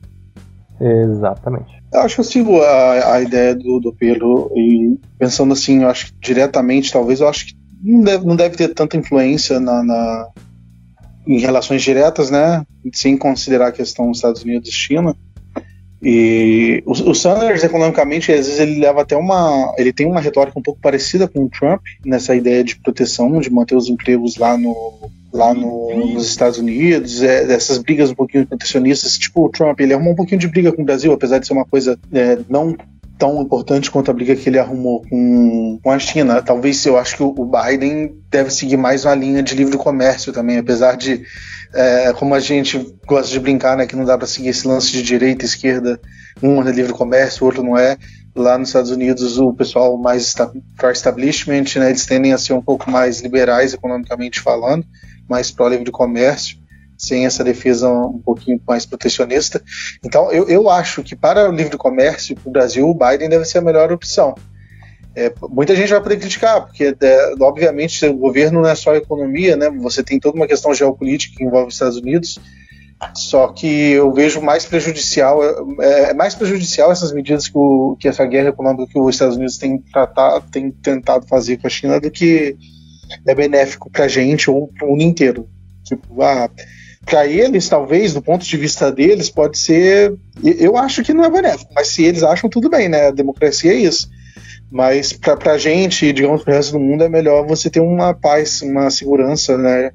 Exatamente. 0.80 1.80
Eu 1.92 2.02
acho 2.02 2.16
que 2.16 2.22
eu 2.22 2.26
sigo 2.26 2.62
a, 2.62 3.16
a 3.16 3.22
ideia 3.22 3.56
do, 3.56 3.80
do 3.80 3.94
Pedro 3.94 4.52
e 4.56 4.98
pensando 5.18 5.54
assim, 5.54 5.84
eu 5.84 5.90
acho 5.90 6.08
que 6.08 6.14
diretamente, 6.22 6.92
talvez, 6.92 7.20
eu 7.20 7.28
acho 7.28 7.48
que 7.48 7.54
não 7.82 8.02
deve, 8.02 8.26
não 8.26 8.36
deve 8.36 8.56
ter 8.56 8.70
tanta 8.70 8.98
influência 8.98 9.60
na, 9.60 9.84
na 9.84 10.28
em 11.28 11.40
relações 11.40 11.82
diretas, 11.82 12.32
né? 12.32 12.66
Sem 12.94 13.18
considerar 13.18 13.68
a 13.68 13.72
questão 13.72 14.08
dos 14.08 14.18
Estados 14.18 14.44
Unidos 14.44 14.70
e 14.70 14.72
China. 14.72 15.16
E 16.02 16.82
o, 16.86 16.92
o, 16.92 17.14
Sanders, 17.14 17.64
economicamente, 17.64 18.32
às 18.32 18.48
vezes 18.48 18.60
ele 18.60 18.80
leva 18.80 19.02
até 19.02 19.18
uma. 19.18 19.74
Ele 19.78 19.92
tem 19.92 20.08
uma 20.08 20.22
retórica 20.22 20.58
um 20.58 20.62
pouco 20.62 20.80
parecida 20.80 21.28
com 21.28 21.44
o 21.44 21.50
Trump, 21.50 21.82
nessa 22.06 22.34
ideia 22.34 22.64
de 22.64 22.78
proteção, 22.78 23.40
de 23.42 23.50
manter 23.50 23.76
os 23.76 23.90
empregos 23.90 24.38
lá, 24.38 24.58
no, 24.58 25.12
lá 25.34 25.54
no, 25.54 26.14
nos 26.14 26.26
Estados 26.26 26.58
Unidos, 26.58 27.22
é, 27.22 27.46
dessas 27.46 27.80
brigas 27.80 28.12
um 28.12 28.16
pouquinho 28.16 28.48
protecionistas. 28.48 29.18
Tipo, 29.18 29.46
o 29.46 29.50
Trump, 29.50 29.78
ele 29.82 29.94
arrumou 29.94 30.14
um 30.14 30.16
pouquinho 30.16 30.40
de 30.40 30.48
briga 30.48 30.72
com 30.72 30.82
o 30.82 30.86
Brasil, 30.86 31.12
apesar 31.12 31.38
de 31.38 31.48
ser 31.48 31.54
uma 31.54 31.66
coisa 31.66 32.00
é, 32.14 32.40
não 32.48 32.78
tão 33.18 33.42
importante 33.42 33.92
quanto 33.92 34.10
a 34.10 34.14
briga 34.14 34.34
que 34.34 34.48
ele 34.48 34.58
arrumou 34.58 35.04
com, 35.10 35.78
com 35.84 35.92
a 35.92 36.00
China. 36.00 36.42
Talvez 36.42 36.84
eu 36.86 36.98
acho 36.98 37.18
que 37.18 37.24
o 37.24 37.46
Biden 37.46 38.16
deve 38.32 38.50
seguir 38.50 38.78
mais 38.78 39.04
uma 39.04 39.14
linha 39.14 39.44
de 39.44 39.54
livre 39.54 39.78
comércio 39.78 40.32
também, 40.32 40.58
apesar 40.58 40.96
de, 40.96 41.26
é, 41.74 42.14
como 42.14 42.34
a 42.34 42.40
gente 42.40 42.96
gosta 43.06 43.32
de 43.32 43.40
brincar, 43.40 43.78
né, 43.78 43.86
que 43.86 43.96
não 43.96 44.06
dá 44.06 44.18
para 44.18 44.28
seguir 44.28 44.50
esse 44.50 44.68
lance 44.68 44.92
de 44.92 45.04
direita 45.04 45.44
e 45.44 45.48
esquerda, 45.48 46.00
um 46.42 46.62
é 46.68 46.72
livre 46.72 46.94
comércio, 46.94 47.44
o 47.44 47.46
outro 47.48 47.64
não 47.64 47.78
é. 47.78 47.98
Lá 48.36 48.58
nos 48.58 48.70
Estados 48.70 48.92
Unidos, 48.92 49.38
o 49.38 49.54
pessoal 49.54 49.98
mais 49.98 50.34
para 50.78 50.92
establishment, 50.92 51.66
né, 51.76 51.90
eles 51.90 52.06
tendem 52.06 52.32
a 52.34 52.38
ser 52.38 52.54
um 52.54 52.62
pouco 52.62 52.90
mais 52.90 53.22
liberais 53.22 53.74
economicamente 53.74 54.40
falando, 54.40 54.86
mais 55.28 55.52
para 55.52 55.70
livre 55.70 55.92
comércio 55.92 56.58
sem 57.00 57.26
essa 57.26 57.46
defesa 57.46 57.90
um 57.90 58.20
pouquinho 58.20 58.62
mais 58.68 58.86
protecionista. 58.86 59.64
Então, 60.04 60.30
eu, 60.34 60.50
eu 60.50 60.70
acho 60.70 61.02
que 61.02 61.16
para 61.16 61.50
o 61.50 61.52
livre 61.52 61.78
comércio, 61.78 62.36
para 62.36 62.50
o 62.50 62.52
Brasil, 62.52 62.90
o 62.90 62.94
Biden 62.94 63.30
deve 63.30 63.46
ser 63.46 63.60
a 63.60 63.62
melhor 63.62 63.90
opção. 63.90 64.36
É, 65.16 65.34
muita 65.50 65.76
gente 65.76 65.90
vai 65.90 66.02
poder 66.02 66.18
criticar, 66.18 66.66
porque, 66.66 66.96
é, 67.02 67.34
obviamente, 67.40 68.06
o 68.06 68.14
governo 68.14 68.62
não 68.62 68.70
é 68.70 68.76
só 68.76 68.96
economia, 68.96 69.56
né? 69.56 69.70
você 69.70 70.04
tem 70.04 70.20
toda 70.20 70.38
uma 70.38 70.48
questão 70.48 70.74
geopolítica 70.74 71.36
que 71.36 71.44
envolve 71.44 71.70
os 71.70 71.74
Estados 71.74 71.98
Unidos, 71.98 72.40
só 73.16 73.48
que 73.48 73.92
eu 73.92 74.12
vejo 74.12 74.42
mais 74.42 74.66
prejudicial, 74.66 75.42
é, 75.82 76.10
é 76.10 76.14
mais 76.14 76.36
prejudicial 76.36 76.92
essas 76.92 77.14
medidas 77.14 77.48
que, 77.48 77.58
o, 77.58 77.96
que, 78.00 78.08
essa 78.08 78.26
guerra 78.26 78.50
econômica 78.50 78.92
que 78.92 79.00
os 79.00 79.16
Estados 79.16 79.38
Unidos 79.38 79.58
têm, 79.58 79.80
tratado, 79.80 80.46
têm 80.52 80.70
tentado 80.70 81.26
fazer 81.28 81.58
com 81.58 81.68
a 81.68 81.70
China 81.70 82.00
do 82.00 82.12
que 82.12 82.58
é 83.26 83.34
benéfico 83.34 83.90
para 83.90 84.06
a 84.06 84.08
gente 84.08 84.52
ou 84.52 84.68
para 84.68 84.86
o 84.86 84.92
mundo 84.92 85.04
inteiro. 85.04 85.48
Tipo, 85.84 86.22
ah, 86.22 86.50
para 87.06 87.26
eles, 87.26 87.68
talvez, 87.68 88.14
do 88.14 88.22
ponto 88.22 88.46
de 88.46 88.58
vista 88.58 88.92
deles, 88.92 89.30
pode 89.30 89.58
ser. 89.58 90.14
Eu 90.44 90.78
acho 90.78 91.02
que 91.02 91.14
não 91.14 91.24
é 91.24 91.30
benéfico, 91.30 91.72
mas 91.74 91.88
se 91.88 92.04
eles 92.04 92.22
acham, 92.22 92.50
tudo 92.50 92.70
bem, 92.70 92.90
né? 92.90 93.08
A 93.08 93.12
democracia 93.12 93.72
é 93.72 93.78
isso. 93.78 94.10
Mas 94.72 95.14
pra, 95.14 95.36
pra 95.36 95.58
gente, 95.58 96.12
digamos, 96.14 96.44
pro 96.44 96.54
resto 96.54 96.74
do 96.74 96.80
mundo, 96.80 97.04
é 97.04 97.10
melhor 97.10 97.46
você 97.46 97.70
ter 97.70 97.80
uma 97.80 98.14
paz, 98.14 98.62
uma 98.62 98.90
segurança, 98.90 99.58
né? 99.58 99.92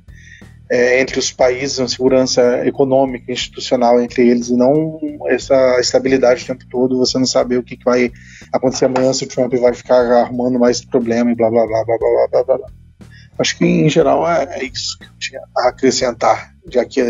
É, 0.71 1.01
entre 1.01 1.19
os 1.19 1.31
países, 1.31 1.79
uma 1.79 1.87
segurança 1.87 2.67
econômica, 2.67 3.31
institucional 3.31 4.01
entre 4.01 4.27
eles, 4.27 4.49
e 4.49 4.57
não 4.57 4.99
essa 5.29 5.79
estabilidade 5.79 6.43
o 6.43 6.47
tempo 6.47 6.65
todo, 6.71 6.99
você 6.99 7.19
não 7.19 7.27
saber 7.27 7.59
o 7.59 7.63
que, 7.63 7.77
que 7.77 7.85
vai 7.85 8.11
acontecer 8.51 8.87
amanhã, 8.87 9.13
se 9.13 9.25
o 9.25 9.29
Trump 9.29 9.53
vai 9.55 9.75
ficar 9.75 10.01
arrumando 10.23 10.59
mais 10.59 10.83
problema 10.83 11.31
e 11.31 11.35
blá 11.35 11.51
blá 11.51 11.67
blá 11.67 11.85
blá 11.85 11.99
blá 11.99 12.29
blá 12.31 12.45
blá. 12.45 12.57
blá. 12.57 12.84
Acho 13.39 13.59
que, 13.59 13.65
em 13.65 13.89
geral, 13.89 14.29
é, 14.29 14.45
é 14.45 14.65
isso 14.65 14.99
que 14.99 15.05
eu 15.05 15.11
tinha 15.19 15.41
a 15.57 15.69
acrescentar, 15.69 16.53
já 16.71 16.85
que 16.85 17.03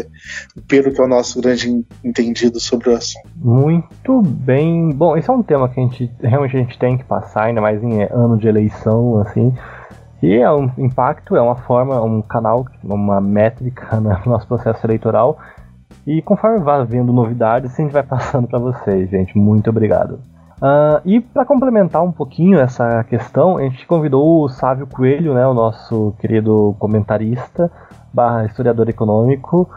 o 0.57 0.63
Pedro 0.63 0.93
que 0.93 1.01
é 1.01 1.05
o 1.05 1.09
nosso 1.09 1.41
grande 1.41 1.85
entendido 2.03 2.59
sobre 2.59 2.89
o 2.91 2.97
assunto. 2.97 3.29
Muito 3.37 4.23
bem. 4.23 4.91
Bom, 4.91 5.17
esse 5.17 5.29
é 5.29 5.33
um 5.33 5.43
tema 5.43 5.69
que 5.69 5.79
a 5.79 5.83
gente 5.83 6.11
realmente 6.23 6.57
a 6.57 6.61
gente 6.61 6.79
tem 6.79 6.97
que 6.97 7.05
passar, 7.05 7.45
ainda 7.45 7.61
mais 7.61 7.83
em 7.83 8.03
ano 8.05 8.39
de 8.39 8.49
eleição, 8.49 9.21
assim. 9.21 9.55
E 10.23 10.35
é 10.35 10.51
um 10.51 10.71
impacto, 10.79 11.37
é 11.37 11.43
uma 11.43 11.57
forma, 11.57 12.01
um 12.03 12.23
canal, 12.23 12.65
uma 12.83 13.21
métrica 13.21 13.97
no 14.01 14.19
nosso 14.25 14.47
processo 14.49 14.87
eleitoral. 14.87 15.39
E 16.07 16.23
conforme 16.23 16.61
vai 16.61 16.85
vendo 16.87 17.13
novidades, 17.13 17.79
a 17.79 17.83
gente 17.83 17.93
vai 17.93 18.03
passando 18.03 18.49
para 18.49 18.59
vocês, 18.59 19.11
gente. 19.11 19.37
Muito 19.37 19.69
obrigado. 19.69 20.19
Uh, 20.63 21.01
e 21.05 21.21
para 21.21 21.45
complementar 21.45 22.03
um 22.03 22.13
pouquinho 22.13 22.59
essa 22.59 23.05
questão, 23.05 23.59
a 23.59 23.63
gente 23.63 23.87
convidou 23.87 24.43
o 24.43 24.49
Sávio 24.49 24.87
Coelho, 24.87 25.35
né, 25.35 25.47
o 25.47 25.53
nosso 25.53 26.15
querido 26.21 26.77
comentarista, 26.79 27.71
barra 28.13 28.47
historiador 28.47 28.89
econômico, 28.89 29.69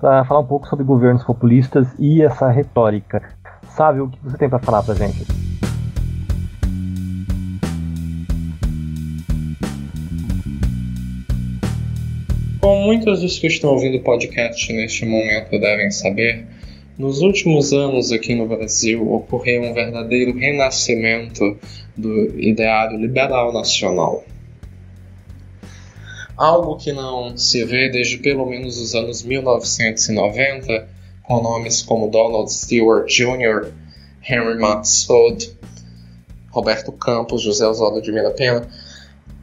para 0.00 0.24
falar 0.24 0.40
um 0.40 0.46
pouco 0.46 0.66
sobre 0.68 0.84
governos 0.84 1.24
populistas 1.24 1.88
e 1.98 2.22
essa 2.22 2.48
retórica. 2.50 3.22
Sávio, 3.68 4.04
o 4.04 4.10
que 4.10 4.18
você 4.22 4.36
tem 4.36 4.48
para 4.48 4.58
falar 4.58 4.82
para 4.82 4.94
gente? 4.94 5.24
Como 12.60 12.82
muitos 12.82 13.20
dos 13.20 13.38
que 13.38 13.46
estão 13.46 13.70
ouvindo 13.70 13.98
o 13.98 14.02
podcast 14.02 14.72
neste 14.72 15.06
momento 15.06 15.50
devem 15.52 15.90
saber, 15.90 16.46
nos 16.98 17.20
últimos 17.20 17.72
anos 17.72 18.10
aqui 18.10 18.34
no 18.34 18.46
Brasil 18.46 19.12
ocorreu 19.12 19.62
um 19.62 19.74
verdadeiro 19.74 20.36
renascimento 20.36 21.58
do 21.96 22.40
ideário 22.40 22.98
liberal 22.98 23.52
nacional. 23.52 24.24
Algo 26.36 26.76
que 26.76 26.92
não 26.92 27.36
se 27.36 27.64
vê 27.64 27.90
desde 27.90 28.18
pelo 28.18 28.46
menos 28.46 28.78
os 28.78 28.94
anos 28.94 29.22
1990, 29.22 30.88
com 31.22 31.42
nomes 31.42 31.82
como 31.82 32.10
Donald 32.10 32.52
Stewart 32.52 33.08
Jr., 33.08 33.72
Henry 34.28 34.58
Maxfield, 34.58 35.50
Roberto 36.50 36.92
Campos, 36.92 37.42
José 37.42 37.66
Oswaldo 37.66 38.02
de 38.02 38.12
Mira 38.12 38.30
Pena, 38.30 38.68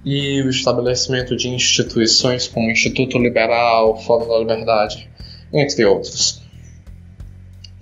e 0.05 0.41
o 0.41 0.49
estabelecimento 0.49 1.35
de 1.35 1.49
instituições 1.49 2.47
como 2.47 2.67
o 2.67 2.71
Instituto 2.71 3.17
Liberal, 3.17 4.01
Fórum 4.01 4.27
da 4.27 4.39
Liberdade, 4.39 5.09
entre 5.51 5.85
outros. 5.85 6.42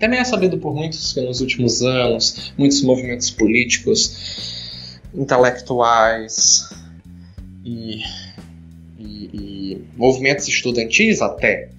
Também 0.02 0.20
é 0.20 0.24
sabido 0.24 0.58
por 0.58 0.74
muitos 0.74 1.14
que 1.14 1.22
nos 1.22 1.42
últimos 1.42 1.84
anos, 1.84 2.52
muitos 2.58 2.82
movimentos 2.82 3.30
políticos, 3.30 5.00
intelectuais 5.14 6.68
e, 7.64 8.02
e, 8.98 9.30
e 9.32 9.86
movimentos 9.96 10.48
estudantis 10.48 11.22
até 11.22 11.70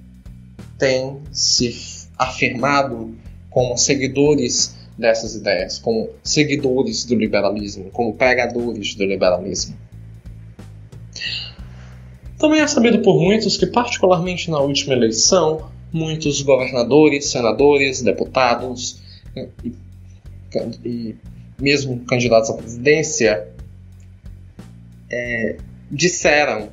têm 0.78 1.18
se 1.32 2.06
afirmado 2.16 3.12
como 3.50 3.76
seguidores 3.76 4.76
dessas 4.96 5.34
ideias, 5.34 5.80
como 5.80 6.08
seguidores 6.22 7.04
do 7.04 7.16
liberalismo, 7.16 7.90
como 7.90 8.14
pregadores 8.14 8.94
do 8.94 9.04
liberalismo. 9.04 9.76
Também 12.38 12.60
é 12.60 12.66
sabido 12.68 13.00
por 13.00 13.20
muitos 13.20 13.56
que, 13.56 13.66
particularmente 13.66 14.48
na 14.48 14.60
última 14.60 14.94
eleição, 14.94 15.72
muitos 15.92 16.40
governadores, 16.42 17.26
senadores, 17.30 18.02
deputados 18.02 19.00
e, 19.64 19.72
e 20.84 21.16
mesmo 21.60 22.00
candidatos 22.06 22.50
à 22.50 22.54
presidência 22.54 23.48
é, 25.10 25.56
disseram 25.90 26.70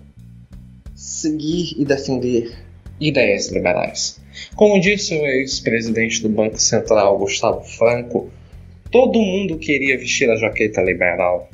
seguir 0.96 1.76
e 1.78 1.86
defender 1.86 2.58
ideias 3.00 3.50
liberais. 3.50 4.20
Como 4.56 4.80
disse 4.80 5.14
o 5.16 5.26
ex-presidente 5.26 6.22
do 6.22 6.30
Banco 6.30 6.60
Central, 6.60 7.18
Gustavo 7.18 7.64
Franco, 7.64 8.30
todo 8.92 9.20
mundo 9.20 9.58
queria 9.58 9.98
vestir 9.98 10.30
a 10.30 10.36
jaqueta 10.36 10.82
liberal. 10.82 11.50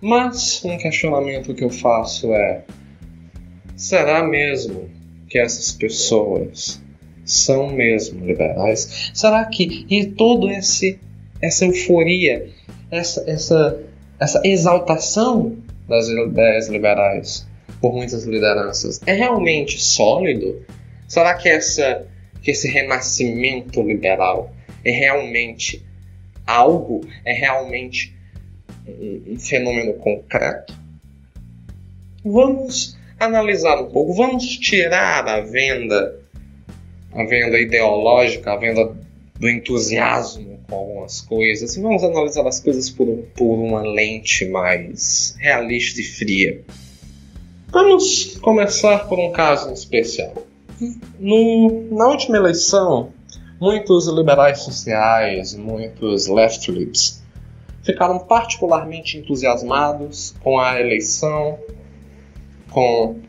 Mas 0.00 0.64
um 0.64 0.76
questionamento 0.78 1.54
que 1.54 1.62
eu 1.62 1.70
faço 1.70 2.32
é: 2.32 2.64
será 3.76 4.24
mesmo 4.24 4.90
que 5.32 5.38
essas 5.38 5.72
pessoas 5.72 6.78
são 7.24 7.72
mesmo 7.72 8.22
liberais? 8.26 9.10
Será 9.14 9.42
que 9.46 9.86
e 9.88 10.04
todo 10.04 10.50
esse 10.50 11.00
essa 11.40 11.64
euforia, 11.64 12.50
essa 12.90 13.24
essa 13.26 13.80
essa 14.20 14.42
exaltação 14.44 15.56
das 15.88 16.06
ideias 16.06 16.68
liberais 16.68 17.48
por 17.80 17.94
muitas 17.94 18.24
lideranças 18.24 19.00
é 19.06 19.14
realmente 19.14 19.80
sólido? 19.80 20.66
Será 21.08 21.32
que 21.32 21.48
essa 21.48 22.06
que 22.42 22.50
esse 22.50 22.68
renascimento 22.68 23.82
liberal 23.82 24.54
é 24.84 24.90
realmente 24.90 25.82
algo? 26.46 27.06
É 27.24 27.32
realmente 27.32 28.14
um, 28.86 29.32
um 29.32 29.38
fenômeno 29.38 29.94
concreto? 29.94 30.78
Vamos 32.22 33.00
analisar 33.24 33.80
um 33.80 33.90
pouco, 33.90 34.14
vamos 34.14 34.44
tirar 34.44 35.26
a 35.28 35.40
venda, 35.40 36.20
a 37.12 37.24
venda 37.24 37.58
ideológica, 37.58 38.52
a 38.52 38.56
venda 38.56 38.94
do 39.38 39.48
entusiasmo 39.48 40.60
com 40.68 40.76
algumas 40.76 41.20
coisas, 41.20 41.76
e 41.76 41.80
vamos 41.80 42.02
analisar 42.02 42.46
as 42.46 42.60
coisas 42.60 42.88
por, 42.88 43.06
por 43.36 43.54
uma 43.54 43.82
lente 43.82 44.44
mais 44.46 45.36
realista 45.38 46.00
e 46.00 46.04
fria. 46.04 46.62
Vamos 47.68 48.38
começar 48.40 49.08
por 49.08 49.18
um 49.18 49.32
caso 49.32 49.72
especial. 49.72 50.34
No, 51.18 51.88
na 51.90 52.08
última 52.08 52.36
eleição, 52.36 53.12
muitos 53.60 54.06
liberais 54.08 54.60
sociais, 54.60 55.54
muitos 55.54 56.26
left 56.26 56.70
libs, 56.70 57.22
ficaram 57.82 58.18
particularmente 58.18 59.18
entusiasmados 59.18 60.34
com 60.42 60.58
a 60.58 60.80
eleição 60.80 61.58
com 62.72 63.20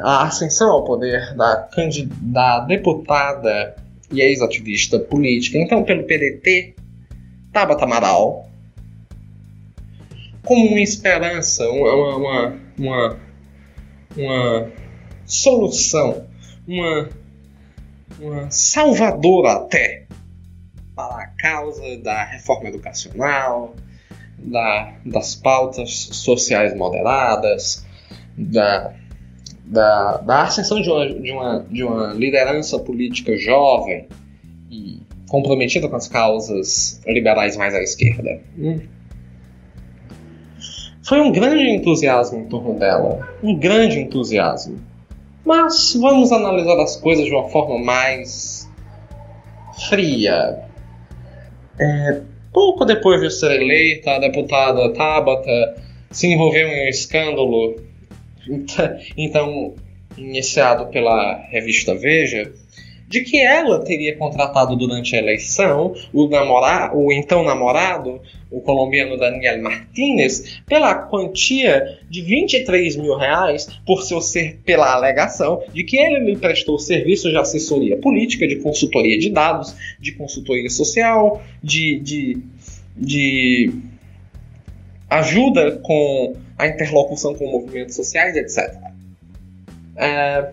a 0.00 0.24
ascensão 0.24 0.70
ao 0.70 0.84
poder 0.84 1.34
da, 1.34 1.68
da 2.20 2.60
deputada 2.60 3.76
e 4.10 4.20
ex-ativista 4.20 4.98
política, 4.98 5.58
então 5.58 5.82
pelo 5.82 6.04
PDT, 6.04 6.74
Tabata 7.52 7.84
Amaral, 7.84 8.48
como 10.44 10.66
uma 10.68 10.80
esperança, 10.80 11.68
uma, 11.68 12.16
uma, 12.16 12.60
uma, 12.78 13.18
uma 14.16 14.70
solução, 15.24 16.26
uma, 16.66 17.08
uma 18.20 18.50
salvadora 18.50 19.52
até 19.52 20.04
para 20.94 21.24
a 21.24 21.26
causa 21.38 21.96
da 21.98 22.24
reforma 22.24 22.68
educacional, 22.68 23.74
da, 24.38 24.92
das 25.04 25.34
pautas 25.34 25.90
sociais 26.12 26.76
moderadas, 26.76 27.84
da, 28.36 28.92
da, 29.64 30.16
da 30.18 30.42
ascensão 30.42 30.80
de 30.80 30.90
uma, 30.90 31.08
de, 31.08 31.32
uma, 31.32 31.66
de 31.70 31.84
uma 31.84 32.12
liderança 32.12 32.78
política 32.78 33.36
jovem 33.36 34.06
e 34.70 35.00
comprometida 35.28 35.88
com 35.88 35.96
as 35.96 36.08
causas 36.08 37.00
liberais 37.06 37.56
mais 37.56 37.74
à 37.74 37.80
esquerda. 37.80 38.40
Hum. 38.58 38.80
Foi 41.02 41.20
um 41.20 41.30
grande 41.30 41.68
entusiasmo 41.68 42.38
em 42.40 42.44
torno 42.46 42.78
dela. 42.78 43.28
Um 43.42 43.58
grande 43.58 43.98
entusiasmo. 43.98 44.80
Mas 45.44 45.94
vamos 45.94 46.32
analisar 46.32 46.80
as 46.80 46.96
coisas 46.96 47.26
de 47.26 47.30
uma 47.30 47.48
forma 47.50 47.78
mais 47.78 48.66
fria. 49.88 50.60
É, 51.78 52.22
pouco 52.52 52.86
depois 52.86 53.20
de 53.20 53.30
ser 53.30 53.60
eleita, 53.60 54.12
a 54.12 54.18
deputada 54.18 54.92
Tabata 54.94 55.76
se 56.10 56.28
envolveu 56.28 56.68
em 56.68 56.86
um 56.86 56.88
escândalo, 56.88 57.76
então 59.16 59.74
iniciado 60.16 60.86
pela 60.86 61.36
revista 61.50 61.94
Veja, 61.94 62.52
de 63.08 63.20
que 63.20 63.40
ela 63.40 63.84
teria 63.84 64.16
contratado 64.16 64.74
durante 64.76 65.14
a 65.14 65.18
eleição 65.18 65.94
o, 66.12 66.28
namora 66.28 66.90
o 66.94 67.12
então 67.12 67.44
namorado, 67.44 68.20
o 68.50 68.60
colombiano 68.60 69.16
Daniel 69.16 69.62
Martinez, 69.62 70.60
pela 70.66 70.94
quantia 70.94 71.98
de 72.08 72.22
23 72.22 72.96
mil 72.96 73.16
reais 73.16 73.68
por 73.86 74.02
seu 74.02 74.20
ser 74.20 74.58
pela 74.64 74.92
alegação 74.94 75.62
de 75.72 75.84
que 75.84 75.96
ele 75.96 76.20
lhe 76.20 76.36
prestou 76.36 76.78
serviços 76.78 77.30
de 77.30 77.36
assessoria 77.36 77.96
política, 77.98 78.46
de 78.46 78.56
consultoria 78.56 79.18
de 79.18 79.30
dados, 79.30 79.74
de 80.00 80.12
consultoria 80.12 80.70
social, 80.70 81.42
de, 81.62 81.98
de, 82.00 82.38
de 82.96 83.72
ajuda 85.08 85.78
com 85.82 86.34
a 86.58 86.66
interlocução 86.66 87.34
com 87.34 87.46
movimentos 87.46 87.94
sociais, 87.94 88.36
etc. 88.36 88.74
É, 89.96 90.52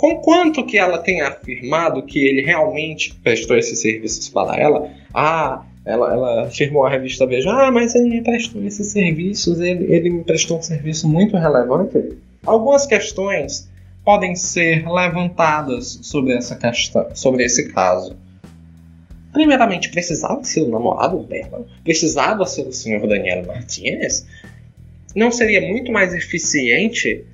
Conquanto 0.00 0.64
que 0.64 0.78
ela 0.78 0.96
tenha 0.96 1.28
afirmado 1.28 2.02
que 2.02 2.26
ele 2.26 2.40
realmente 2.40 3.14
prestou 3.22 3.54
esses 3.54 3.82
serviços 3.82 4.30
para 4.30 4.56
ela, 4.56 4.90
ah, 5.12 5.62
ela, 5.84 6.10
ela 6.10 6.42
afirmou 6.44 6.86
à 6.86 6.88
revista 6.88 7.26
Veja, 7.26 7.50
ah, 7.50 7.70
mas 7.70 7.94
ele 7.94 8.08
me 8.08 8.22
prestou 8.22 8.64
esses 8.64 8.86
serviços, 8.86 9.60
ele, 9.60 9.92
ele 9.94 10.08
me 10.08 10.24
prestou 10.24 10.56
um 10.56 10.62
serviço 10.62 11.06
muito 11.06 11.36
relevante. 11.36 12.16
Algumas 12.46 12.86
questões 12.86 13.68
podem 14.02 14.34
ser 14.34 14.90
levantadas 14.90 15.98
sobre 16.00 16.32
essa 16.32 16.56
questão, 16.56 17.06
sobre 17.14 17.44
esse 17.44 17.68
caso. 17.68 18.16
Primeiramente, 19.32 19.90
precisava 19.90 20.42
ser 20.42 20.62
o 20.62 20.68
namorado 20.68 21.22
dela? 21.24 21.66
Precisava 21.84 22.44
ser 22.46 22.66
o 22.66 22.72
senhor 22.72 23.06
Daniel 23.06 23.46
Martinez? 23.46 24.26
Não 25.14 25.30
seria 25.30 25.60
muito 25.60 25.92
mais 25.92 26.12
eficiente 26.14 27.24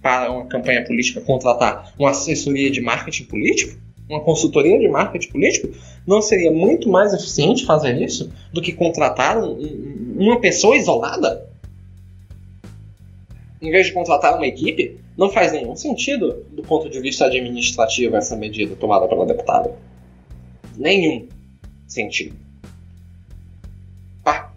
para 0.00 0.30
uma 0.30 0.46
campanha 0.46 0.84
política 0.84 1.20
contratar 1.20 1.92
uma 1.98 2.10
assessoria 2.10 2.70
de 2.70 2.80
marketing 2.80 3.24
político, 3.24 3.78
uma 4.08 4.20
consultoria 4.20 4.78
de 4.78 4.88
marketing 4.88 5.28
político, 5.28 5.68
não 6.06 6.22
seria 6.22 6.50
muito 6.50 6.88
mais 6.88 7.12
eficiente 7.12 7.64
fazer 7.64 8.00
isso 8.00 8.32
do 8.52 8.62
que 8.62 8.72
contratar 8.72 9.38
um, 9.38 10.16
uma 10.18 10.40
pessoa 10.40 10.76
isolada? 10.76 11.48
Em 13.60 13.70
vez 13.70 13.86
de 13.86 13.92
contratar 13.92 14.36
uma 14.36 14.46
equipe, 14.46 14.98
não 15.16 15.30
faz 15.30 15.52
nenhum 15.52 15.76
sentido 15.76 16.44
do 16.50 16.62
ponto 16.62 16.88
de 16.88 16.98
vista 17.00 17.26
administrativo 17.26 18.16
essa 18.16 18.34
medida 18.34 18.74
tomada 18.74 19.06
pela 19.06 19.26
deputada. 19.26 19.76
Nenhum 20.78 21.28
sentido. 21.92 22.36
Ah, 24.24 24.50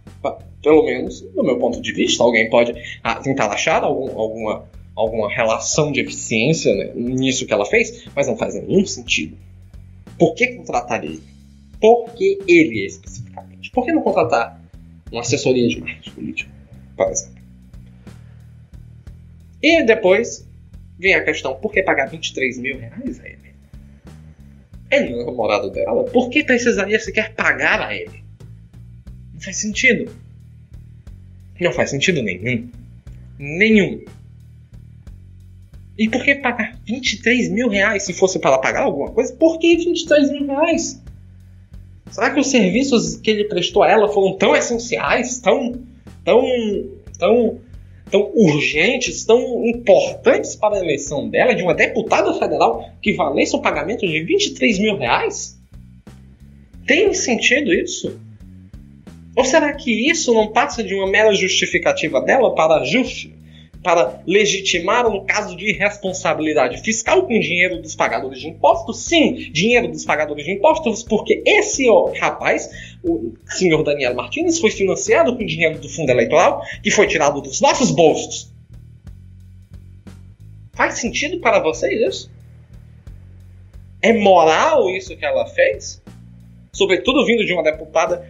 pelo 0.61 0.85
menos, 0.85 1.21
do 1.21 1.43
meu 1.43 1.57
ponto 1.59 1.81
de 1.81 1.91
vista, 1.91 2.23
alguém 2.23 2.49
pode 2.49 2.73
ah, 3.03 3.15
tentar 3.15 3.47
achar 3.47 3.83
algum, 3.83 4.17
alguma 4.17 4.73
alguma 4.95 5.27
relação 5.27 5.91
de 5.91 5.99
eficiência 6.01 6.73
né, 6.75 6.91
nisso 6.95 7.45
que 7.45 7.53
ela 7.53 7.65
fez, 7.65 8.05
mas 8.15 8.27
não 8.27 8.37
faz 8.37 8.55
nenhum 8.55 8.85
sentido. 8.85 9.37
Por 10.17 10.35
que 10.35 10.47
contratar 10.47 11.03
ele? 11.03 11.21
Por 11.79 12.13
que 12.13 12.39
ele 12.47 12.85
especificamente? 12.85 13.71
Por 13.71 13.85
que 13.85 13.91
não 13.91 14.01
contratar 14.01 14.61
uma 15.11 15.21
assessoria 15.21 15.67
de 15.67 15.81
marketing 15.81 16.11
político, 16.11 16.51
por 16.95 17.07
exemplo? 17.09 17.43
E 19.61 19.83
depois 19.83 20.47
vem 20.97 21.15
a 21.15 21.23
questão: 21.23 21.55
por 21.55 21.71
que 21.71 21.81
pagar 21.81 22.09
23 22.09 22.59
mil 22.59 22.79
reais 22.79 23.19
a 23.19 23.27
ele? 23.27 23.42
Não 24.99 25.21
é 25.21 25.25
namorado 25.25 25.69
dela. 25.69 26.03
Por 26.05 26.29
que 26.29 26.43
precisaria 26.43 26.99
sequer 26.99 27.33
pagar 27.33 27.81
a 27.81 27.95
ele? 27.95 28.23
Não 29.33 29.41
faz 29.41 29.57
sentido. 29.57 30.11
Não 31.59 31.71
faz 31.71 31.89
sentido 31.89 32.21
nenhum. 32.21 32.69
Nenhum. 33.39 34.03
E 35.97 36.09
por 36.09 36.23
que 36.23 36.35
pagar 36.35 36.75
23 36.85 37.49
mil 37.51 37.69
reais 37.69 38.03
se 38.03 38.13
fosse 38.13 38.39
para 38.39 38.57
pagar 38.57 38.83
alguma 38.83 39.11
coisa? 39.11 39.33
Por 39.33 39.59
que 39.59 39.77
23 39.77 40.31
mil 40.31 40.47
reais? 40.47 41.01
Será 42.09 42.31
que 42.31 42.39
os 42.39 42.47
serviços 42.47 43.15
que 43.17 43.31
ele 43.31 43.45
prestou 43.45 43.83
a 43.83 43.89
ela 43.89 44.07
foram 44.07 44.37
tão 44.37 44.55
essenciais, 44.55 45.39
tão, 45.39 45.81
tão, 46.23 46.43
tão, 47.17 47.59
tão 48.13 48.31
urgentes, 48.35 49.25
tão 49.25 49.65
importantes 49.65 50.55
para 50.55 50.75
a 50.75 50.79
eleição 50.79 51.27
dela, 51.27 51.55
de 51.55 51.63
uma 51.63 51.73
deputada 51.73 52.31
federal, 52.35 52.87
que 53.01 53.11
valesse 53.11 53.55
um 53.55 53.59
pagamento 53.59 54.05
de 54.05 54.23
23 54.23 54.77
mil 54.77 54.95
reais? 54.95 55.59
Tem 56.85 57.11
sentido 57.15 57.73
isso? 57.73 58.15
Ou 59.35 59.43
será 59.43 59.73
que 59.73 60.11
isso 60.11 60.31
não 60.31 60.51
passa 60.51 60.83
de 60.83 60.93
uma 60.93 61.09
mera 61.09 61.33
justificativa 61.33 62.21
dela 62.21 62.53
para 62.53 62.85
justi 62.85 63.33
para 63.83 64.23
legitimar 64.25 65.05
um 65.05 65.25
caso 65.25 65.55
de 65.55 65.69
irresponsabilidade 65.69 66.81
fiscal 66.81 67.27
com 67.27 67.39
dinheiro 67.39 67.81
dos 67.81 67.95
pagadores 67.95 68.39
de 68.39 68.47
impostos? 68.47 69.01
Sim, 69.01 69.51
dinheiro 69.51 69.89
dos 69.89 70.05
pagadores 70.05 70.45
de 70.45 70.51
impostos, 70.51 71.03
porque 71.03 71.43
esse 71.45 71.87
ó, 71.89 72.11
rapaz, 72.17 72.69
o 73.03 73.33
senhor 73.45 73.83
Daniel 73.83 74.15
Martins, 74.15 74.57
foi 74.59 74.71
financiado 74.71 75.37
com 75.37 75.45
dinheiro 75.45 75.79
do 75.79 75.89
fundo 75.89 76.09
eleitoral 76.09 76.63
que 76.81 76.89
foi 76.89 77.07
tirado 77.07 77.41
dos 77.41 77.59
nossos 77.59 77.91
bolsos. 77.91 78.51
Faz 80.71 80.95
sentido 80.95 81.39
para 81.39 81.59
vocês 81.59 82.01
isso? 82.01 82.31
É 84.01 84.13
moral 84.13 84.89
isso 84.89 85.15
que 85.15 85.25
ela 85.25 85.45
fez? 85.47 86.01
Sobretudo 86.71 87.25
vindo 87.25 87.45
de 87.45 87.53
uma 87.53 87.61
deputada 87.61 88.27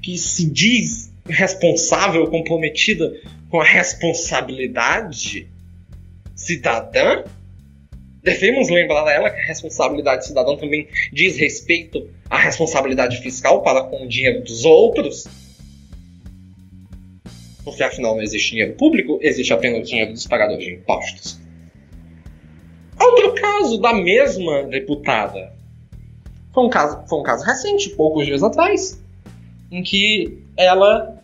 que 0.00 0.16
se 0.16 0.50
diz 0.50 1.11
responsável, 1.28 2.26
comprometida 2.28 3.12
com 3.50 3.60
a 3.60 3.64
responsabilidade 3.64 5.48
cidadã, 6.34 7.24
devemos 8.22 8.68
lembrar 8.68 9.06
a 9.06 9.12
ela 9.12 9.30
que 9.30 9.40
a 9.40 9.44
responsabilidade 9.44 10.26
cidadã 10.26 10.56
também 10.56 10.88
diz 11.12 11.36
respeito 11.36 12.08
à 12.30 12.38
responsabilidade 12.38 13.18
fiscal 13.18 13.62
para 13.62 13.84
com 13.84 14.04
o 14.04 14.08
dinheiro 14.08 14.42
dos 14.42 14.64
outros. 14.64 15.26
Porque 17.64 17.82
afinal 17.82 18.16
não 18.16 18.22
existe 18.22 18.50
dinheiro 18.50 18.74
público, 18.74 19.18
existe 19.22 19.52
apenas 19.52 19.88
dinheiro 19.88 20.12
dos 20.12 20.26
pagadores 20.26 20.64
de 20.64 20.72
impostos. 20.72 21.38
Outro 22.98 23.34
caso 23.34 23.80
da 23.80 23.92
mesma 23.94 24.64
deputada 24.64 25.52
foi 26.52 26.64
um 26.64 26.70
caso, 26.70 27.06
foi 27.08 27.18
um 27.18 27.22
caso 27.22 27.44
recente, 27.44 27.90
poucos 27.90 28.26
dias 28.26 28.42
atrás, 28.42 29.01
em 29.72 29.82
que 29.82 30.38
ela 30.54 31.18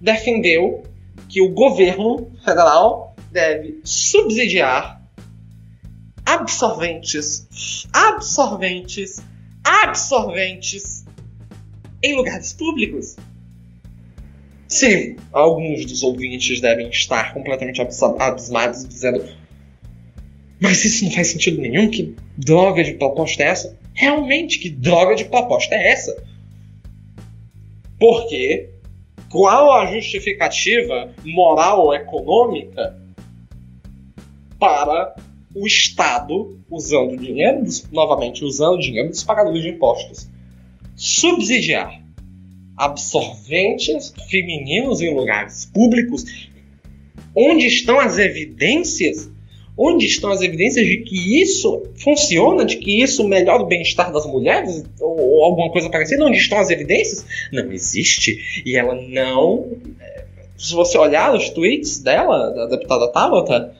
defendeu 0.00 0.82
que 1.28 1.40
o 1.40 1.48
governo 1.48 2.30
federal 2.44 3.16
deve 3.32 3.80
subsidiar 3.82 5.02
absorventes, 6.26 7.88
absorventes, 7.90 9.22
absorventes 9.64 11.04
em 12.02 12.14
lugares 12.14 12.52
públicos. 12.52 13.16
Sim, 14.68 15.16
alguns 15.32 15.86
dos 15.86 16.02
ouvintes 16.02 16.60
devem 16.60 16.90
estar 16.90 17.32
completamente 17.32 17.80
abismados 17.80 18.86
dizendo: 18.86 19.24
Mas 20.60 20.84
isso 20.84 21.04
não 21.04 21.12
faz 21.12 21.28
sentido 21.28 21.60
nenhum? 21.62 21.90
Que 21.90 22.14
droga 22.36 22.84
de 22.84 22.94
proposta 22.94 23.42
é 23.42 23.46
essa? 23.46 23.78
Realmente, 23.94 24.58
que 24.58 24.68
droga 24.68 25.14
de 25.14 25.24
proposta 25.24 25.74
é 25.74 25.92
essa? 25.92 26.33
Porque 27.98 28.70
qual 29.30 29.72
a 29.72 29.86
justificativa 29.92 31.12
moral 31.24 31.92
econômica 31.94 33.00
para 34.58 35.14
o 35.54 35.66
Estado, 35.66 36.58
usando 36.70 37.16
dinheiro, 37.16 37.64
novamente 37.92 38.44
usando 38.44 38.80
dinheiro 38.80 39.10
dos 39.10 39.22
pagadores 39.22 39.62
de 39.62 39.68
impostos, 39.68 40.28
subsidiar 40.96 42.02
absorventes 42.76 44.12
femininos 44.28 45.00
em 45.00 45.14
lugares 45.14 45.66
públicos, 45.66 46.48
onde 47.34 47.66
estão 47.66 48.00
as 48.00 48.18
evidências? 48.18 49.30
Onde 49.76 50.06
estão 50.06 50.30
as 50.30 50.40
evidências 50.40 50.86
de 50.86 50.98
que 50.98 51.42
isso 51.42 51.82
funciona, 51.96 52.64
de 52.64 52.76
que 52.76 53.02
isso 53.02 53.26
melhora 53.26 53.62
o 53.62 53.66
bem-estar 53.66 54.12
das 54.12 54.24
mulheres 54.24 54.84
ou, 55.00 55.18
ou 55.18 55.44
alguma 55.44 55.70
coisa 55.70 55.90
parecida? 55.90 56.24
Onde 56.24 56.38
estão 56.38 56.58
as 56.58 56.70
evidências? 56.70 57.26
Não 57.52 57.72
existe. 57.72 58.62
E 58.64 58.76
ela 58.76 58.94
não. 58.94 59.76
é, 60.00 60.24
Se 60.56 60.74
você 60.74 60.96
olhar 60.96 61.34
os 61.34 61.50
tweets 61.50 61.98
dela, 61.98 62.50
da 62.50 62.66
deputada 62.66 63.08
Tabata, 63.08 63.74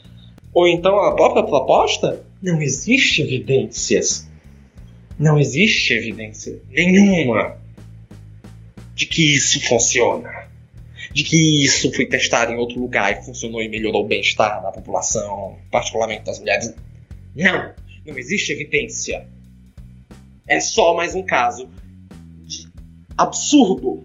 ou 0.52 0.66
então 0.66 0.98
a 0.98 1.14
própria 1.14 1.44
proposta, 1.44 2.24
não 2.42 2.60
existe 2.60 3.22
evidências. 3.22 4.28
Não 5.16 5.38
existe 5.38 5.94
evidência 5.94 6.60
nenhuma 6.70 7.56
de 8.96 9.06
que 9.06 9.34
isso 9.36 9.60
funciona. 9.66 10.33
De 11.14 11.22
que 11.22 11.64
isso 11.64 11.92
foi 11.94 12.06
testado 12.06 12.52
em 12.52 12.56
outro 12.56 12.78
lugar 12.80 13.12
e 13.12 13.24
funcionou 13.24 13.62
e 13.62 13.68
melhorou 13.68 14.04
o 14.04 14.06
bem-estar 14.08 14.60
da 14.62 14.72
população, 14.72 15.56
particularmente 15.70 16.24
das 16.24 16.38
mulheres. 16.40 16.74
Não! 17.34 17.72
Não 18.04 18.18
existe 18.18 18.52
evidência. 18.52 19.26
É 20.46 20.60
só 20.60 20.94
mais 20.94 21.14
um 21.14 21.22
caso 21.22 21.68
de 22.44 22.68
absurdo. 23.16 24.04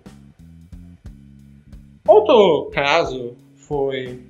Outro 2.07 2.69
caso 2.71 3.35
foi 3.55 4.21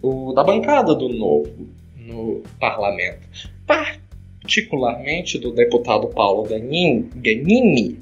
o 0.00 0.32
da 0.34 0.44
bancada 0.44 0.94
do 0.94 1.08
Novo 1.08 1.66
no 1.96 2.42
parlamento. 2.60 3.26
Particularmente 3.66 5.38
do 5.38 5.50
deputado 5.52 6.08
Paulo 6.08 6.44
Ganin- 6.44 7.10
Ganini, 7.16 7.98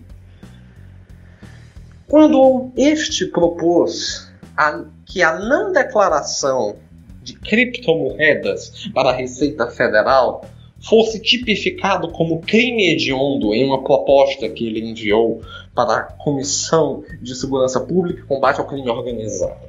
quando 2.08 2.70
este 2.76 3.26
propôs 3.26 4.30
a- 4.56 4.84
que 5.04 5.22
a 5.22 5.38
não 5.38 5.72
declaração 5.72 6.76
de 7.22 7.34
criptomoedas 7.34 8.88
para 8.94 9.10
a 9.10 9.12
Receita 9.12 9.66
Federal 9.68 10.44
fosse 10.80 11.20
tipificado 11.20 12.12
como 12.12 12.40
crime 12.42 12.90
hediondo 12.92 13.52
em 13.52 13.64
uma 13.64 13.82
proposta 13.82 14.48
que 14.48 14.66
ele 14.66 14.88
enviou 14.88 15.40
para 15.74 15.96
a 15.96 16.02
Comissão 16.04 17.02
de 17.20 17.34
Segurança 17.34 17.80
Pública 17.80 18.20
e 18.20 18.26
Combate 18.26 18.60
ao 18.60 18.66
Crime 18.66 18.88
Organizado. 18.88 19.66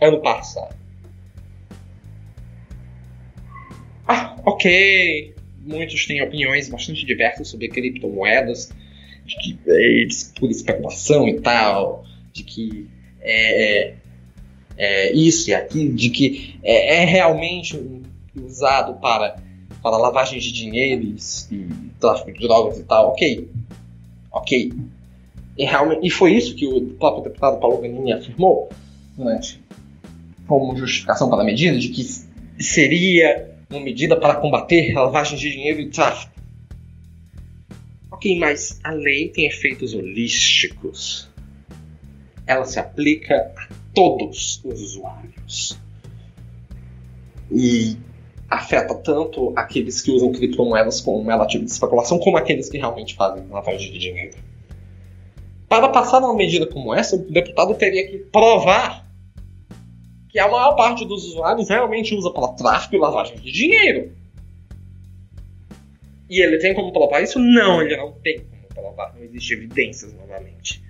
Ano 0.00 0.20
passado. 0.20 0.74
Ah, 4.06 4.36
ok. 4.44 5.34
Muitos 5.60 6.06
têm 6.06 6.22
opiniões 6.22 6.68
bastante 6.68 7.06
diversas 7.06 7.48
sobre 7.48 7.68
criptomoedas, 7.68 8.70
de 9.24 9.36
que 9.36 9.58
é 9.66 10.06
por 10.38 10.50
especulação 10.50 11.28
e 11.28 11.40
tal, 11.40 12.04
de 12.32 12.42
que 12.42 12.88
é, 13.20 13.94
é 14.76 15.12
isso 15.12 15.50
e 15.50 15.54
aquilo, 15.54 15.94
de 15.94 16.10
que 16.10 16.58
é, 16.62 17.02
é 17.02 17.04
realmente 17.04 17.80
usado 18.36 18.94
para, 19.00 19.36
para 19.82 19.96
lavagem 19.96 20.38
de 20.38 20.52
dinheiro 20.52 21.02
e, 21.02 21.16
e 21.54 21.68
tráfico 22.00 22.32
de 22.32 22.40
drogas 22.46 22.78
e 22.78 22.84
tal, 22.84 23.08
ok. 23.08 23.48
Ok. 24.32 24.72
E, 25.56 25.64
realmente, 25.64 26.06
e 26.06 26.10
foi 26.10 26.34
isso 26.34 26.54
que 26.56 26.66
o 26.66 26.80
próprio 26.98 27.22
deputado 27.24 27.60
Paulo 27.60 27.78
Ganini 27.78 28.12
afirmou 28.12 28.68
durante 29.16 29.62
como 30.46 30.76
justificação 30.76 31.30
para 31.30 31.42
a 31.42 31.44
medida, 31.44 31.78
de 31.78 31.88
que 31.88 32.04
seria 32.62 33.50
uma 33.70 33.80
medida 33.80 34.16
para 34.16 34.34
combater 34.34 34.96
a 34.96 35.04
lavagem 35.04 35.38
de 35.38 35.50
dinheiro 35.50 35.80
e 35.80 35.88
tráfico. 35.88 36.33
Mas 38.38 38.80
a 38.82 38.90
lei 38.90 39.28
tem 39.28 39.46
efeitos 39.46 39.92
holísticos. 39.92 41.28
Ela 42.46 42.64
se 42.64 42.78
aplica 42.78 43.52
a 43.56 43.68
todos 43.94 44.62
os 44.64 44.80
usuários. 44.80 45.78
E 47.50 47.96
afeta 48.48 48.94
tanto 48.94 49.52
aqueles 49.56 50.00
que 50.00 50.10
usam 50.10 50.32
criptomoedas 50.32 51.00
como 51.00 51.30
ela 51.30 51.46
tipo 51.46 51.64
de 51.64 51.70
especulação, 51.70 52.18
como 52.18 52.36
aqueles 52.36 52.68
que 52.68 52.78
realmente 52.78 53.14
fazem 53.14 53.46
lavagem 53.48 53.92
de 53.92 53.98
dinheiro. 53.98 54.36
Para 55.68 55.88
passar 55.88 56.20
uma 56.20 56.34
medida 56.34 56.66
como 56.66 56.94
essa, 56.94 57.16
o 57.16 57.18
deputado 57.18 57.74
teria 57.74 58.08
que 58.08 58.18
provar 58.18 59.04
que 60.28 60.38
a 60.38 60.48
maior 60.48 60.74
parte 60.74 61.04
dos 61.04 61.24
usuários 61.26 61.68
realmente 61.68 62.14
usa 62.14 62.30
para 62.30 62.48
tráfico 62.48 62.96
e 62.96 62.98
lavagem 62.98 63.36
de 63.36 63.50
dinheiro. 63.52 64.12
E 66.34 66.42
ele 66.42 66.58
tem 66.58 66.74
como 66.74 66.92
provar 66.92 67.22
isso? 67.22 67.38
Não, 67.38 67.80
ele 67.80 67.96
não 67.96 68.10
tem 68.10 68.40
como 68.40 68.66
provar. 68.74 69.14
Não 69.16 69.22
existe 69.22 69.54
evidências, 69.54 70.12
novamente, 70.14 70.82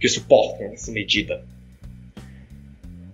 que 0.00 0.08
suportem 0.08 0.68
essa 0.68 0.90
medida. 0.90 1.44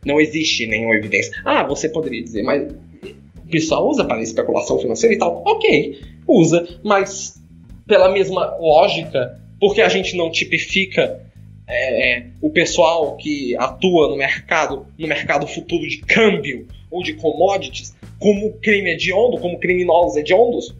Não 0.04 0.20
existe 0.20 0.64
nenhuma 0.64 0.94
evidência. 0.94 1.32
Ah, 1.44 1.64
você 1.64 1.88
poderia 1.88 2.22
dizer, 2.22 2.44
mas 2.44 2.72
o 2.72 3.48
pessoal 3.50 3.88
usa 3.88 4.04
para 4.04 4.22
especulação 4.22 4.78
financeira 4.78 5.16
e 5.16 5.18
tal. 5.18 5.42
Ok, 5.44 6.00
usa, 6.28 6.78
mas 6.84 7.42
pela 7.84 8.12
mesma 8.12 8.56
lógica, 8.60 9.36
porque 9.58 9.80
a 9.80 9.88
gente 9.88 10.16
não 10.16 10.30
tipifica 10.30 11.20
é, 11.66 12.26
o 12.40 12.48
pessoal 12.48 13.16
que 13.16 13.56
atua 13.56 14.08
no 14.08 14.16
mercado, 14.16 14.86
no 14.96 15.08
mercado 15.08 15.48
futuro 15.48 15.84
de 15.88 15.96
câmbio 15.96 16.68
ou 16.92 17.02
de 17.02 17.14
commodities, 17.14 17.92
como 18.20 18.52
crime 18.52 18.92
hediondo, 18.92 19.38
como 19.38 19.58
criminosos 19.58 20.16
hediondos, 20.16 20.72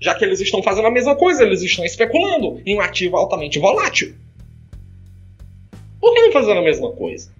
já 0.00 0.14
que 0.14 0.24
eles 0.24 0.40
estão 0.40 0.62
fazendo 0.62 0.86
a 0.86 0.90
mesma 0.90 1.16
coisa, 1.16 1.42
eles 1.42 1.62
estão 1.62 1.84
especulando 1.84 2.60
em 2.66 2.76
um 2.76 2.80
ativo 2.80 3.16
altamente 3.16 3.58
volátil. 3.58 4.14
Por 6.00 6.14
que 6.14 6.20
não 6.22 6.32
fazendo 6.32 6.58
a 6.58 6.62
mesma 6.62 6.92
coisa? 6.92 7.30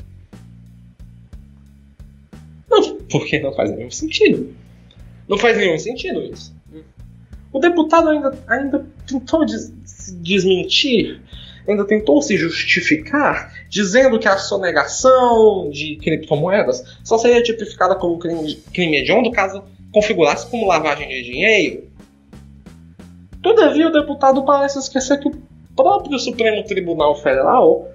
Não, 2.68 2.98
porque 3.10 3.38
não 3.38 3.52
faz 3.52 3.70
nenhum 3.70 3.90
sentido. 3.90 4.54
Não 5.28 5.38
faz 5.38 5.56
nenhum 5.56 5.78
sentido 5.78 6.22
isso. 6.22 6.54
O 7.52 7.58
deputado 7.58 8.08
ainda, 8.10 8.38
ainda 8.46 8.86
tentou 9.06 9.44
des 9.44 9.72
desmentir, 10.20 11.20
ainda 11.66 11.84
tentou 11.84 12.22
se 12.22 12.36
justificar, 12.36 13.52
dizendo 13.68 14.18
que 14.18 14.28
a 14.28 14.36
sonegação 14.36 15.68
de 15.70 15.96
criptomoedas 15.96 16.84
só 17.02 17.18
seria 17.18 17.42
tipificada 17.42 17.96
como 17.96 18.18
crime, 18.18 18.54
crime 18.72 18.98
hediondo 18.98 19.32
caso 19.32 19.64
configurasse 19.92 20.48
como 20.48 20.66
lavagem 20.66 21.08
de 21.08 21.22
dinheiro. 21.22 21.84
Todavia, 23.46 23.86
o 23.86 23.92
deputado 23.92 24.44
parece 24.44 24.76
esquecer 24.76 25.20
que 25.20 25.28
o 25.28 25.42
próprio 25.76 26.18
Supremo 26.18 26.64
Tribunal 26.64 27.14
Federal 27.14 27.88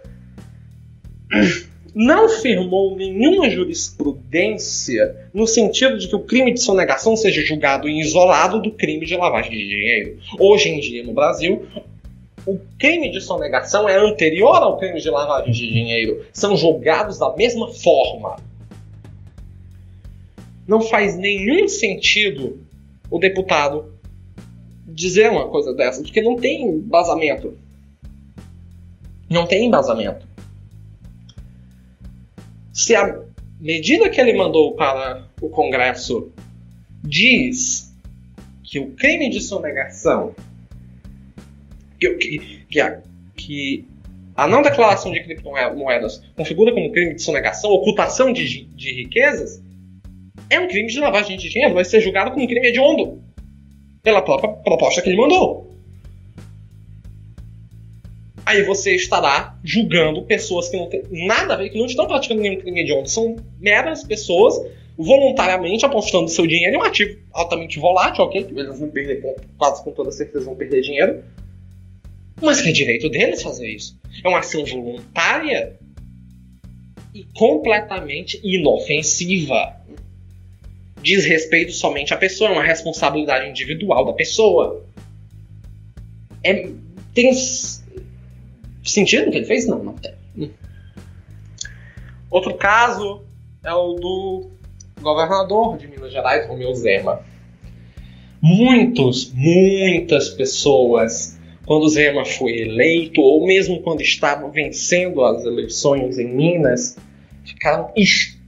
não 1.94 2.30
firmou 2.30 2.96
nenhuma 2.96 3.50
jurisprudência 3.50 5.28
no 5.34 5.46
sentido 5.46 5.98
de 5.98 6.08
que 6.08 6.16
o 6.16 6.22
crime 6.22 6.54
de 6.54 6.62
sonegação 6.62 7.18
seja 7.18 7.42
julgado 7.42 7.90
em 7.90 8.00
isolado 8.00 8.62
do 8.62 8.72
crime 8.72 9.06
de 9.06 9.18
lavagem 9.18 9.52
de 9.52 9.68
dinheiro. 9.68 10.20
Hoje 10.40 10.70
em 10.70 10.80
dia, 10.80 11.04
no 11.04 11.12
Brasil, 11.12 11.68
o 12.48 12.58
crime 12.80 13.12
de 13.12 13.20
sonegação 13.20 13.90
é 13.90 13.98
anterior 13.98 14.56
ao 14.56 14.78
crime 14.78 15.02
de 15.02 15.10
lavagem 15.10 15.52
de 15.52 15.70
dinheiro. 15.70 16.26
São 16.32 16.56
julgados 16.56 17.20
da 17.20 17.36
mesma 17.36 17.68
forma. 17.74 18.38
Não 20.66 20.80
faz 20.80 21.18
nenhum 21.18 21.68
sentido 21.68 22.58
o 23.10 23.20
deputado 23.20 23.91
dizer 24.94 25.32
uma 25.32 25.48
coisa 25.50 25.74
dessa, 25.74 26.02
porque 26.02 26.22
não 26.22 26.36
tem 26.36 26.64
embasamento. 26.64 27.58
Não 29.30 29.48
tem 29.48 29.66
embasamento. 29.66 30.28
Se 32.74 32.96
a 32.96 33.20
medida 33.60 34.10
que 34.10 34.20
ele 34.20 34.34
mandou 34.34 34.76
para 34.76 35.28
o 35.42 35.50
Congresso 35.50 36.32
diz 37.04 37.94
que 38.64 38.80
o 38.80 38.92
crime 38.92 39.30
de 39.30 39.42
sonegação, 39.42 40.36
que, 42.00 42.66
que, 42.70 42.80
a, 42.80 43.02
que 43.36 43.86
a 44.36 44.48
não 44.48 44.62
declaração 44.62 45.12
de 45.12 45.22
criptomoedas 45.24 46.24
configura 46.36 46.74
como 46.74 46.92
crime 46.92 47.16
de 47.16 47.22
sonegação, 47.22 47.72
ocultação 47.72 48.32
de, 48.34 48.66
de 48.66 48.94
riquezas, 48.94 49.62
é 50.50 50.60
um 50.60 50.68
crime 50.68 50.88
de 50.88 51.00
lavagem 51.00 51.38
de 51.38 51.50
dinheiro, 51.50 51.74
vai 51.74 51.86
ser 51.86 52.02
julgado 52.02 52.32
como 52.32 52.48
crime 52.48 52.68
hediondo 52.68 53.22
pela 54.04 54.22
própria 54.22 54.52
proposta 54.54 55.02
que 55.02 55.10
ele 55.10 55.18
mandou. 55.18 55.72
Aí 58.46 58.64
você 58.64 58.96
estará 58.96 59.58
julgando 59.64 60.24
pessoas 60.24 60.68
que 60.68 60.78
não 60.78 60.88
têm 60.90 61.04
nada 61.10 61.54
a 61.54 61.58
ver, 61.58 61.70
que 61.70 61.78
não 61.78 61.86
estão 61.86 62.08
praticando 62.08 62.42
nenhum 62.42 62.60
crime 62.60 62.82
hediondo. 62.82 63.08
São 63.08 63.36
meras 63.60 64.04
pessoas 64.04 64.56
voluntariamente 64.98 65.86
apostando 65.86 66.30
seu 66.30 66.46
dinheiro 66.46 66.76
em 66.76 66.80
um 66.80 66.84
ativo 66.84 67.18
altamente 67.32 67.80
volátil, 67.80 68.26
ok? 68.26 68.44
Que 68.44 68.60
eles 68.60 68.78
vão 68.78 68.90
perder, 68.90 69.36
quase 69.58 69.84
com 69.84 69.92
toda 69.92 70.12
certeza 70.12 70.46
vão 70.46 70.56
perder 70.56 70.82
dinheiro. 70.82 71.24
Mas 72.42 72.62
que 72.62 72.70
é 72.70 72.72
direito 72.72 73.10
deles 73.10 73.42
fazer 73.42 73.70
isso. 73.70 74.00
É 74.24 74.28
uma 74.28 74.40
ação 74.40 74.66
voluntária 74.66 75.80
e 77.14 77.26
completamente 77.36 78.40
inofensiva. 78.44 79.81
Diz 81.02 81.26
respeito 81.26 81.72
somente 81.72 82.14
à 82.14 82.18
pessoa, 82.18 82.50
é 82.50 82.54
uma 82.54 82.64
responsabilidade 82.64 83.50
individual 83.50 84.06
da 84.06 84.14
pessoa. 84.14 84.86
É, 86.44 86.70
tem 87.14 87.32
sentido 88.84 89.28
o 89.28 89.32
que 89.32 89.38
ele 89.38 89.46
fez? 89.46 89.68
Não, 89.68 89.84
não 89.84 89.94
tem. 89.94 90.14
Outro 92.30 92.54
caso 92.56 93.24
é 93.64 93.74
o 93.74 93.94
do 93.96 94.50
governador 95.02 95.78
de 95.78 95.88
Minas 95.88 96.14
Gerais, 96.14 96.48
Romeu 96.48 96.74
Zema. 96.74 97.22
Muitos, 98.42 99.32
muitas 99.34 100.30
pessoas, 100.30 101.38
quando 101.66 101.90
Zema 101.90 102.26
foi 102.26 102.62
eleito, 102.62 103.22
ou 103.22 103.46
mesmo 103.46 103.82
quando 103.82 104.02
estava 104.02 104.50
vencendo 104.50 105.24
as 105.24 105.44
eleições 105.44 106.18
em 106.18 106.34
Minas, 106.34 106.98
ficaram 107.44 107.92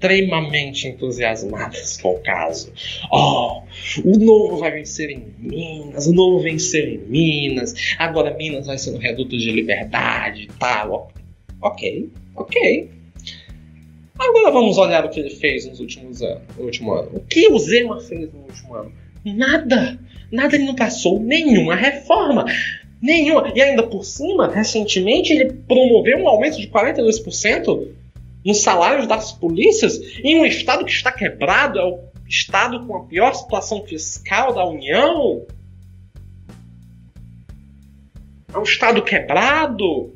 extremamente 0.03 0.87
entusiasmadas 0.87 1.97
com 1.97 2.15
o 2.15 2.19
caso. 2.19 2.71
Oh, 3.09 3.61
o 4.03 4.19
novo 4.19 4.57
vai 4.57 4.71
vencer 4.71 5.09
em 5.09 5.33
Minas, 5.39 6.07
o 6.07 6.13
novo 6.13 6.41
venceu 6.41 6.85
em 6.85 6.97
Minas, 6.97 7.73
agora 7.97 8.35
Minas 8.35 8.67
vai 8.67 8.77
ser 8.77 8.91
um 8.91 8.97
reduto 8.97 9.37
de 9.37 9.49
liberdade 9.51 10.43
e 10.43 10.47
tal. 10.59 11.11
Ok, 11.61 12.09
ok. 12.35 12.89
Agora 14.19 14.51
vamos 14.51 14.77
olhar 14.77 15.05
o 15.05 15.09
que 15.09 15.21
ele 15.21 15.29
fez 15.29 15.65
nos 15.65 15.79
últimos 15.79 16.21
anos, 16.21 16.43
no 16.57 16.65
último 16.65 16.93
ano. 16.93 17.09
O 17.13 17.19
que 17.21 17.47
o 17.47 17.57
Zema 17.57 17.99
fez 18.01 18.31
no 18.33 18.41
último 18.41 18.75
ano? 18.75 18.91
Nada. 19.23 19.97
Nada 20.31 20.55
ele 20.55 20.65
não 20.65 20.75
passou 20.75 21.19
nenhuma 21.19 21.75
reforma. 21.75 22.45
Nenhuma. 23.01 23.51
E 23.55 23.61
ainda 23.61 23.83
por 23.83 24.03
cima, 24.03 24.49
recentemente 24.49 25.33
ele 25.33 25.53
promoveu 25.67 26.19
um 26.19 26.27
aumento 26.27 26.59
de 26.59 26.67
42% 26.67 27.87
nos 28.45 28.61
salários 28.61 29.07
das 29.07 29.31
polícias 29.31 29.99
em 30.23 30.39
um 30.39 30.45
estado 30.45 30.85
que 30.85 30.91
está 30.91 31.11
quebrado, 31.11 31.79
é 31.79 31.83
o 31.83 31.99
estado 32.27 32.85
com 32.85 32.97
a 32.97 33.03
pior 33.05 33.33
situação 33.33 33.83
fiscal 33.83 34.53
da 34.53 34.65
União. 34.65 35.45
É 38.53 38.57
um 38.57 38.63
estado 38.63 39.01
quebrado. 39.01 40.13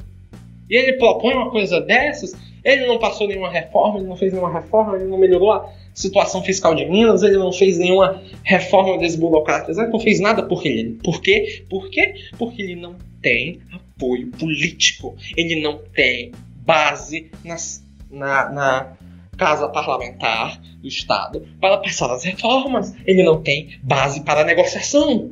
E 0.69 0.75
ele 0.75 0.93
propõe 0.93 1.33
uma 1.33 1.49
coisa 1.49 1.79
dessas. 1.79 2.35
Ele 2.63 2.85
não 2.85 2.99
passou 2.99 3.27
nenhuma 3.27 3.49
reforma, 3.49 3.99
ele 3.99 4.07
não 4.07 4.17
fez 4.17 4.33
nenhuma 4.33 4.51
reforma, 4.51 4.95
ele 4.97 5.05
não 5.05 5.17
melhorou 5.17 5.53
a 5.53 5.71
situação 5.93 6.43
fiscal 6.43 6.75
de 6.75 6.85
Minas, 6.85 7.23
ele 7.23 7.37
não 7.37 7.51
fez 7.51 7.77
nenhuma 7.77 8.21
reforma 8.43 8.97
desburocratizada, 8.97 9.89
não 9.89 9.99
fez 9.99 10.19
nada 10.19 10.43
por 10.43 10.65
ele. 10.65 10.99
Por 11.01 11.21
quê? 11.21 11.63
Por 11.69 11.89
quê? 11.89 12.13
Porque 12.37 12.61
ele 12.61 12.75
não 12.75 12.95
tem 13.21 13.61
apoio 13.71 14.27
político. 14.31 15.15
Ele 15.37 15.61
não 15.61 15.79
tem 15.93 16.33
base 16.65 17.31
nas 17.45 17.86
na, 18.09 18.49
na 18.49 18.97
casa 19.37 19.69
parlamentar 19.69 20.59
do 20.81 20.87
Estado 20.87 21.47
para 21.61 21.77
passar 21.77 22.11
as 22.11 22.23
reformas. 22.23 22.95
Ele 23.05 23.23
não 23.23 23.41
tem 23.41 23.77
base 23.83 24.21
para 24.21 24.43
negociação. 24.43 25.31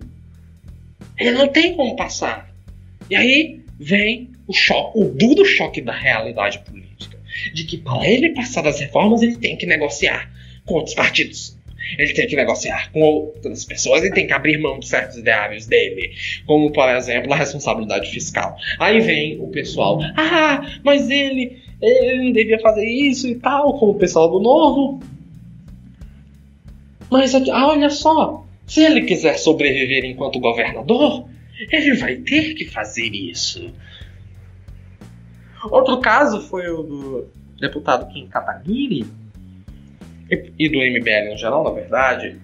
Ele 1.17 1.32
não 1.32 1.47
tem 1.47 1.76
como 1.76 1.95
passar. 1.95 2.49
E 3.09 3.15
aí 3.15 3.61
vem 3.80 4.32
o 4.47 4.53
choque, 4.53 4.99
o 4.99 5.05
duro 5.05 5.45
choque 5.45 5.82
da 5.82 5.93
realidade 5.93 6.59
política. 6.59 7.17
De 7.53 7.63
que 7.63 7.78
para 7.78 8.07
ele 8.07 8.34
passar 8.34 8.65
as 8.67 8.80
reformas, 8.80 9.21
ele 9.21 9.38
tem 9.38 9.57
que 9.57 9.65
negociar 9.65 10.32
com 10.65 10.76
outros 10.76 10.95
partidos. 10.95 11.55
Ele 11.97 12.13
tem 12.13 12.28
que 12.28 12.36
negociar 12.36 12.91
com 12.91 13.01
outras 13.01 13.63
pessoas 13.63 14.03
e 14.03 14.11
tem 14.11 14.26
que 14.26 14.34
abrir 14.34 14.57
mão 14.57 14.80
de 14.80 14.88
certos 14.88 15.17
ideários 15.17 15.67
dele, 15.67 16.13
como 16.45 16.71
por 16.71 16.89
exemplo 16.89 17.32
a 17.32 17.36
responsabilidade 17.36 18.09
fiscal. 18.09 18.57
Aí 18.80 18.99
vem 19.01 19.39
o 19.39 19.47
pessoal, 19.49 19.99
ah, 20.17 20.80
mas 20.84 21.09
ele 21.09 21.61
ele 21.86 22.23
não 22.25 22.31
devia 22.31 22.59
fazer 22.59 22.86
isso 22.86 23.27
e 23.27 23.36
tal, 23.36 23.77
como 23.77 23.93
o 23.93 23.99
pessoal 23.99 24.29
do 24.29 24.39
Novo. 24.39 25.01
Mas 27.09 27.33
ah, 27.36 27.67
olha 27.67 27.89
só, 27.89 28.45
se 28.65 28.81
ele 28.81 29.01
quiser 29.01 29.38
sobreviver 29.38 30.05
enquanto 30.05 30.39
governador, 30.39 31.27
ele 31.71 31.95
vai 31.95 32.15
ter 32.15 32.53
que 32.55 32.65
fazer 32.65 33.13
isso. 33.13 33.71
Outro 35.69 35.99
caso 35.99 36.41
foi 36.41 36.67
o 36.67 36.83
do 36.83 37.27
deputado 37.59 38.11
Kim 38.11 38.27
Kataguiri, 38.27 39.05
e 40.29 40.69
do 40.69 40.77
MBL 40.77 41.33
em 41.33 41.38
geral, 41.38 41.63
na 41.63 41.69
verdade, 41.69 42.38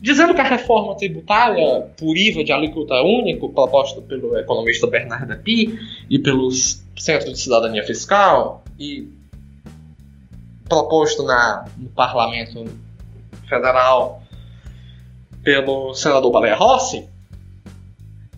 dizendo 0.00 0.34
que 0.34 0.40
a 0.40 0.48
reforma 0.48 0.96
tributária 0.96 1.88
por 1.98 2.16
IVA 2.16 2.42
de 2.42 2.52
alíquota 2.52 3.02
único, 3.02 3.52
proposta 3.52 4.00
pelo 4.00 4.36
economista 4.38 4.86
Bernardo 4.86 5.36
Pi 5.36 5.78
e 6.08 6.18
pelos 6.18 6.82
Centro 6.96 7.32
de 7.32 7.38
Cidadania 7.38 7.84
Fiscal 7.84 8.64
e 8.78 9.08
proposto 10.68 11.22
na, 11.22 11.66
no 11.76 11.88
Parlamento 11.90 12.64
Federal 13.48 14.22
pelo 15.42 15.94
senador 15.94 16.30
Baleia 16.30 16.54
Rossi, 16.54 17.06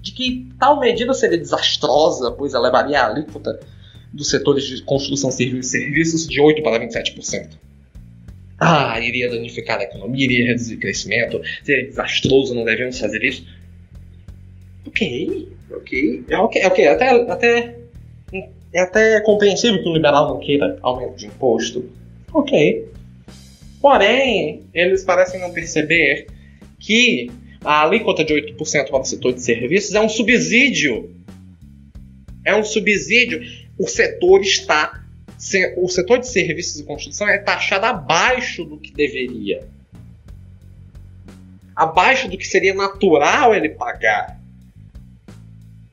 de 0.00 0.12
que 0.12 0.52
tal 0.58 0.80
medida 0.80 1.12
seria 1.14 1.38
desastrosa, 1.38 2.30
pois 2.32 2.54
elevaria 2.54 3.00
a 3.00 3.06
alíquota 3.06 3.58
dos 4.12 4.28
setores 4.28 4.64
de 4.64 4.82
construção 4.82 5.30
civil 5.30 5.60
e 5.60 5.64
serviços 5.64 6.26
de 6.26 6.40
8% 6.40 6.62
para 6.62 6.78
27%. 6.78 7.50
Ah, 8.64 9.00
iria 9.00 9.28
danificar 9.28 9.78
a 9.78 9.82
economia, 9.82 10.24
iria 10.24 10.46
reduzir 10.46 10.76
o 10.76 10.78
crescimento, 10.78 11.40
seria 11.64 11.86
desastroso, 11.86 12.54
não 12.54 12.64
devemos 12.64 12.98
fazer 12.98 13.22
isso. 13.24 13.44
Ok, 14.86 15.48
ok, 15.72 16.24
é 16.28 16.36
ok, 16.36 16.66
ok, 16.66 16.86
até, 16.86 17.10
até 17.30 17.82
é 18.72 18.80
até 18.80 19.20
compreensível 19.20 19.82
que 19.82 19.88
o 19.88 19.92
liberal 19.92 20.28
não 20.28 20.38
queira 20.38 20.78
aumento 20.80 21.16
de 21.16 21.26
imposto. 21.26 21.90
Ok. 22.32 22.88
Porém, 23.80 24.62
eles 24.72 25.04
parecem 25.04 25.40
não 25.40 25.52
perceber 25.52 26.26
que 26.78 27.30
a 27.64 27.82
alíquota 27.82 28.24
de 28.24 28.32
8% 28.32 28.88
para 28.88 29.00
o 29.00 29.04
setor 29.04 29.34
de 29.34 29.42
serviços 29.42 29.94
é 29.94 30.00
um 30.00 30.08
subsídio. 30.08 31.14
É 32.44 32.54
um 32.54 32.64
subsídio. 32.64 33.42
O 33.78 33.86
setor 33.86 34.40
está. 34.40 35.01
O 35.76 35.88
setor 35.88 36.18
de 36.20 36.28
serviços 36.28 36.78
e 36.78 36.84
construção 36.84 37.28
é 37.28 37.38
taxado 37.38 37.86
abaixo 37.86 38.64
do 38.64 38.78
que 38.78 38.93
deveria. 38.93 39.66
Abaixo 41.74 42.28
do 42.28 42.38
que 42.38 42.47
seria 42.47 42.74
natural 42.74 43.55
ele 43.55 43.70
pagar 43.70 44.40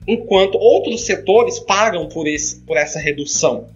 enquanto 0.10 0.58
outros 0.58 1.06
setores 1.06 1.60
pagam 1.60 2.10
por, 2.10 2.28
esse, 2.28 2.62
por 2.62 2.76
essa 2.76 3.00
redução 3.00 3.70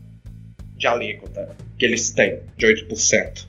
de 0.76 0.88
alíquota 0.88 1.56
que 1.78 1.86
eles 1.86 2.10
têm, 2.10 2.40
de 2.58 2.66
8%. 2.66 3.46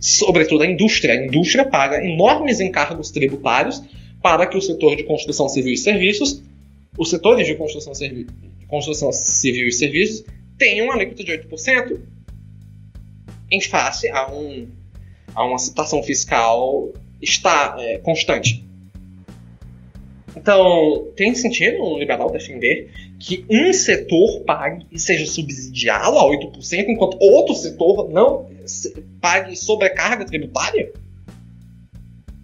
Sobretudo 0.00 0.64
a 0.64 0.66
indústria. 0.66 1.14
A 1.14 1.24
indústria 1.24 1.64
paga 1.64 2.04
enormes 2.04 2.58
encargos 2.58 3.12
tributários 3.12 3.82
para 4.20 4.46
que 4.46 4.56
o 4.56 4.60
setor 4.60 4.96
de 4.96 5.04
construção 5.04 5.48
civil 5.48 5.72
e 5.72 5.76
serviços, 5.76 6.42
os 6.98 7.08
setores 7.08 7.46
de 7.46 7.54
construção, 7.54 7.92
de 7.92 8.26
construção 8.66 9.12
civil 9.12 9.68
e 9.68 9.72
serviços, 9.72 10.24
tenham 10.62 10.86
uma 10.86 10.94
alíquota 10.94 11.24
de 11.24 11.32
8%, 11.32 11.98
em 13.50 13.60
face 13.60 14.08
a, 14.08 14.32
um, 14.32 14.68
a 15.34 15.44
uma 15.44 15.58
situação 15.58 16.00
fiscal 16.04 16.92
está, 17.20 17.74
é, 17.80 17.98
constante. 17.98 18.64
Então, 20.36 21.08
tem 21.16 21.34
sentido 21.34 21.82
um 21.82 21.98
liberal 21.98 22.30
defender 22.30 22.90
que 23.18 23.44
um 23.50 23.72
setor 23.72 24.42
pague 24.42 24.86
e 24.92 25.00
seja 25.00 25.26
subsidiado 25.26 26.16
a 26.16 26.22
8%, 26.22 26.84
enquanto 26.88 27.20
outro 27.20 27.56
setor 27.56 28.08
não 28.08 28.48
pague 29.20 29.56
sobrecarga 29.56 30.24
tributária? 30.24 30.92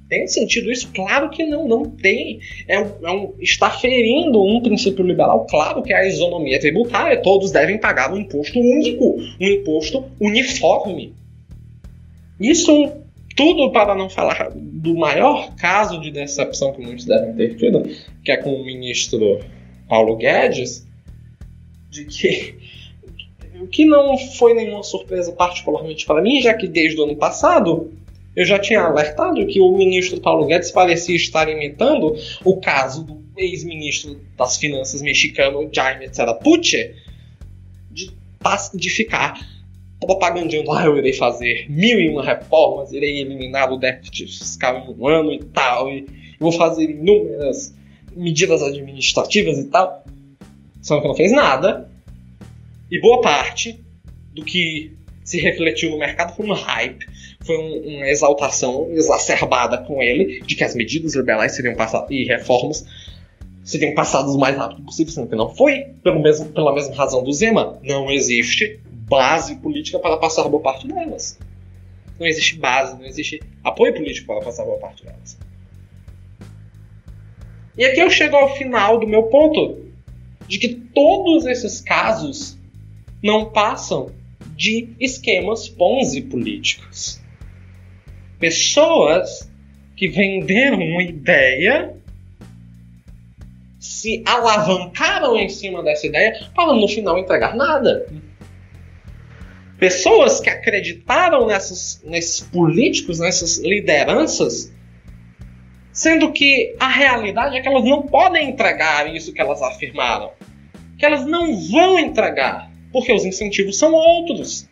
Tem 0.09 0.26
sentido 0.26 0.72
isso? 0.72 0.90
Claro 0.94 1.28
que 1.28 1.44
não, 1.44 1.68
não 1.68 1.84
tem. 1.84 2.40
É 2.66 2.76
é 2.76 3.11
um, 3.11 3.34
está 3.40 3.70
ferindo 3.70 4.42
um 4.42 4.61
princípio 4.62 5.04
liberal, 5.04 5.46
claro 5.48 5.82
que 5.82 5.92
é 5.92 5.96
a 5.96 6.06
isonomia 6.06 6.59
tributária. 6.59 7.20
Todos 7.22 7.50
devem 7.50 7.78
pagar 7.78 8.12
um 8.12 8.16
imposto 8.16 8.59
único, 8.59 9.18
um 9.40 9.46
imposto 9.46 10.04
uniforme. 10.18 11.12
Isso 12.40 12.92
tudo 13.36 13.70
para 13.70 13.94
não 13.94 14.09
falar 14.09 14.50
do 14.54 14.96
maior 14.96 15.54
caso 15.56 16.00
de 16.00 16.11
decepção 16.11 16.72
que 16.72 16.80
muitos 16.80 17.04
devem 17.04 17.34
ter 17.34 17.56
tido, 17.56 17.82
que 18.24 18.32
é 18.32 18.36
com 18.36 18.52
o 18.52 18.64
ministro 18.64 19.40
Paulo 19.88 20.16
Guedes, 20.16 20.86
de 21.90 22.04
que 22.04 22.54
o 23.61 23.66
que 23.66 23.84
não 23.84 24.16
foi 24.16 24.54
nenhuma 24.54 24.82
surpresa 24.82 25.32
particularmente 25.32 26.06
para 26.06 26.22
mim, 26.22 26.40
já 26.40 26.54
que 26.54 26.66
desde 26.66 27.00
o 27.00 27.04
ano 27.04 27.16
passado 27.16 27.92
eu 28.39 28.45
já 28.45 28.57
tinha 28.57 28.82
alertado 28.82 29.45
que 29.49 29.61
o 29.61 29.76
ministro 29.76 30.20
Paulo 30.20 30.47
Guedes 30.47 30.70
parecia 30.70 31.16
estar 31.16 31.49
imitando 31.49 32.14
o 32.45 32.61
caso 32.61 33.03
do 33.03 33.20
ex-ministro 33.36 34.20
das 34.36 34.57
Finanças 34.57 35.03
mexicano 35.03 35.68
Jaime 35.72 36.09
Serapuche 36.14 36.95
de, 37.91 38.12
de 38.74 38.91
ficar 38.91 39.45
propagandando, 40.01 40.70
ah, 40.70 40.84
eu 40.84 40.97
irei 40.97 41.14
fazer 41.14 41.66
mil 41.68 41.99
e 41.99 42.09
uma 42.09 42.24
reformas, 42.24 42.93
irei 42.93 43.18
eliminar 43.18 43.72
o 43.72 43.76
déficit 43.76 44.26
fiscal 44.26 44.86
em 44.86 44.95
um 44.95 45.09
ano 45.09 45.32
e 45.32 45.43
tal, 45.47 45.91
e 45.91 46.07
vou 46.39 46.53
fazer 46.53 46.89
inúmeras 46.89 47.74
medidas 48.14 48.62
administrativas 48.62 49.59
e 49.59 49.64
tal. 49.64 50.05
Só 50.80 51.01
que 51.01 51.09
não 51.09 51.14
fez 51.16 51.32
nada. 51.32 51.91
E 52.89 53.01
boa 53.01 53.20
parte 53.20 53.84
do 54.32 54.45
que 54.45 54.93
se 55.24 55.41
refletiu 55.41 55.91
no 55.91 55.99
mercado 55.99 56.36
foi 56.36 56.47
um 56.47 56.53
hype, 56.53 57.05
foi 57.49 57.57
um, 57.57 57.96
uma 57.96 58.09
exaltação 58.09 58.88
exacerbada 58.90 59.78
com 59.78 60.03
ele 60.03 60.40
de 60.42 60.55
que 60.55 60.62
as 60.62 60.74
medidas 60.74 61.14
liberais 61.14 61.57
seriam 61.57 61.74
passadas 61.74 62.11
e 62.11 62.24
reformas 62.24 62.84
seriam 63.68 63.94
passadas 63.94 64.34
o 64.34 64.38
mais 64.38 64.57
rápido 64.57 64.82
possível, 64.82 65.12
sendo 65.12 65.28
que 65.28 65.36
não 65.36 65.55
foi, 65.55 65.90
pelo 66.03 66.20
mesmo, 66.20 66.46
pela 66.46 66.72
mesma 66.72 66.94
razão 66.94 67.22
do 67.22 67.30
Zema. 67.30 67.78
Não 67.82 68.11
existe 68.11 68.80
base 68.90 69.57
política 69.57 69.99
para 69.99 70.16
passar 70.16 70.49
boa 70.49 70.62
parte 70.62 70.88
delas. 70.88 71.38
Não 72.18 72.26
existe 72.26 72.57
base, 72.57 72.96
não 72.96 73.05
existe 73.05 73.42
apoio 73.62 73.92
político 73.92 74.26
para 74.26 74.40
passar 74.40 74.64
boa 74.64 74.78
parte 74.78 75.05
delas. 75.05 75.38
E 77.76 77.84
aqui 77.84 78.01
eu 78.01 78.09
chego 78.09 78.36
ao 78.36 78.57
final 78.57 78.99
do 78.99 79.07
meu 79.07 79.24
ponto, 79.24 79.84
de 80.49 80.59
que 80.59 80.68
todos 80.68 81.44
esses 81.44 81.82
casos 81.82 82.57
não 83.22 83.51
passam 83.51 84.11
de 84.57 84.88
esquemas 84.99 85.68
Ponzi 85.68 86.22
políticos. 86.22 87.20
Pessoas 88.39 89.51
que 89.97 90.09
venderam 90.09 90.78
uma 90.78 91.03
ideia 91.03 91.95
se 93.78 94.22
alavancaram 94.26 95.36
em 95.36 95.49
cima 95.49 95.82
dessa 95.82 96.07
ideia 96.07 96.49
para 96.55 96.72
no 96.72 96.86
final 96.86 97.18
entregar 97.18 97.57
nada. 97.57 98.07
Pessoas 99.78 100.41
que 100.41 100.51
acreditaram 100.51 101.47
nessas, 101.47 102.03
nesses 102.05 102.41
políticos, 102.41 103.18
nessas 103.18 103.59
lideranças, 103.59 104.72
sendo 105.93 106.32
que 106.32 106.76
a 106.78 106.89
realidade 106.89 107.57
é 107.57 107.61
que 107.61 107.68
elas 107.68 107.84
não 107.84 108.03
podem 108.03 108.51
entregar 108.51 109.12
isso 109.14 109.32
que 109.32 109.41
elas 109.41 109.62
afirmaram. 109.62 110.32
Que 110.97 111.07
elas 111.07 111.24
não 111.24 111.57
vão 111.70 111.99
entregar, 111.99 112.70
porque 112.93 113.12
os 113.12 113.24
incentivos 113.24 113.78
são 113.78 113.93
outros. 113.93 114.68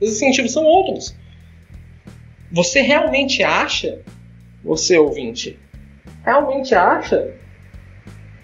Os 0.00 0.10
incentivos 0.10 0.52
são 0.52 0.64
outros. 0.64 1.14
Você 2.54 2.82
realmente 2.82 3.42
acha, 3.42 3.98
você 4.62 4.96
ouvinte, 4.96 5.58
realmente 6.24 6.72
acha 6.72 7.32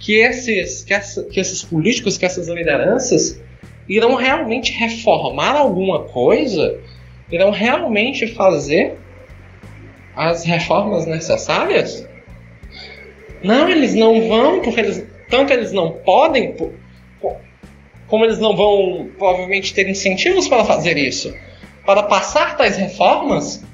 que 0.01 0.15
esses, 0.15 0.83
que, 0.83 0.93
essa, 0.93 1.23
que 1.23 1.39
esses 1.39 1.63
políticos, 1.63 2.19
que 2.19 2.27
essas 2.27 2.49
lideranças 2.49 3.41
irão 3.89 4.17
realmente 4.17 4.73
reformar 4.73 5.55
alguma 5.55 6.03
coisa? 6.03 6.81
Irão 7.31 7.53
realmente 7.53 8.27
fazer 8.27 8.99
as 10.17 10.43
reformas 10.43 11.07
necessárias? 11.07 12.05
Não, 13.45 13.69
eles 13.69 13.95
não 13.95 14.27
vão, 14.27 14.61
porque 14.61 14.81
eles, 14.81 15.07
tanto 15.29 15.53
eles 15.53 15.71
não 15.71 15.93
podem, 15.93 16.57
como 18.09 18.25
eles 18.25 18.41
não 18.41 18.57
vão 18.57 19.09
provavelmente 19.17 19.73
ter 19.73 19.89
incentivos 19.89 20.49
para 20.49 20.65
fazer 20.65 20.99
isso. 20.99 21.33
Para 21.87 22.03
passar 22.03 22.57
tais 22.57 22.77
reformas, 22.77 23.70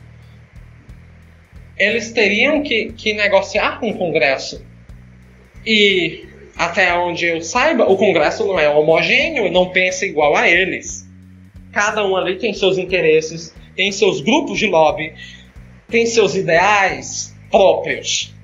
eles 1.78 2.12
teriam 2.12 2.62
que, 2.62 2.92
que 2.92 3.12
negociar 3.12 3.78
com 3.78 3.90
o 3.90 3.98
Congresso. 3.98 4.64
E 5.64 6.24
até 6.56 6.94
onde 6.94 7.26
eu 7.26 7.42
saiba, 7.42 7.84
o 7.84 7.96
Congresso 7.96 8.46
não 8.46 8.58
é 8.58 8.68
homogêneo, 8.68 9.50
não 9.50 9.70
pensa 9.70 10.06
igual 10.06 10.36
a 10.36 10.48
eles. 10.48 11.06
Cada 11.72 12.06
um 12.06 12.16
ali 12.16 12.36
tem 12.36 12.54
seus 12.54 12.78
interesses, 12.78 13.54
tem 13.74 13.92
seus 13.92 14.20
grupos 14.20 14.58
de 14.58 14.66
lobby, 14.66 15.12
tem 15.88 16.06
seus 16.06 16.34
ideais 16.34 17.36
próprios. 17.50 18.34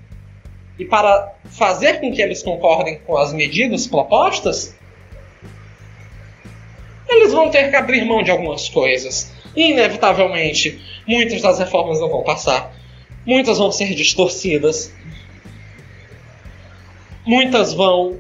E 0.78 0.84
para 0.84 1.34
fazer 1.46 2.00
com 2.00 2.12
que 2.12 2.20
eles 2.20 2.42
concordem 2.42 2.98
com 3.06 3.16
as 3.16 3.32
medidas 3.32 3.86
propostas, 3.86 4.74
eles 7.08 7.32
vão 7.32 7.50
ter 7.50 7.70
que 7.70 7.76
abrir 7.76 8.04
mão 8.04 8.22
de 8.22 8.30
algumas 8.30 8.68
coisas. 8.68 9.32
E, 9.54 9.70
inevitavelmente, 9.70 10.80
muitas 11.06 11.42
das 11.42 11.58
reformas 11.58 12.00
não 12.00 12.08
vão 12.08 12.22
passar. 12.22 12.74
Muitas 13.24 13.58
vão 13.58 13.70
ser 13.70 13.94
distorcidas 13.94 14.92
muitas 17.24 17.72
vão 17.72 18.18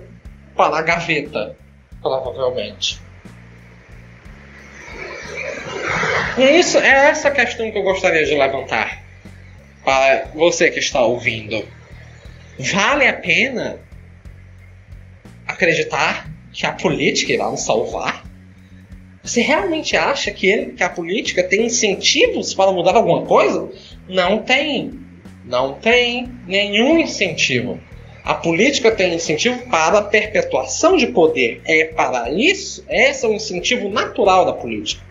para 0.56 0.78
a 0.78 0.82
gaveta, 0.82 1.56
provavelmente. 2.00 3.00
E 6.38 6.42
é 6.42 6.58
isso 6.58 6.78
é 6.78 7.10
essa 7.10 7.30
questão 7.30 7.70
que 7.70 7.78
eu 7.78 7.82
gostaria 7.82 8.24
de 8.24 8.34
levantar 8.34 9.02
para 9.84 10.28
você 10.34 10.70
que 10.70 10.78
está 10.78 11.00
ouvindo. 11.02 11.66
Vale 12.58 13.06
a 13.06 13.12
pena 13.12 13.80
acreditar 15.46 16.30
que 16.52 16.64
a 16.64 16.72
política 16.72 17.32
irá 17.32 17.50
nos 17.50 17.64
salvar? 17.64 18.24
Você 19.22 19.40
realmente 19.40 19.96
acha 19.96 20.30
que, 20.32 20.46
ele, 20.46 20.72
que 20.72 20.82
a 20.82 20.88
política 20.88 21.44
tem 21.44 21.66
incentivos 21.66 22.54
para 22.54 22.72
mudar 22.72 22.96
alguma 22.96 23.22
coisa? 23.22 23.70
Não 24.08 24.38
tem. 24.38 25.00
Não 25.44 25.74
tem 25.74 26.28
nenhum 26.46 26.98
incentivo. 26.98 27.80
A 28.24 28.34
política 28.34 28.90
tem 28.90 29.14
incentivo 29.14 29.58
para 29.68 29.98
a 29.98 30.02
perpetuação 30.02 30.96
de 30.96 31.08
poder. 31.08 31.60
É 31.64 31.86
para 31.86 32.30
isso, 32.30 32.84
esse 32.88 33.24
é 33.24 33.28
o 33.28 33.34
incentivo 33.34 33.88
natural 33.88 34.44
da 34.44 34.52
política. 34.52 35.02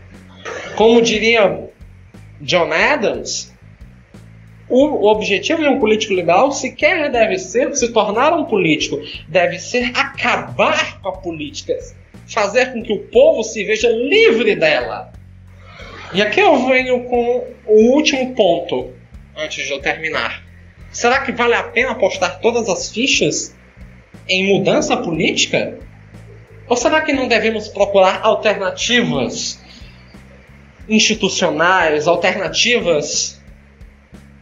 Como 0.76 1.02
diria 1.02 1.70
John 2.40 2.72
Adams, 2.72 3.54
o 4.68 5.06
objetivo 5.08 5.62
de 5.62 5.68
um 5.68 5.80
político 5.80 6.14
liberal 6.14 6.52
sequer 6.52 7.12
deve 7.12 7.38
ser 7.38 7.76
se 7.76 7.92
tornar 7.92 8.34
um 8.34 8.46
político, 8.46 9.02
deve 9.28 9.60
ser 9.60 9.92
acabar 9.94 11.02
com 11.02 11.10
a 11.10 11.18
política, 11.18 11.78
fazer 12.32 12.72
com 12.72 12.82
que 12.82 12.94
o 12.94 13.00
povo 13.00 13.44
se 13.44 13.64
veja 13.64 13.90
livre 13.90 14.56
dela. 14.56 15.12
E 16.14 16.22
aqui 16.22 16.40
eu 16.40 16.66
venho 16.66 17.04
com 17.04 17.48
o 17.66 17.94
último 17.94 18.34
ponto, 18.34 18.94
antes 19.36 19.66
de 19.66 19.72
eu 19.72 19.82
terminar. 19.82 20.44
Será 20.92 21.22
que 21.22 21.32
vale 21.32 21.54
a 21.54 21.64
pena 21.64 21.92
apostar 21.92 22.40
todas 22.40 22.68
as 22.70 22.92
fichas 22.92 23.56
em 24.28 24.48
mudança 24.48 24.96
política? 24.98 25.78
Ou 26.68 26.76
será 26.76 27.02
que 27.02 27.14
não 27.14 27.28
devemos 27.28 27.68
procurar 27.68 28.22
alternativas 28.24 29.62
institucionais, 30.88 32.08
alternativas 32.08 33.42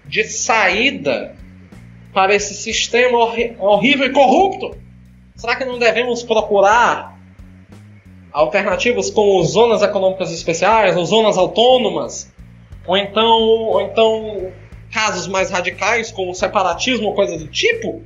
de 0.05 0.23
saída 0.23 1.35
para 2.13 2.33
esse 2.33 2.55
sistema 2.55 3.17
horrível 3.59 4.07
e 4.07 4.11
corrupto? 4.11 4.77
Será 5.35 5.55
que 5.55 5.65
não 5.65 5.77
devemos 5.77 6.23
procurar 6.23 7.18
alternativas 8.31 9.09
como 9.09 9.43
zonas 9.43 9.81
econômicas 9.81 10.31
especiais 10.31 10.95
ou 10.95 11.05
zonas 11.05 11.37
autônomas? 11.37 12.31
Ou 12.85 12.97
então, 12.97 13.39
ou 13.39 13.81
então 13.81 14.51
casos 14.91 15.27
mais 15.27 15.49
radicais, 15.49 16.11
como 16.11 16.33
separatismo 16.33 17.07
ou 17.07 17.13
coisa 17.13 17.37
do 17.37 17.47
tipo? 17.47 18.01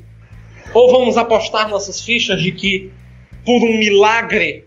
Ou 0.74 0.92
vamos 0.92 1.18
apostar 1.18 1.70
nossas 1.70 2.02
fichas 2.02 2.42
de 2.42 2.52
que, 2.52 2.92
por 3.46 3.62
um 3.62 3.78
milagre, 3.78 4.64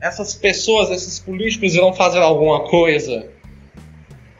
essas 0.00 0.34
pessoas, 0.34 0.90
esses 0.90 1.18
políticos 1.18 1.74
irão 1.74 1.92
fazer 1.92 2.18
alguma 2.18 2.60
coisa? 2.68 3.26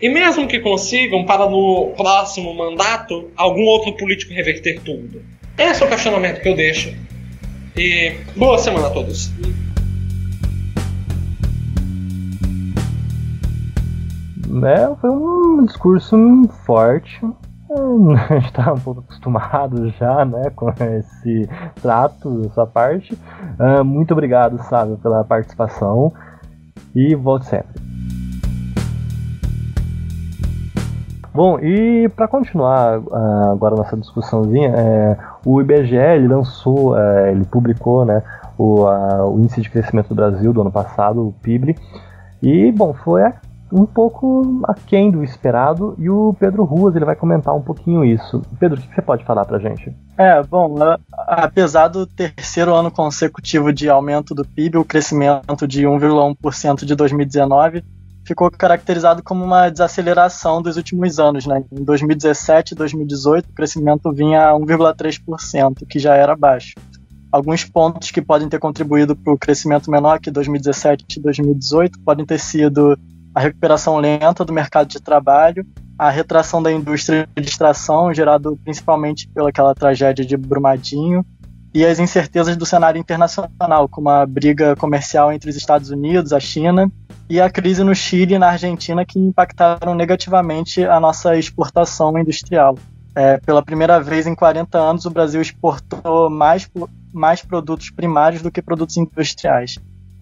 E 0.01 0.09
mesmo 0.09 0.47
que 0.47 0.61
consigam, 0.61 1.25
para 1.25 1.49
no 1.49 1.95
próximo 1.97 2.53
mandato, 2.53 3.31
algum 3.37 3.63
outro 3.63 3.97
político 3.97 4.35
reverter 4.35 4.81
tudo? 4.81 5.23
Esse 5.57 5.83
é 5.83 5.87
o 5.87 5.89
questionamento 5.89 6.43
que 6.43 6.49
eu 6.49 6.55
deixo. 6.55 6.95
E 7.77 8.13
boa 8.37 8.59
semana 8.59 8.89
a 8.89 8.91
todos. 8.91 9.31
Né, 14.55 14.95
foi 15.01 15.11
um 15.11 15.65
discurso 15.65 16.17
forte. 16.65 17.21
A 17.75 18.35
gente 18.35 18.47
está 18.47 18.73
um 18.73 18.79
pouco 18.79 19.01
acostumado 19.01 19.89
já 19.91 20.25
né, 20.25 20.51
com 20.55 20.71
esse 20.71 21.49
trato, 21.83 22.43
essa 22.47 22.65
parte. 22.65 23.19
Uh, 23.59 23.85
muito 23.85 24.13
obrigado, 24.13 24.63
Sábio, 24.65 24.97
pela 24.99 25.25
participação 25.25 26.13
e 26.95 27.17
volte 27.17 27.47
sempre. 27.47 27.83
Bom, 31.33 31.59
e 31.59 32.09
para 32.11 32.29
continuar 32.29 33.01
uh, 33.01 33.53
agora 33.53 33.75
nossa 33.75 33.97
discussãozinha, 33.97 34.69
é, 34.69 35.19
o 35.45 35.61
IBGE 35.61 35.97
ele 35.97 36.29
lançou, 36.29 36.93
uh, 36.93 37.27
ele 37.27 37.45
publicou 37.45 38.05
né, 38.05 38.23
o, 38.57 38.85
o 38.85 39.41
Índice 39.41 39.63
de 39.63 39.69
Crescimento 39.69 40.11
do 40.11 40.15
Brasil 40.15 40.53
do 40.53 40.61
ano 40.61 40.71
passado, 40.71 41.27
o 41.27 41.33
PIB, 41.43 41.77
e 42.41 42.71
bom, 42.71 42.95
foi 42.95 43.23
um 43.75 43.85
pouco 43.85 44.61
aquém 44.69 45.11
do 45.11 45.25
esperado 45.25 45.97
e 45.99 46.09
o 46.09 46.33
Pedro 46.39 46.63
Ruas 46.63 46.95
ele 46.95 47.05
vai 47.05 47.17
comentar 47.17 47.53
um 47.53 47.61
pouquinho 47.61 48.05
isso. 48.05 48.41
Pedro, 48.61 48.79
o 48.79 48.83
que 48.83 48.95
você 48.95 49.03
pode 49.03 49.25
falar 49.25 49.45
pra 49.45 49.59
gente? 49.59 49.93
É, 50.17 50.41
bom, 50.45 50.77
apesar 51.27 51.89
do 51.89 52.07
terceiro 52.07 52.73
ano 52.73 52.89
consecutivo 52.89 53.73
de 53.73 53.91
aumento 53.91 54.33
do 54.33 54.45
PIB, 54.45 54.79
o 54.79 54.85
crescimento 54.85 55.67
de 55.67 55.83
1,1% 55.83 56.85
de 56.85 56.95
2019 56.95 57.83
ficou 58.25 58.49
caracterizado 58.49 59.25
como 59.25 59.45
uma 59.45 59.69
desaceleração 59.69 60.63
dos 60.63 60.77
últimos 60.77 61.19
anos. 61.19 61.45
Né? 61.45 61.65
Em 61.73 61.83
2017 61.83 62.75
e 62.75 62.77
2018, 62.77 63.51
o 63.51 63.53
crescimento 63.53 64.13
vinha 64.13 64.51
a 64.51 64.53
1,3%, 64.53 65.85
que 65.89 65.99
já 65.99 66.15
era 66.15 66.37
baixo. 66.37 66.75
Alguns 67.33 67.65
pontos 67.65 68.13
que 68.13 68.23
podem 68.23 68.49
ter 68.49 68.61
contribuído 68.61 69.17
para 69.17 69.33
o 69.33 69.39
crescimento 69.39 69.91
menor 69.91 70.21
que 70.21 70.31
2017 70.31 71.19
e 71.19 71.21
2018 71.21 71.99
podem 72.05 72.25
ter 72.25 72.39
sido 72.39 72.97
a 73.35 73.41
recuperação 73.41 73.97
lenta 73.99 74.45
do 74.45 74.53
mercado 74.53 74.89
de 74.89 75.01
trabalho, 75.01 75.67
a 75.99 76.09
retração 76.09 76.63
da 76.63 76.71
indústria 76.71 77.29
de 77.37 77.49
extração, 77.49 78.15
gerado 78.15 78.59
principalmente 78.63 79.29
pelaquela 79.29 79.75
tragédia 79.75 80.25
de 80.25 80.37
Brumadinho, 80.37 81.25
e 81.75 81.85
as 81.85 81.99
incertezas 81.99 82.57
do 82.57 82.65
cenário 82.65 83.01
internacional, 83.01 83.89
como 83.89 84.09
a 84.09 84.25
briga 84.25 84.77
comercial 84.77 85.33
entre 85.33 85.51
os 85.51 85.57
Estados 85.57 85.91
Unidos, 85.91 86.33
a 86.33 86.39
China 86.39 86.89
e 87.29 87.41
a 87.41 87.51
crise 87.51 87.83
no 87.83 87.95
Chile 87.95 88.35
e 88.35 88.39
na 88.39 88.51
Argentina, 88.51 89.05
que 89.05 89.19
impactaram 89.19 89.93
negativamente 89.93 90.85
a 90.85 91.01
nossa 91.01 91.37
exportação 91.37 92.17
industrial. 92.17 92.79
É, 93.17 93.39
pela 93.39 93.63
primeira 93.63 94.01
vez 94.01 94.27
em 94.27 94.35
40 94.37 94.79
anos, 94.79 95.05
o 95.05 95.11
Brasil 95.11 95.41
exportou 95.41 96.31
mais, 96.31 96.71
mais 97.13 97.43
produtos 97.43 97.91
primários 97.91 98.43
do 98.43 98.53
que 98.53 98.63
produtos 98.63 98.97
industriais. 98.97 99.77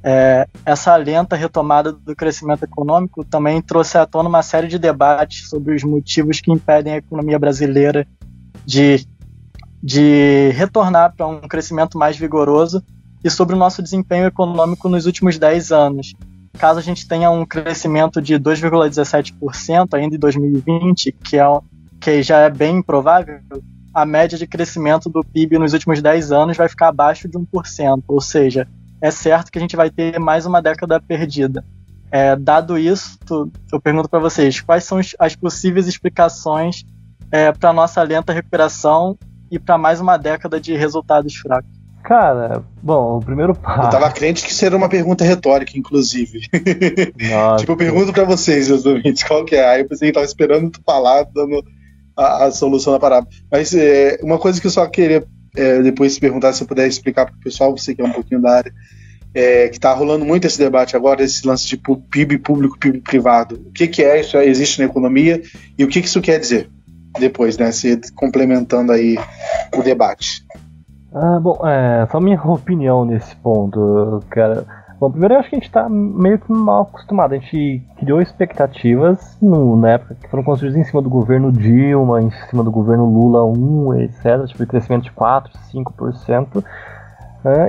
É, 0.05 0.49
essa 0.67 0.97
lenta 0.97 1.37
retomada 1.37 1.93
do 1.93 2.17
crescimento 2.17 2.65
econômico 2.65 3.25
também 3.25 3.63
trouxe 3.63 3.97
à 3.97 4.05
tona 4.05 4.29
uma 4.29 4.43
série 4.43 4.67
de 4.67 4.79
debates 4.79 5.49
sobre 5.49 5.75
os 5.75 5.85
motivos 5.85 6.41
que 6.41 6.51
impedem 6.51 6.95
a 6.95 6.97
economia 6.97 7.39
brasileira 7.39 8.07
de, 8.67 9.07
de 9.81 10.51
retornar 10.55 11.15
para 11.17 11.27
um 11.27 11.41
crescimento 11.43 11.97
mais 11.97 12.17
vigoroso 12.17 12.83
e 13.23 13.31
sobre 13.31 13.55
o 13.55 13.59
nosso 13.59 13.81
desempenho 13.81 14.27
econômico 14.27 14.89
nos 14.89 15.07
últimos 15.07 15.39
10 15.39 15.71
anos. 15.71 16.15
Caso 16.59 16.81
a 16.81 16.83
gente 16.83 17.07
tenha 17.07 17.31
um 17.31 17.47
crescimento 17.47 18.21
de 18.21 18.35
2,17% 18.35 19.95
ainda 19.95 20.17
em 20.17 20.19
2020, 20.19 21.13
que, 21.13 21.39
é, 21.39 21.45
que 22.01 22.23
já 22.23 22.41
é 22.41 22.51
bem 22.51 22.79
improvável, 22.79 23.41
a 23.95 24.05
média 24.05 24.37
de 24.37 24.47
crescimento 24.47 25.09
do 25.09 25.23
PIB 25.23 25.59
nos 25.59 25.73
últimos 25.73 26.03
10 26.03 26.33
anos 26.33 26.57
vai 26.57 26.69
ficar 26.69 26.89
abaixo 26.89 27.29
de 27.29 27.39
1%, 27.39 28.03
ou 28.09 28.21
seja, 28.21 28.67
é 29.03 29.11
certo 29.11 29.51
que 29.51 29.59
a 29.59 29.61
gente 29.61 29.75
vai 29.75 29.91
ter 29.91 30.19
mais 30.21 30.47
uma 30.47 30.63
década 30.63 31.01
perdida. 31.01 31.65
É, 32.09 32.37
dado 32.37 32.79
isso, 32.79 33.19
eu 33.73 33.81
pergunto 33.81 34.09
para 34.09 34.21
vocês, 34.21 34.61
quais 34.61 34.85
são 34.85 35.01
as 35.19 35.35
possíveis 35.35 35.89
explicações 35.89 36.85
é, 37.31 37.51
para 37.51 37.73
nossa 37.73 38.01
lenta 38.03 38.33
recuperação 38.33 39.19
e 39.51 39.59
para 39.59 39.77
mais 39.77 40.01
uma 40.01 40.17
década 40.17 40.61
de 40.61 40.77
resultados 40.77 41.35
fracos? 41.35 41.71
Cara, 42.05 42.63
bom, 42.83 43.19
o 43.19 43.21
primeiro 43.21 43.55
passo. 43.55 43.87
Eu 43.87 43.91
tava 43.91 44.11
crente 44.11 44.45
que 44.45 44.55
seria 44.55 44.77
uma 44.77 44.89
pergunta 44.89 45.25
retórica, 45.25 45.77
inclusive. 45.77 46.41
Nossa. 47.31 47.57
tipo, 47.63 47.73
eu 47.73 47.77
pergunto 47.77 48.13
pra 48.13 48.25
vocês, 48.25 48.69
meus 48.69 48.85
ouvintes, 48.85 49.23
qual 49.25 49.45
que 49.45 49.57
é? 49.57 49.69
Aí 49.69 49.81
eu 49.81 49.89
pensei 49.89 50.09
que 50.09 50.15
tava 50.15 50.27
esperando 50.27 50.71
tu 50.71 50.81
falar, 50.85 51.25
dando 51.25 51.65
a, 52.17 52.45
a 52.45 52.51
solução 52.53 52.93
da 52.93 53.01
parada. 53.01 53.27
Mas 53.51 53.75
é, 53.75 54.19
uma 54.23 54.39
coisa 54.39 54.61
que 54.61 54.67
eu 54.67 54.71
só 54.71 54.87
queria 54.87 55.25
é, 55.57 55.83
depois 55.83 56.15
se 56.15 56.21
perguntar 56.21 56.53
se 56.53 56.63
eu 56.63 56.67
puder 56.67 56.87
explicar 56.87 57.27
para 57.27 57.35
o 57.35 57.41
pessoal, 57.41 57.77
você 57.77 57.95
que 57.95 58.03
é 58.03 58.05
um 58.05 58.13
pouquinho 58.13 58.41
da 58.41 58.57
área, 58.57 58.73
é, 59.35 59.69
que 59.69 59.77
está 59.77 59.93
rolando 59.93 60.25
muito 60.25 60.47
esse 60.47 60.59
debate 60.59 60.95
agora, 60.97 61.23
esse 61.23 61.47
lance 61.47 61.67
de 61.67 61.77
PIB 61.77 62.39
público, 62.39 62.79
PIB 62.79 63.01
privado. 63.01 63.63
O 63.67 63.73
que, 63.73 63.89
que 63.89 64.03
é 64.03 64.21
isso? 64.21 64.37
Existe 64.39 64.79
na 64.79 64.87
economia 64.87 65.43
e 65.79 65.85
o 65.85 65.89
que, 65.89 66.01
que 66.01 66.07
isso 66.07 66.21
quer 66.21 66.39
dizer? 66.39 66.69
Depois, 67.19 67.59
né? 67.59 67.73
Se 67.73 68.01
complementando 68.15 68.93
aí 68.93 69.19
o 69.75 69.83
debate. 69.83 70.45
Ah, 71.15 71.39
bom, 71.41 71.61
é, 71.67 72.07
só 72.11 72.21
minha 72.21 72.41
opinião 72.45 73.05
nesse 73.05 73.35
ponto, 73.37 74.23
cara. 74.31 74.67
Bom, 75.03 75.11
primeiro 75.11 75.35
eu 75.35 75.41
acho 75.41 75.51
que 75.51 75.57
a 75.57 75.59
gente 75.59 75.67
está 75.67 75.89
meio 75.89 76.39
que 76.39 76.53
mal 76.53 76.83
acostumado. 76.83 77.35
A 77.35 77.37
gente 77.37 77.83
criou 77.97 78.23
expectativas 78.23 79.37
no, 79.43 79.75
na 79.77 79.95
época 79.95 80.15
que 80.15 80.29
foram 80.29 80.45
construídas 80.45 80.79
em 80.79 80.85
cima 80.85 81.03
do 81.03 81.11
governo 81.11 81.51
Dilma, 81.51 82.23
em 82.23 82.31
cima 82.49 82.63
do 82.63 82.71
governo 82.71 83.05
Lula 83.07 83.45
1, 83.45 84.01
etc. 84.03 84.47
Tipo, 84.47 84.65
crescimento 84.65 85.03
de 85.03 85.11
4, 85.11 85.53
5%. 85.75 86.59
Uh, 86.59 86.65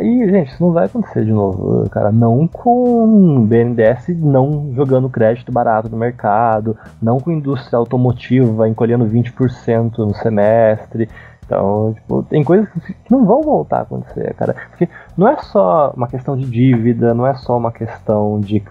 e, 0.03 0.29
gente, 0.29 0.51
isso 0.51 0.63
não 0.63 0.73
vai 0.73 0.85
acontecer 0.85 1.25
de 1.25 1.31
novo, 1.31 1.89
cara. 1.89 2.11
Não 2.11 2.47
com 2.47 3.43
BNDES 3.47 4.09
não 4.09 4.71
jogando 4.75 5.09
crédito 5.09 5.51
barato 5.51 5.89
no 5.89 5.97
mercado, 5.97 6.77
não 7.01 7.19
com 7.19 7.31
indústria 7.31 7.79
automotiva 7.79 8.69
encolhendo 8.69 9.07
20% 9.07 9.97
no 9.97 10.13
semestre. 10.13 11.09
Então, 11.53 11.93
tipo, 11.93 12.23
tem 12.23 12.43
coisas 12.43 12.67
que 12.69 13.11
não 13.11 13.25
vão 13.25 13.43
voltar 13.43 13.79
a 13.79 13.81
acontecer, 13.81 14.33
cara. 14.33 14.55
Porque 14.69 14.89
não 15.15 15.27
é 15.27 15.37
só 15.37 15.93
uma 15.95 16.07
questão 16.07 16.35
de 16.35 16.45
dívida, 16.45 17.13
não 17.13 17.27
é 17.27 17.35
só 17.35 17.55
uma 17.55 17.71
questão 17.71 18.39
de 18.39 18.63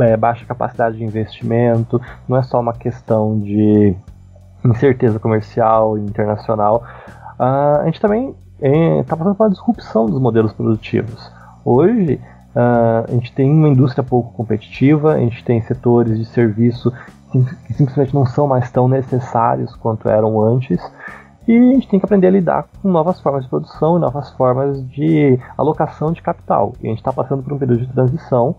é, 0.00 0.16
baixa 0.16 0.44
capacidade 0.44 0.96
de 0.96 1.04
investimento, 1.04 2.00
não 2.28 2.36
é 2.36 2.42
só 2.42 2.60
uma 2.60 2.72
questão 2.72 3.38
de 3.38 3.94
incerteza 4.64 5.20
comercial 5.20 5.96
internacional. 5.96 6.82
Uh, 7.38 7.82
a 7.82 7.84
gente 7.86 8.00
também 8.00 8.34
está 8.60 9.14
é, 9.14 9.18
passando 9.18 9.36
uma 9.38 9.50
disrupção 9.50 10.06
dos 10.06 10.20
modelos 10.20 10.52
produtivos. 10.52 11.30
Hoje, 11.64 12.20
uh, 12.54 13.04
a 13.08 13.12
gente 13.12 13.32
tem 13.32 13.48
uma 13.52 13.68
indústria 13.68 14.02
pouco 14.02 14.32
competitiva, 14.32 15.14
a 15.14 15.18
gente 15.18 15.44
tem 15.44 15.62
setores 15.62 16.18
de 16.18 16.24
serviço 16.24 16.92
que 17.66 17.74
simplesmente 17.74 18.14
não 18.14 18.24
são 18.24 18.46
mais 18.46 18.70
tão 18.70 18.88
necessários 18.88 19.76
quanto 19.76 20.08
eram 20.08 20.40
antes. 20.40 20.80
E 21.48 21.56
a 21.56 21.72
gente 21.72 21.88
tem 21.88 21.98
que 21.98 22.04
aprender 22.04 22.26
a 22.26 22.30
lidar 22.30 22.66
com 22.82 22.90
novas 22.90 23.18
formas 23.22 23.44
de 23.44 23.48
produção 23.48 23.98
novas 23.98 24.28
formas 24.32 24.86
de 24.90 25.40
alocação 25.56 26.12
de 26.12 26.20
capital. 26.20 26.74
E 26.82 26.86
a 26.86 26.90
gente 26.90 26.98
está 26.98 27.10
passando 27.10 27.42
por 27.42 27.54
um 27.54 27.58
período 27.58 27.86
de 27.86 27.92
transição. 27.92 28.54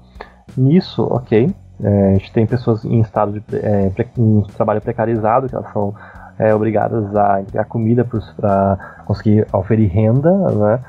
Nisso, 0.57 1.03
ok, 1.03 1.53
é, 1.83 2.09
a 2.09 2.13
gente 2.13 2.33
tem 2.33 2.47
pessoas 2.47 2.83
em 2.83 2.99
estado 2.99 3.33
de 3.33 3.43
é, 3.55 3.91
em 4.17 4.41
trabalho 4.57 4.81
precarizado, 4.81 5.47
que 5.47 5.53
elas 5.53 5.71
são 5.71 5.93
é, 6.39 6.53
obrigadas 6.55 7.15
a 7.15 7.41
entregar 7.41 7.65
comida 7.65 8.03
para 8.35 9.03
conseguir 9.05 9.45
oferir 9.53 9.87
renda, 9.91 10.31
né? 10.31 10.79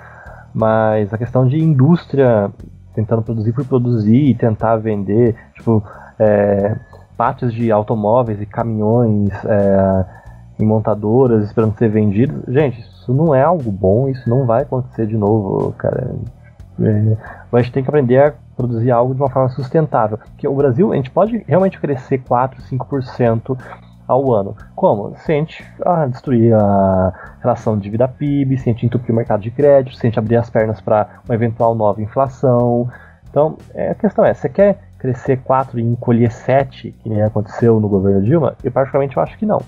Mas 0.55 1.13
a 1.13 1.19
questão 1.19 1.47
de 1.47 1.63
indústria 1.63 2.51
tentando 2.95 3.21
produzir 3.21 3.53
por 3.53 3.67
produzir 3.67 4.31
e 4.31 4.35
tentar 4.35 4.77
vender, 4.77 5.37
tipo, 5.55 5.85
é, 6.19 6.77
pátios 7.15 7.53
de 7.53 7.71
automóveis 7.71 8.41
e 8.41 8.47
caminhões 8.47 9.31
é, 9.45 10.20
em 10.61 10.67
montadoras 10.67 11.45
esperando 11.45 11.77
ser 11.77 11.89
vendidos. 11.89 12.43
Gente, 12.49 12.81
isso 12.81 13.13
não 13.13 13.35
é 13.35 13.43
algo 13.43 13.71
bom, 13.71 14.09
isso 14.09 14.29
não 14.29 14.47
vai 14.47 14.63
acontecer 14.63 15.07
de 15.07 15.17
novo, 15.17 15.73
cara. 15.73 16.15
É, 16.81 17.17
gente 17.61 17.73
tem 17.73 17.83
que 17.83 17.91
aprender 17.91 18.19
a 18.19 18.35
produzir 18.57 18.91
algo 18.91 19.15
de 19.15 19.21
uma 19.21 19.31
forma 19.31 19.49
sustentável. 19.51 20.19
Porque 20.19 20.49
o 20.49 20.55
Brasil, 20.55 20.93
a 20.93 20.97
gente 20.97 21.11
pode 21.11 21.45
realmente 21.47 21.79
crescer 21.79 22.19
4, 22.19 22.63
5% 22.63 23.59
ao 24.11 24.33
ano. 24.33 24.57
Como? 24.75 25.15
Se 25.17 25.33
a 25.33 25.35
gente 25.37 25.65
ah, 25.85 26.07
destruir 26.07 26.53
a 26.55 27.13
relação 27.41 27.77
de 27.77 27.85
dívida 27.85 28.09
PIB, 28.09 28.59
se 28.59 28.69
a 28.69 28.73
gente 28.73 28.87
entupir 28.87 29.13
o 29.13 29.17
mercado 29.17 29.41
de 29.41 29.51
crédito, 29.51 29.97
se 29.97 30.07
a 30.07 30.09
gente 30.09 30.19
abrir 30.19 30.37
as 30.37 30.51
pernas 30.51 30.81
para 30.81 31.21
uma 31.25 31.35
eventual 31.35 31.75
nova 31.75 32.03
inflação. 32.03 32.91
Então, 33.29 33.57
é, 33.73 33.91
a 33.91 33.95
questão 33.95 34.25
é, 34.25 34.35
você 34.35 34.49
quer 34.49 34.79
crescer 34.99 35.39
4 35.39 35.79
e 35.79 35.83
encolher 35.83 36.33
7, 36.33 36.93
que 36.93 37.09
nem 37.09 37.23
aconteceu 37.23 37.79
no 37.79 37.89
governo 37.89 38.23
Dilma? 38.23 38.57
Eu 38.65 38.73
particularmente 38.73 39.17
eu 39.17 39.23
acho 39.23 39.39
que 39.39 39.47
não. 39.47 39.61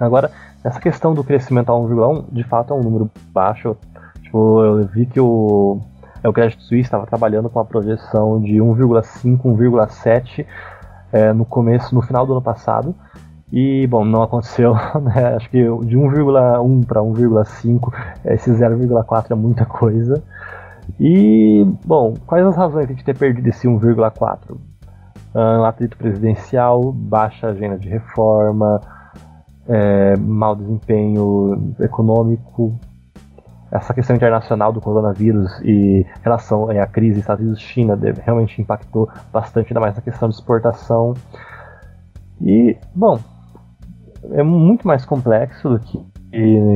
Agora, 0.00 0.30
essa 0.62 0.80
questão 0.80 1.14
do 1.14 1.24
crescimento 1.24 1.70
a 1.70 1.74
1,1, 1.74 2.26
de 2.32 2.44
fato 2.44 2.72
é 2.72 2.76
um 2.76 2.82
número 2.82 3.10
baixo. 3.32 3.76
Tipo, 4.22 4.64
eu 4.64 4.86
vi 4.86 5.06
que 5.06 5.20
o, 5.20 5.80
é, 6.22 6.28
o 6.28 6.32
Credit 6.32 6.62
Suisse 6.62 6.86
estava 6.86 7.06
trabalhando 7.06 7.48
com 7.48 7.58
uma 7.58 7.64
projeção 7.64 8.40
de 8.40 8.54
1,5, 8.54 9.42
1,7 9.42 10.46
é, 11.12 11.32
no 11.32 11.44
começo, 11.44 11.94
no 11.94 12.02
final 12.02 12.26
do 12.26 12.32
ano 12.32 12.42
passado. 12.42 12.94
E, 13.52 13.86
bom, 13.86 14.04
não 14.04 14.22
aconteceu, 14.22 14.74
né? 15.00 15.36
Acho 15.36 15.48
que 15.50 15.58
de 15.58 15.96
1,1 15.96 16.86
para 16.86 17.00
1,5, 17.00 17.92
esse 18.24 18.50
0,4 18.50 19.30
é 19.30 19.34
muita 19.34 19.64
coisa. 19.64 20.22
E, 20.98 21.64
bom, 21.84 22.14
quais 22.26 22.44
as 22.44 22.56
razões 22.56 22.88
de 22.88 22.94
a 22.94 23.04
ter 23.04 23.16
perdido 23.16 23.48
esse 23.48 23.68
1,4? 23.68 24.56
Um 25.34 25.64
atrito 25.64 25.96
presidencial, 25.98 26.92
baixa 26.92 27.48
agenda 27.48 27.78
de 27.78 27.88
reforma, 27.88 28.80
é, 29.68 30.16
mau 30.16 30.54
desempenho 30.54 31.74
econômico, 31.80 32.78
essa 33.70 33.92
questão 33.92 34.14
internacional 34.14 34.72
do 34.72 34.80
coronavírus 34.80 35.60
e 35.62 36.06
relação 36.22 36.70
à 36.70 36.86
crise 36.86 37.20
Estados 37.20 37.42
Unidos-China 37.42 37.98
realmente 38.22 38.60
impactou 38.62 39.08
bastante, 39.32 39.68
ainda 39.68 39.80
mais 39.80 39.94
na 39.94 40.02
questão 40.02 40.28
de 40.28 40.36
exportação. 40.36 41.14
E, 42.40 42.76
bom, 42.94 43.18
é 44.32 44.42
muito 44.42 44.86
mais 44.86 45.04
complexo 45.04 45.68
do 45.68 45.78
que 45.78 46.04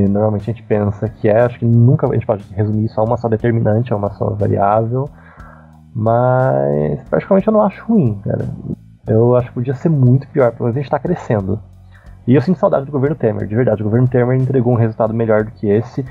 normalmente 0.08 0.50
a 0.50 0.52
gente 0.52 0.62
pensa 0.62 1.08
que 1.08 1.28
é. 1.28 1.42
Acho 1.42 1.58
que 1.58 1.64
nunca 1.64 2.08
a 2.08 2.14
gente 2.14 2.26
pode 2.26 2.44
resumir 2.54 2.86
isso 2.86 3.00
a 3.00 3.04
uma 3.04 3.16
só 3.16 3.28
determinante, 3.28 3.92
a 3.92 3.96
uma 3.96 4.10
só 4.12 4.30
variável. 4.30 5.08
Mas 5.94 7.02
praticamente 7.08 7.46
eu 7.46 7.52
não 7.52 7.62
acho 7.62 7.84
ruim, 7.84 8.20
cara. 8.24 8.48
Eu 9.06 9.36
acho 9.36 9.48
que 9.48 9.54
podia 9.54 9.74
ser 9.74 9.88
muito 9.88 10.26
pior, 10.28 10.52
pelo 10.52 10.64
menos 10.64 10.76
a 10.76 10.80
gente 10.80 10.86
está 10.86 10.98
crescendo. 10.98 11.60
E 12.26 12.34
eu 12.34 12.40
sinto 12.40 12.58
saudade 12.58 12.86
do 12.86 12.92
governo 12.92 13.16
Temer, 13.16 13.46
de 13.46 13.54
verdade. 13.54 13.82
O 13.82 13.84
governo 13.84 14.08
Temer 14.08 14.38
entregou 14.38 14.72
um 14.72 14.76
resultado 14.76 15.12
melhor 15.14 15.44
do 15.44 15.50
que 15.52 15.68
esse. 15.68 16.04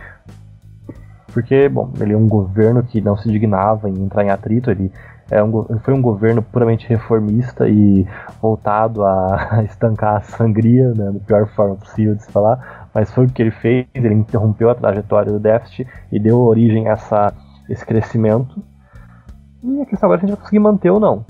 Porque, 1.33 1.69
bom, 1.69 1.91
ele 1.99 2.13
é 2.13 2.17
um 2.17 2.27
governo 2.27 2.83
que 2.83 2.99
não 3.01 3.15
se 3.15 3.29
dignava 3.29 3.89
em 3.89 4.01
entrar 4.01 4.23
em 4.23 4.29
atrito, 4.29 4.71
ele 4.71 4.91
é 5.31 5.43
um, 5.43 5.79
foi 5.79 5.93
um 5.93 6.01
governo 6.01 6.41
puramente 6.41 6.87
reformista 6.87 7.69
e 7.69 8.05
voltado 8.41 9.03
a 9.05 9.61
estancar 9.63 10.17
a 10.17 10.21
sangria, 10.21 10.89
né, 10.89 11.11
da 11.11 11.19
pior 11.19 11.47
forma 11.49 11.75
possível 11.75 12.15
de 12.15 12.23
se 12.23 12.31
falar, 12.31 12.89
mas 12.93 13.13
foi 13.13 13.25
o 13.25 13.29
que 13.29 13.41
ele 13.41 13.51
fez, 13.51 13.87
ele 13.93 14.13
interrompeu 14.13 14.69
a 14.69 14.75
trajetória 14.75 15.31
do 15.31 15.39
déficit 15.39 15.87
e 16.11 16.19
deu 16.19 16.39
origem 16.39 16.87
a 16.87 16.93
essa, 16.93 17.33
esse 17.69 17.85
crescimento. 17.85 18.61
E 19.63 19.81
a 19.81 19.85
questão 19.85 20.07
agora 20.07 20.19
é 20.19 20.21
se 20.21 20.25
a 20.25 20.27
gente 20.29 20.35
vai 20.37 20.41
conseguir 20.41 20.59
manter 20.59 20.89
ou 20.89 20.99
não. 20.99 21.25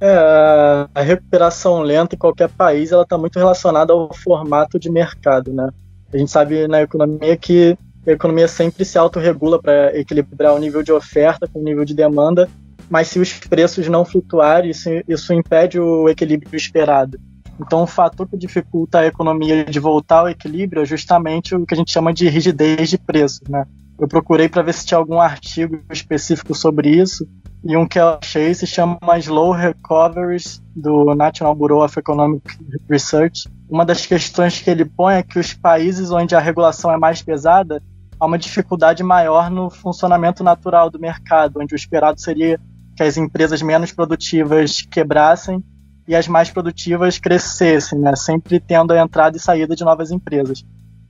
É, 0.00 0.88
a 0.94 1.00
recuperação 1.00 1.80
lenta 1.80 2.14
em 2.14 2.18
qualquer 2.18 2.50
país 2.50 2.92
ela 2.92 3.02
está 3.02 3.16
muito 3.16 3.38
relacionada 3.38 3.92
ao 3.92 4.12
formato 4.12 4.78
de 4.78 4.90
mercado, 4.90 5.52
né? 5.52 5.70
A 6.12 6.18
gente 6.18 6.30
sabe 6.30 6.68
na 6.68 6.82
economia 6.82 7.36
que 7.36 7.76
a 8.06 8.12
economia 8.12 8.46
sempre 8.46 8.84
se 8.84 8.98
autorregula 8.98 9.60
para 9.60 9.98
equilibrar 9.98 10.54
o 10.54 10.58
nível 10.58 10.82
de 10.82 10.92
oferta 10.92 11.48
com 11.48 11.60
o 11.60 11.64
nível 11.64 11.84
de 11.84 11.94
demanda, 11.94 12.48
mas 12.88 13.08
se 13.08 13.18
os 13.18 13.32
preços 13.32 13.88
não 13.88 14.04
flutuarem, 14.04 14.70
isso, 14.70 14.88
isso 15.08 15.32
impede 15.32 15.80
o 15.80 16.08
equilíbrio 16.08 16.56
esperado. 16.56 17.18
Então, 17.58 17.82
o 17.82 17.86
fator 17.86 18.28
que 18.28 18.36
dificulta 18.36 19.00
a 19.00 19.06
economia 19.06 19.64
de 19.64 19.80
voltar 19.80 20.20
ao 20.20 20.28
equilíbrio 20.28 20.82
é 20.82 20.86
justamente 20.86 21.54
o 21.54 21.64
que 21.64 21.74
a 21.74 21.76
gente 21.76 21.90
chama 21.90 22.12
de 22.12 22.28
rigidez 22.28 22.90
de 22.90 22.98
preços, 22.98 23.48
né? 23.48 23.64
Eu 23.98 24.06
procurei 24.06 24.48
para 24.48 24.62
ver 24.62 24.74
se 24.74 24.84
tinha 24.84 24.98
algum 24.98 25.18
artigo 25.18 25.80
específico 25.90 26.54
sobre 26.54 26.90
isso, 26.90 27.26
e 27.64 27.76
um 27.76 27.86
que 27.86 27.98
eu 27.98 28.18
achei 28.22 28.54
se 28.54 28.66
chama 28.66 28.98
Slow 29.18 29.52
Recoveries, 29.52 30.62
do 30.74 31.14
National 31.14 31.54
Bureau 31.54 31.84
of 31.84 31.98
Economic 31.98 32.42
Research. 32.88 33.48
Uma 33.68 33.84
das 33.84 34.06
questões 34.06 34.60
que 34.60 34.70
ele 34.70 34.84
põe 34.84 35.16
é 35.16 35.22
que 35.22 35.38
os 35.38 35.52
países 35.52 36.10
onde 36.10 36.34
a 36.34 36.40
regulação 36.40 36.92
é 36.92 36.96
mais 36.96 37.22
pesada, 37.22 37.82
há 38.18 38.26
uma 38.26 38.38
dificuldade 38.38 39.02
maior 39.02 39.50
no 39.50 39.70
funcionamento 39.70 40.44
natural 40.44 40.90
do 40.90 40.98
mercado, 40.98 41.60
onde 41.60 41.74
o 41.74 41.76
esperado 41.76 42.20
seria 42.20 42.60
que 42.96 43.02
as 43.02 43.16
empresas 43.16 43.60
menos 43.60 43.92
produtivas 43.92 44.82
quebrassem 44.82 45.62
e 46.08 46.14
as 46.14 46.28
mais 46.28 46.50
produtivas 46.50 47.18
crescessem, 47.18 47.98
né? 47.98 48.14
sempre 48.16 48.60
tendo 48.60 48.92
a 48.92 49.02
entrada 49.02 49.36
e 49.36 49.40
saída 49.40 49.74
de 49.74 49.84
novas 49.84 50.10
empresas. 50.10 50.64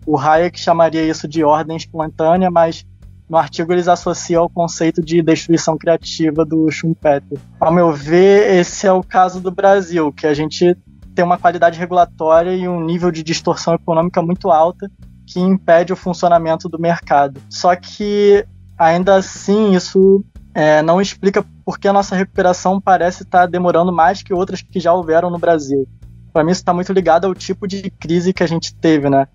O 0.06 0.16
Hayek 0.16 0.58
chamaria 0.58 1.02
isso 1.02 1.28
de 1.28 1.44
ordem 1.44 1.76
espontânea, 1.76 2.50
mas 2.50 2.84
no 3.28 3.36
artigo 3.36 3.72
eles 3.72 3.88
associam 3.88 4.42
ao 4.42 4.48
conceito 4.48 5.02
de 5.02 5.20
destruição 5.22 5.76
criativa 5.76 6.44
do 6.44 6.70
Schumpeter. 6.70 7.38
Ao 7.58 7.72
meu 7.72 7.92
ver, 7.92 8.54
esse 8.56 8.86
é 8.86 8.92
o 8.92 9.02
caso 9.02 9.40
do 9.40 9.50
Brasil, 9.50 10.12
que 10.12 10.26
a 10.26 10.34
gente 10.34 10.76
tem 11.14 11.24
uma 11.24 11.38
qualidade 11.38 11.78
regulatória 11.78 12.54
e 12.54 12.68
um 12.68 12.84
nível 12.84 13.10
de 13.10 13.22
distorção 13.22 13.74
econômica 13.74 14.22
muito 14.22 14.50
alta 14.50 14.90
que 15.26 15.40
impede 15.40 15.92
o 15.92 15.96
funcionamento 15.96 16.68
do 16.68 16.78
mercado. 16.78 17.40
Só 17.50 17.74
que 17.74 18.46
ainda 18.78 19.16
assim 19.16 19.74
isso 19.74 20.24
é, 20.54 20.82
não 20.82 21.00
explica 21.00 21.44
por 21.64 21.78
que 21.78 21.88
a 21.88 21.92
nossa 21.92 22.14
recuperação 22.14 22.80
parece 22.80 23.24
estar 23.24 23.46
demorando 23.46 23.92
mais 23.92 24.22
que 24.22 24.32
outras 24.32 24.62
que 24.62 24.78
já 24.78 24.92
houveram 24.92 25.30
no 25.30 25.38
Brasil. 25.38 25.88
Para 26.32 26.44
mim 26.44 26.52
isso 26.52 26.60
está 26.60 26.72
muito 26.72 26.92
ligado 26.92 27.26
ao 27.26 27.34
tipo 27.34 27.66
de 27.66 27.90
crise 27.90 28.32
que 28.32 28.42
a 28.42 28.46
gente 28.46 28.74
teve, 28.74 29.10
né? 29.10 29.26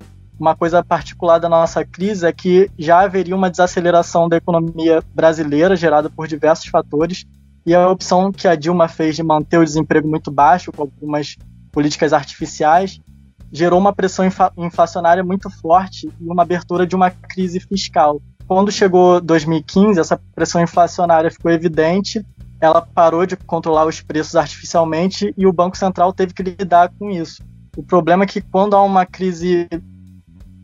Uma 0.41 0.55
coisa 0.55 0.83
particular 0.83 1.37
da 1.37 1.47
nossa 1.47 1.85
crise 1.85 2.25
é 2.25 2.33
que 2.33 2.69
já 2.77 3.01
haveria 3.01 3.35
uma 3.35 3.49
desaceleração 3.49 4.27
da 4.27 4.37
economia 4.37 5.03
brasileira 5.13 5.75
gerada 5.75 6.09
por 6.09 6.27
diversos 6.27 6.65
fatores 6.65 7.25
e 7.63 7.75
a 7.75 7.87
opção 7.87 8.31
que 8.31 8.47
a 8.47 8.55
Dilma 8.55 8.87
fez 8.87 9.15
de 9.15 9.21
manter 9.21 9.59
o 9.59 9.63
desemprego 9.63 10.07
muito 10.07 10.31
baixo 10.31 10.71
com 10.71 10.81
algumas 10.81 11.37
políticas 11.71 12.11
artificiais 12.11 12.99
gerou 13.51 13.79
uma 13.79 13.93
pressão 13.93 14.25
inflacionária 14.57 15.23
muito 15.23 15.49
forte 15.49 16.09
e 16.19 16.25
uma 16.25 16.41
abertura 16.41 16.87
de 16.87 16.95
uma 16.95 17.11
crise 17.11 17.59
fiscal. 17.59 18.21
Quando 18.47 18.71
chegou 18.71 19.19
2015, 19.19 19.99
essa 19.99 20.19
pressão 20.33 20.61
inflacionária 20.61 21.29
ficou 21.29 21.51
evidente, 21.51 22.25
ela 22.59 22.81
parou 22.81 23.25
de 23.25 23.35
controlar 23.35 23.85
os 23.85 24.01
preços 24.01 24.35
artificialmente 24.35 25.33
e 25.37 25.45
o 25.45 25.53
Banco 25.53 25.77
Central 25.77 26.13
teve 26.13 26.33
que 26.33 26.43
lidar 26.43 26.91
com 26.97 27.09
isso. 27.09 27.43
O 27.75 27.83
problema 27.83 28.23
é 28.23 28.27
que 28.27 28.41
quando 28.41 28.75
há 28.75 28.81
uma 28.81 29.05
crise 29.05 29.67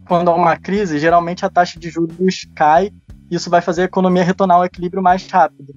quando 0.07 0.29
há 0.29 0.35
uma 0.35 0.57
crise, 0.57 0.99
geralmente 0.99 1.45
a 1.45 1.49
taxa 1.49 1.79
de 1.79 1.89
juros 1.89 2.47
cai 2.55 2.91
e 3.29 3.35
isso 3.35 3.49
vai 3.49 3.61
fazer 3.61 3.81
a 3.81 3.85
economia 3.85 4.23
retornar 4.23 4.57
ao 4.57 4.65
equilíbrio 4.65 5.03
mais 5.03 5.27
rápido. 5.27 5.73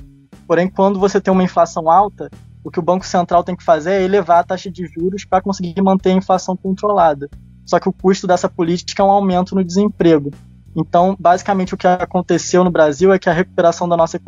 Porém, 0.47 0.69
quando 0.69 0.99
você 0.99 1.21
tem 1.21 1.33
uma 1.33 1.43
inflação 1.43 1.91
alta, 1.91 2.31
o 2.65 2.71
que 2.71 2.79
o 2.79 2.83
Banco 2.83 3.07
Central 3.07 3.43
tem 3.43 3.57
que 3.57 3.65
fazer 3.65 3.93
é 3.93 4.03
elevar 4.03 4.41
a 4.41 4.45
taxa 4.45 4.71
de 4.71 4.87
juros 4.87 5.25
para 5.25 5.43
conseguir 5.43 5.81
manter 5.83 6.11
a 6.11 6.17
inflação 6.17 6.57
controlada. 6.57 7.29
Só 7.65 7.79
que 7.79 7.89
o 7.89 7.93
custo 7.93 8.27
dessa 8.27 8.49
política 8.49 9.03
é 9.03 9.07
um 9.07 9.11
aumento 9.11 9.55
no 9.55 9.65
desemprego. 9.65 10.31
Então, 10.77 11.17
basicamente, 11.19 11.75
o 11.75 11.77
que 11.77 11.87
aconteceu 11.87 12.63
no 12.63 12.71
Brasil 12.71 13.13
é 13.13 13.19
que 13.19 13.29
a 13.29 13.33
recuperação 13.33 13.89
da 13.89 13.97
nossa 13.97 14.21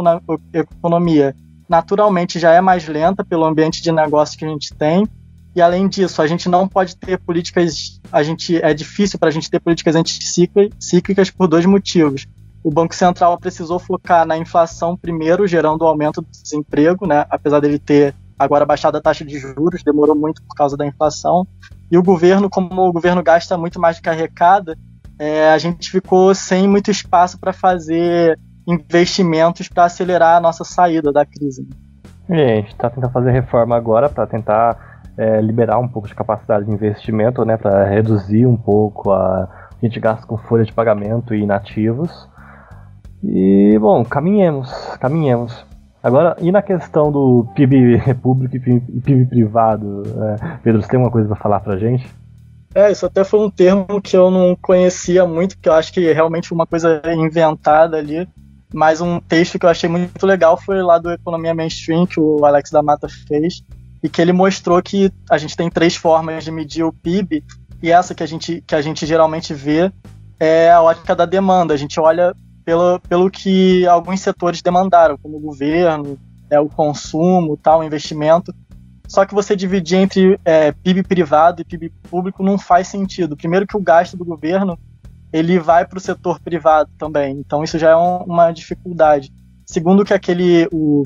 economia 0.52 1.34
naturalmente 1.68 2.38
já 2.38 2.52
é 2.52 2.60
mais 2.60 2.86
lenta 2.86 3.24
pelo 3.24 3.44
ambiente 3.44 3.82
de 3.82 3.92
negócio 3.92 4.38
que 4.38 4.44
a 4.44 4.48
gente 4.48 4.74
tem, 4.74 5.06
e 5.54 5.60
além 5.60 5.86
disso, 5.86 6.22
a 6.22 6.26
gente 6.26 6.48
não 6.48 6.66
pode 6.66 6.96
ter 6.96 7.18
políticas, 7.18 8.00
a 8.10 8.22
gente 8.22 8.56
é 8.62 8.72
difícil 8.72 9.18
para 9.18 9.28
a 9.28 9.32
gente 9.32 9.50
ter 9.50 9.60
políticas 9.60 9.94
anticíclicas 9.94 11.30
por 11.30 11.46
dois 11.46 11.66
motivos. 11.66 12.26
O 12.64 12.70
Banco 12.70 12.94
Central 12.94 13.38
precisou 13.38 13.78
focar 13.78 14.26
na 14.26 14.38
inflação 14.38 14.96
primeiro, 14.96 15.46
gerando 15.46 15.82
o 15.82 15.86
aumento 15.86 16.22
do 16.22 16.28
desemprego, 16.30 17.06
né? 17.06 17.26
Apesar 17.28 17.60
dele 17.60 17.78
ter 17.78 18.14
agora 18.38 18.64
baixado 18.64 18.96
a 18.96 19.00
taxa 19.00 19.24
de 19.24 19.38
juros, 19.38 19.82
demorou 19.82 20.16
muito 20.16 20.42
por 20.42 20.54
causa 20.54 20.76
da 20.76 20.86
inflação. 20.86 21.46
E 21.90 21.98
o 21.98 22.02
governo, 22.02 22.48
como 22.48 22.88
o 22.88 22.92
governo 22.92 23.22
gasta 23.22 23.58
muito 23.58 23.80
mais 23.80 23.96
do 23.96 24.02
que 24.02 24.08
arrecada, 24.08 24.78
é, 25.18 25.50
a 25.50 25.58
gente 25.58 25.90
ficou 25.90 26.34
sem 26.34 26.66
muito 26.66 26.90
espaço 26.90 27.38
para 27.38 27.52
fazer 27.52 28.38
investimentos 28.66 29.68
para 29.68 29.84
acelerar 29.84 30.36
a 30.36 30.40
nossa 30.40 30.64
saída 30.64 31.12
da 31.12 31.26
crise. 31.26 31.68
E 32.28 32.34
a 32.34 32.56
gente 32.56 32.72
está 32.72 32.88
tentando 32.88 33.12
fazer 33.12 33.32
reforma 33.32 33.76
agora 33.76 34.08
para 34.08 34.26
tentar 34.26 34.91
é, 35.16 35.40
liberar 35.40 35.78
um 35.78 35.88
pouco 35.88 36.08
de 36.08 36.14
capacidade 36.14 36.64
de 36.64 36.70
investimento, 36.70 37.44
né, 37.44 37.56
para 37.56 37.84
reduzir 37.84 38.46
um 38.46 38.56
pouco 38.56 39.10
a, 39.10 39.48
a 39.82 39.86
gente 39.86 39.98
gasta 40.00 40.26
com 40.26 40.36
folha 40.36 40.64
de 40.64 40.72
pagamento 40.72 41.34
e 41.34 41.42
inativos. 41.42 42.28
E, 43.22 43.78
bom, 43.78 44.04
caminhemos, 44.04 44.72
caminhemos. 45.00 45.64
Agora, 46.02 46.36
e 46.40 46.50
na 46.50 46.62
questão 46.62 47.12
do 47.12 47.46
PIB 47.54 48.00
público 48.20 48.56
e 48.56 49.00
PIB 49.00 49.26
privado, 49.26 50.02
é, 50.06 50.58
Pedro, 50.62 50.82
você 50.82 50.88
tem 50.88 50.98
uma 50.98 51.10
coisa 51.10 51.28
para 51.28 51.36
falar 51.36 51.60
para 51.60 51.78
gente? 51.78 52.08
É, 52.74 52.90
isso 52.90 53.04
até 53.04 53.22
foi 53.22 53.40
um 53.40 53.50
termo 53.50 54.00
que 54.00 54.16
eu 54.16 54.30
não 54.30 54.56
conhecia 54.60 55.26
muito, 55.26 55.56
porque 55.56 55.68
eu 55.68 55.74
acho 55.74 55.92
que 55.92 56.12
realmente 56.12 56.52
uma 56.52 56.66
coisa 56.66 57.02
inventada 57.14 57.98
ali. 57.98 58.26
Mas 58.74 59.02
um 59.02 59.20
texto 59.20 59.58
que 59.58 59.66
eu 59.66 59.70
achei 59.70 59.88
muito 59.88 60.26
legal 60.26 60.56
foi 60.56 60.82
lá 60.82 60.98
do 60.98 61.12
Economia 61.12 61.54
Mainstream, 61.54 62.06
que 62.06 62.18
o 62.18 62.44
Alex 62.44 62.70
da 62.70 62.82
Mata 62.82 63.06
fez, 63.28 63.62
e 64.02 64.08
que 64.08 64.20
ele 64.20 64.32
mostrou 64.32 64.82
que 64.82 65.12
a 65.30 65.38
gente 65.38 65.56
tem 65.56 65.70
três 65.70 65.94
formas 65.94 66.44
de 66.44 66.50
medir 66.50 66.84
o 66.84 66.92
PIB 66.92 67.44
e 67.82 67.90
essa 67.90 68.14
que 68.14 68.22
a 68.22 68.26
gente, 68.26 68.62
que 68.66 68.74
a 68.74 68.82
gente 68.82 69.06
geralmente 69.06 69.54
vê 69.54 69.92
é 70.38 70.70
a 70.70 70.82
ótica 70.82 71.14
da 71.14 71.24
demanda. 71.24 71.72
A 71.72 71.76
gente 71.76 72.00
olha 72.00 72.34
pelo, 72.64 72.98
pelo 73.00 73.30
que 73.30 73.86
alguns 73.86 74.20
setores 74.20 74.62
demandaram, 74.62 75.16
como 75.18 75.36
o 75.36 75.40
governo, 75.40 76.18
é, 76.50 76.58
o 76.58 76.68
consumo, 76.68 77.56
tal, 77.56 77.80
o 77.80 77.84
investimento. 77.84 78.52
Só 79.06 79.26
que 79.26 79.34
você 79.34 79.54
dividir 79.54 79.98
entre 79.98 80.38
é, 80.44 80.72
PIB 80.72 81.02
privado 81.02 81.60
e 81.60 81.64
PIB 81.64 81.90
público 82.10 82.42
não 82.42 82.58
faz 82.58 82.88
sentido. 82.88 83.36
Primeiro 83.36 83.66
que 83.66 83.76
o 83.76 83.82
gasto 83.82 84.16
do 84.16 84.24
governo 84.24 84.78
ele 85.32 85.58
vai 85.58 85.86
para 85.86 85.98
o 85.98 86.00
setor 86.00 86.38
privado 86.40 86.90
também, 86.98 87.38
então 87.38 87.64
isso 87.64 87.78
já 87.78 87.90
é 87.90 87.96
um, 87.96 88.18
uma 88.18 88.52
dificuldade. 88.52 89.32
Segundo 89.64 90.04
que 90.04 90.12
aquele 90.12 90.68
o, 90.70 91.04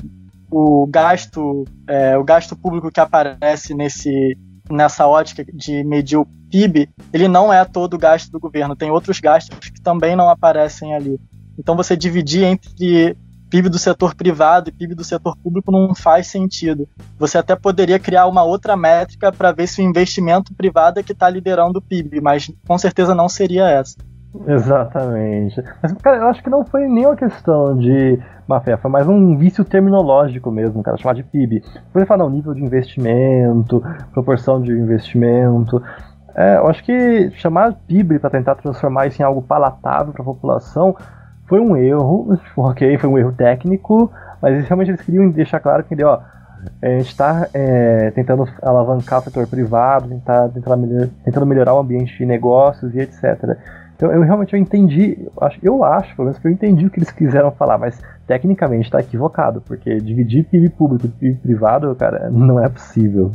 o 0.49 0.87
gasto, 0.87 1.65
é, 1.87 2.17
o 2.17 2.23
gasto 2.23 2.55
público 2.55 2.91
que 2.91 2.99
aparece 2.99 3.73
nesse, 3.73 4.37
nessa 4.69 5.07
ótica 5.07 5.43
de 5.53 5.83
medir 5.83 6.17
o 6.17 6.27
PIB, 6.49 6.89
ele 7.11 7.27
não 7.27 7.51
é 7.51 7.63
todo 7.65 7.95
o 7.95 7.97
gasto 7.97 8.31
do 8.31 8.39
governo. 8.39 8.75
Tem 8.75 8.89
outros 8.89 9.19
gastos 9.19 9.69
que 9.69 9.81
também 9.81 10.15
não 10.15 10.29
aparecem 10.29 10.95
ali. 10.95 11.19
Então 11.57 11.75
você 11.75 11.95
dividir 11.95 12.43
entre 12.43 13.17
PIB 13.49 13.69
do 13.69 13.79
setor 13.79 14.13
privado 14.13 14.69
e 14.69 14.73
PIB 14.73 14.93
do 14.93 15.03
setor 15.03 15.35
público 15.37 15.71
não 15.71 15.95
faz 15.95 16.27
sentido. 16.27 16.87
Você 17.17 17.37
até 17.37 17.55
poderia 17.55 17.99
criar 17.99 18.27
uma 18.27 18.43
outra 18.43 18.75
métrica 18.75 19.31
para 19.31 19.51
ver 19.51 19.67
se 19.67 19.81
o 19.81 19.83
investimento 19.83 20.53
privado 20.53 20.99
é 20.99 21.03
que 21.03 21.13
está 21.13 21.29
liderando 21.29 21.79
o 21.79 21.81
PIB, 21.81 22.21
mas 22.21 22.51
com 22.67 22.77
certeza 22.77 23.15
não 23.15 23.29
seria 23.29 23.69
essa. 23.69 23.95
Exatamente. 24.47 25.63
Mas, 25.81 25.93
cara, 25.93 26.17
eu 26.17 26.27
acho 26.27 26.43
que 26.43 26.49
não 26.49 26.65
foi 26.65 26.87
nem 26.87 27.05
uma 27.05 27.15
questão 27.15 27.77
de 27.77 28.19
má 28.47 28.59
fé, 28.61 28.77
foi 28.77 28.89
mais 28.89 29.07
um 29.07 29.37
vício 29.37 29.65
terminológico 29.65 30.49
mesmo, 30.51 30.81
cara, 30.81 30.97
chamar 30.97 31.13
de 31.13 31.23
PIB. 31.23 31.63
Por 31.91 32.05
falar, 32.05 32.23
não, 32.23 32.29
nível 32.29 32.53
de 32.53 32.63
investimento, 32.63 33.83
proporção 34.13 34.61
de 34.61 34.71
investimento. 34.71 35.81
É, 36.35 36.57
eu 36.57 36.67
acho 36.67 36.83
que 36.83 37.31
chamar 37.31 37.73
PIB 37.87 38.19
para 38.19 38.29
tentar 38.29 38.55
transformar 38.55 39.07
isso 39.07 39.21
em 39.21 39.25
algo 39.25 39.41
palatável 39.41 40.13
para 40.13 40.21
a 40.21 40.25
população 40.25 40.95
foi 41.47 41.59
um 41.59 41.75
erro, 41.75 42.37
ok, 42.55 42.97
foi 42.97 43.09
um 43.09 43.17
erro 43.17 43.31
técnico, 43.31 44.11
mas 44.41 44.65
realmente 44.65 44.91
eles 44.91 45.01
queriam 45.01 45.29
deixar 45.29 45.59
claro 45.59 45.83
que, 45.83 46.01
ó, 46.03 46.19
a 46.81 46.87
gente 46.87 47.07
está 47.07 47.47
é, 47.53 48.11
tentando 48.11 48.47
alavancar 48.61 49.19
o 49.19 49.23
setor 49.23 49.47
privado, 49.47 50.09
tentar, 50.09 50.49
tentar 50.49 50.75
melhor, 50.75 51.07
tentando 51.23 51.45
melhorar 51.45 51.73
o 51.73 51.79
ambiente 51.79 52.17
de 52.17 52.25
negócios 52.25 52.93
e 52.93 52.99
etc. 52.99 53.57
Então 53.97 54.11
eu 54.11 54.21
realmente 54.21 54.53
eu 54.53 54.59
entendi, 54.59 55.27
eu 55.61 55.83
acho, 55.83 56.15
pelo 56.15 56.27
menos 56.27 56.39
que 56.39 56.47
eu 56.47 56.51
entendi 56.51 56.85
o 56.85 56.89
que 56.89 56.99
eles 56.99 57.11
quiseram 57.11 57.51
falar, 57.51 57.79
mas 57.79 57.99
tecnicamente 58.27 58.85
está 58.85 58.99
equivocado, 58.99 59.59
porque 59.61 59.97
dividir 59.97 60.45
PIB 60.45 60.69
público 60.69 61.07
e 61.07 61.09
PIB 61.09 61.39
privado, 61.41 61.93
cara, 61.95 62.29
não 62.29 62.63
é 62.63 62.69
possível. 62.69 63.31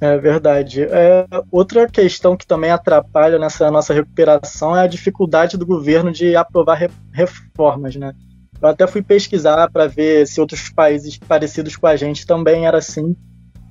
É 0.00 0.18
verdade. 0.18 0.82
É, 0.82 1.24
outra 1.50 1.88
questão 1.88 2.36
que 2.36 2.46
também 2.46 2.70
atrapalha 2.70 3.38
nessa 3.38 3.70
nossa 3.70 3.94
recuperação 3.94 4.76
é 4.76 4.80
a 4.80 4.88
dificuldade 4.88 5.56
do 5.56 5.64
governo 5.64 6.10
de 6.10 6.34
aprovar 6.34 6.74
re 6.74 6.90
reformas, 7.12 7.94
né? 7.94 8.12
Eu 8.60 8.68
até 8.68 8.86
fui 8.86 9.02
pesquisar 9.02 9.70
para 9.70 9.86
ver 9.86 10.26
se 10.26 10.40
outros 10.40 10.68
países 10.68 11.16
parecidos 11.16 11.76
com 11.76 11.86
a 11.86 11.94
gente 11.94 12.26
também 12.26 12.66
era 12.66 12.78
assim. 12.78 13.16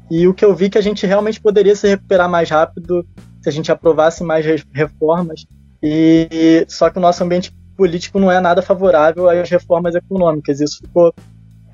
E 0.10 0.28
o 0.28 0.34
que 0.34 0.46
eu 0.46 0.56
vi 0.56 0.70
que 0.70 0.78
a 0.78 0.82
gente 0.82 1.06
realmente 1.06 1.42
poderia 1.42 1.76
se 1.76 1.88
recuperar 1.88 2.30
mais 2.30 2.50
rápido 2.50 3.06
se 3.42 3.50
a 3.50 3.52
gente 3.52 3.72
aprovasse 3.72 4.24
mais 4.24 4.46
reformas. 4.74 5.46
E 5.88 6.66
só 6.68 6.90
que 6.90 6.98
o 6.98 7.02
nosso 7.02 7.24
ambiente 7.24 7.56
político 7.78 8.20
não 8.20 8.32
é 8.32 8.40
nada 8.40 8.64
favorável 8.64 9.30
às 9.30 9.48
reformas 9.48 9.94
econômicas. 9.94 10.60
Isso 10.60 10.80
ficou 10.80 11.14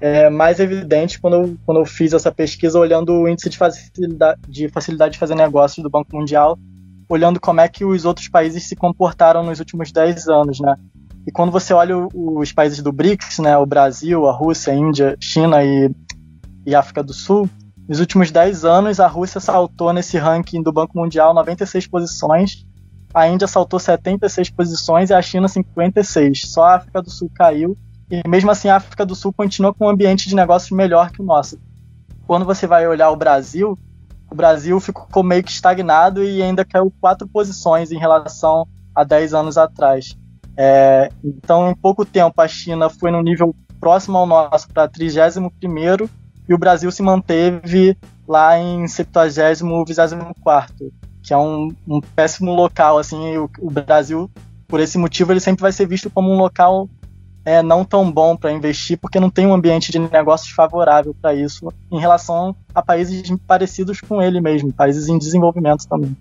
é, 0.01 0.29
mais 0.29 0.59
evidente 0.59 1.17
quando 1.17 1.35
eu, 1.35 1.57
quando 1.65 1.79
eu 1.79 1.85
fiz 1.85 2.11
essa 2.11 2.29
pesquisa 2.29 2.77
olhando 2.77 3.13
o 3.13 3.29
índice 3.29 3.49
de 3.49 3.57
facilidade, 3.57 4.41
de 4.49 4.67
facilidade 4.67 5.13
de 5.13 5.19
fazer 5.19 5.35
negócios 5.35 5.81
do 5.81 5.89
Banco 5.89 6.13
Mundial, 6.13 6.59
olhando 7.07 7.39
como 7.39 7.61
é 7.61 7.69
que 7.69 7.85
os 7.85 8.03
outros 8.03 8.27
países 8.27 8.67
se 8.67 8.75
comportaram 8.75 9.43
nos 9.43 9.59
últimos 9.59 9.93
10 9.93 10.27
anos, 10.27 10.59
né? 10.59 10.75
E 11.25 11.31
quando 11.31 11.51
você 11.51 11.73
olha 11.73 11.95
os 12.13 12.51
países 12.51 12.81
do 12.81 12.91
BRICS, 12.91 13.39
né, 13.39 13.57
o 13.57 13.65
Brasil, 13.65 14.27
a 14.27 14.35
Rússia, 14.35 14.73
a 14.73 14.75
Índia, 14.75 15.15
China 15.21 15.63
e, 15.63 15.89
e 16.65 16.75
África 16.75 17.01
do 17.01 17.13
Sul, 17.13 17.47
nos 17.87 18.01
últimos 18.01 18.29
10 18.29 18.65
anos 18.65 18.99
a 18.99 19.07
Rússia 19.07 19.39
saltou 19.39 19.93
nesse 19.93 20.17
ranking 20.17 20.61
do 20.61 20.73
Banco 20.73 20.97
Mundial 20.97 21.33
96 21.33 21.87
posições, 21.87 22.65
a 23.13 23.27
Índia 23.27 23.47
saltou 23.47 23.79
76 23.79 24.49
posições 24.51 25.09
e 25.09 25.13
a 25.13 25.21
China 25.21 25.47
56. 25.47 26.43
Só 26.45 26.63
a 26.63 26.75
África 26.75 27.01
do 27.01 27.09
Sul 27.09 27.29
caiu 27.33 27.77
e 28.09 28.27
mesmo 28.27 28.51
assim 28.51 28.67
a 28.67 28.75
África 28.75 29.05
do 29.05 29.15
Sul 29.15 29.31
continua 29.31 29.73
com 29.73 29.85
um 29.85 29.89
ambiente 29.89 30.27
de 30.27 30.35
negócios 30.35 30.71
melhor 30.71 31.11
que 31.11 31.21
o 31.21 31.25
nosso. 31.25 31.59
Quando 32.27 32.45
você 32.45 32.67
vai 32.67 32.87
olhar 32.87 33.09
o 33.09 33.15
Brasil, 33.15 33.77
o 34.29 34.35
Brasil 34.35 34.79
ficou 34.79 35.23
meio 35.23 35.43
que 35.43 35.51
estagnado 35.51 36.23
e 36.23 36.41
ainda 36.41 36.65
caiu 36.65 36.93
quatro 36.99 37.27
posições 37.27 37.91
em 37.91 37.97
relação 37.97 38.67
a 38.95 39.03
10 39.03 39.33
anos 39.33 39.57
atrás. 39.57 40.17
É, 40.57 41.09
então, 41.23 41.69
em 41.69 41.75
pouco 41.75 42.05
tempo, 42.05 42.41
a 42.41 42.47
China 42.47 42.89
foi 42.89 43.11
no 43.11 43.21
nível 43.21 43.55
próximo 43.79 44.17
ao 44.17 44.27
nosso 44.27 44.67
para 44.69 44.87
31 44.87 45.49
e 46.47 46.53
o 46.53 46.57
Brasil 46.57 46.91
se 46.91 47.01
manteve 47.01 47.97
lá 48.27 48.57
em 48.57 48.87
70 48.87 49.53
24 49.87 50.91
que 51.21 51.33
é 51.33 51.37
um, 51.37 51.69
um 51.87 52.01
péssimo 52.01 52.53
local. 52.53 52.97
Assim, 52.97 53.37
o, 53.37 53.49
o, 53.59 53.71
Brasil, 53.71 54.29
por 54.67 54.79
esse 54.79 54.97
motivo, 54.97 55.31
ele 55.31 55.39
sempre 55.39 55.61
vai 55.61 55.71
ser 55.71 55.85
visto 55.87 56.09
como 56.09 56.31
um 56.31 56.37
local 56.37 56.89
é, 57.43 57.61
não 57.61 57.83
tão 57.83 58.11
bom 58.11 58.35
para 58.35 58.51
investir, 58.51 58.97
porque 58.97 59.19
não 59.19 59.29
tem 59.29 59.47
um 59.47 59.53
ambiente 59.53 59.91
de 59.91 59.99
negócios 59.99 60.51
favorável 60.51 61.15
para 61.19 61.33
isso, 61.33 61.71
em 61.91 61.99
relação 61.99 62.55
a 62.73 62.81
países 62.81 63.23
parecidos 63.47 63.99
com 63.99 64.21
ele 64.21 64.39
mesmo, 64.39 64.71
países 64.71 65.07
em 65.07 65.17
desenvolvimento 65.17 65.87
também 65.87 66.15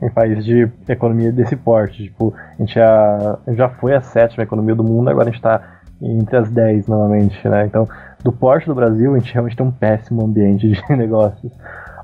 em 0.00 0.10
países 0.10 0.44
de 0.44 0.70
economia 0.88 1.32
desse 1.32 1.56
porte. 1.56 2.04
Tipo, 2.04 2.34
a 2.36 2.62
gente 2.62 2.74
já, 2.74 3.38
já 3.48 3.68
foi 3.68 3.94
a 3.94 4.00
sétima 4.00 4.44
economia 4.44 4.74
do 4.74 4.84
mundo, 4.84 5.08
agora 5.10 5.28
a 5.28 5.32
gente 5.32 5.38
está 5.38 5.80
entre 6.00 6.36
as 6.36 6.50
dez 6.50 6.86
novamente, 6.86 7.36
né? 7.48 7.66
Então, 7.66 7.88
do 8.22 8.32
porte 8.32 8.66
do 8.66 8.74
Brasil, 8.74 9.14
a 9.14 9.18
gente 9.18 9.32
realmente 9.32 9.56
tem 9.56 9.66
um 9.66 9.72
péssimo 9.72 10.24
ambiente 10.24 10.68
de 10.70 10.80
negócios. 10.96 11.52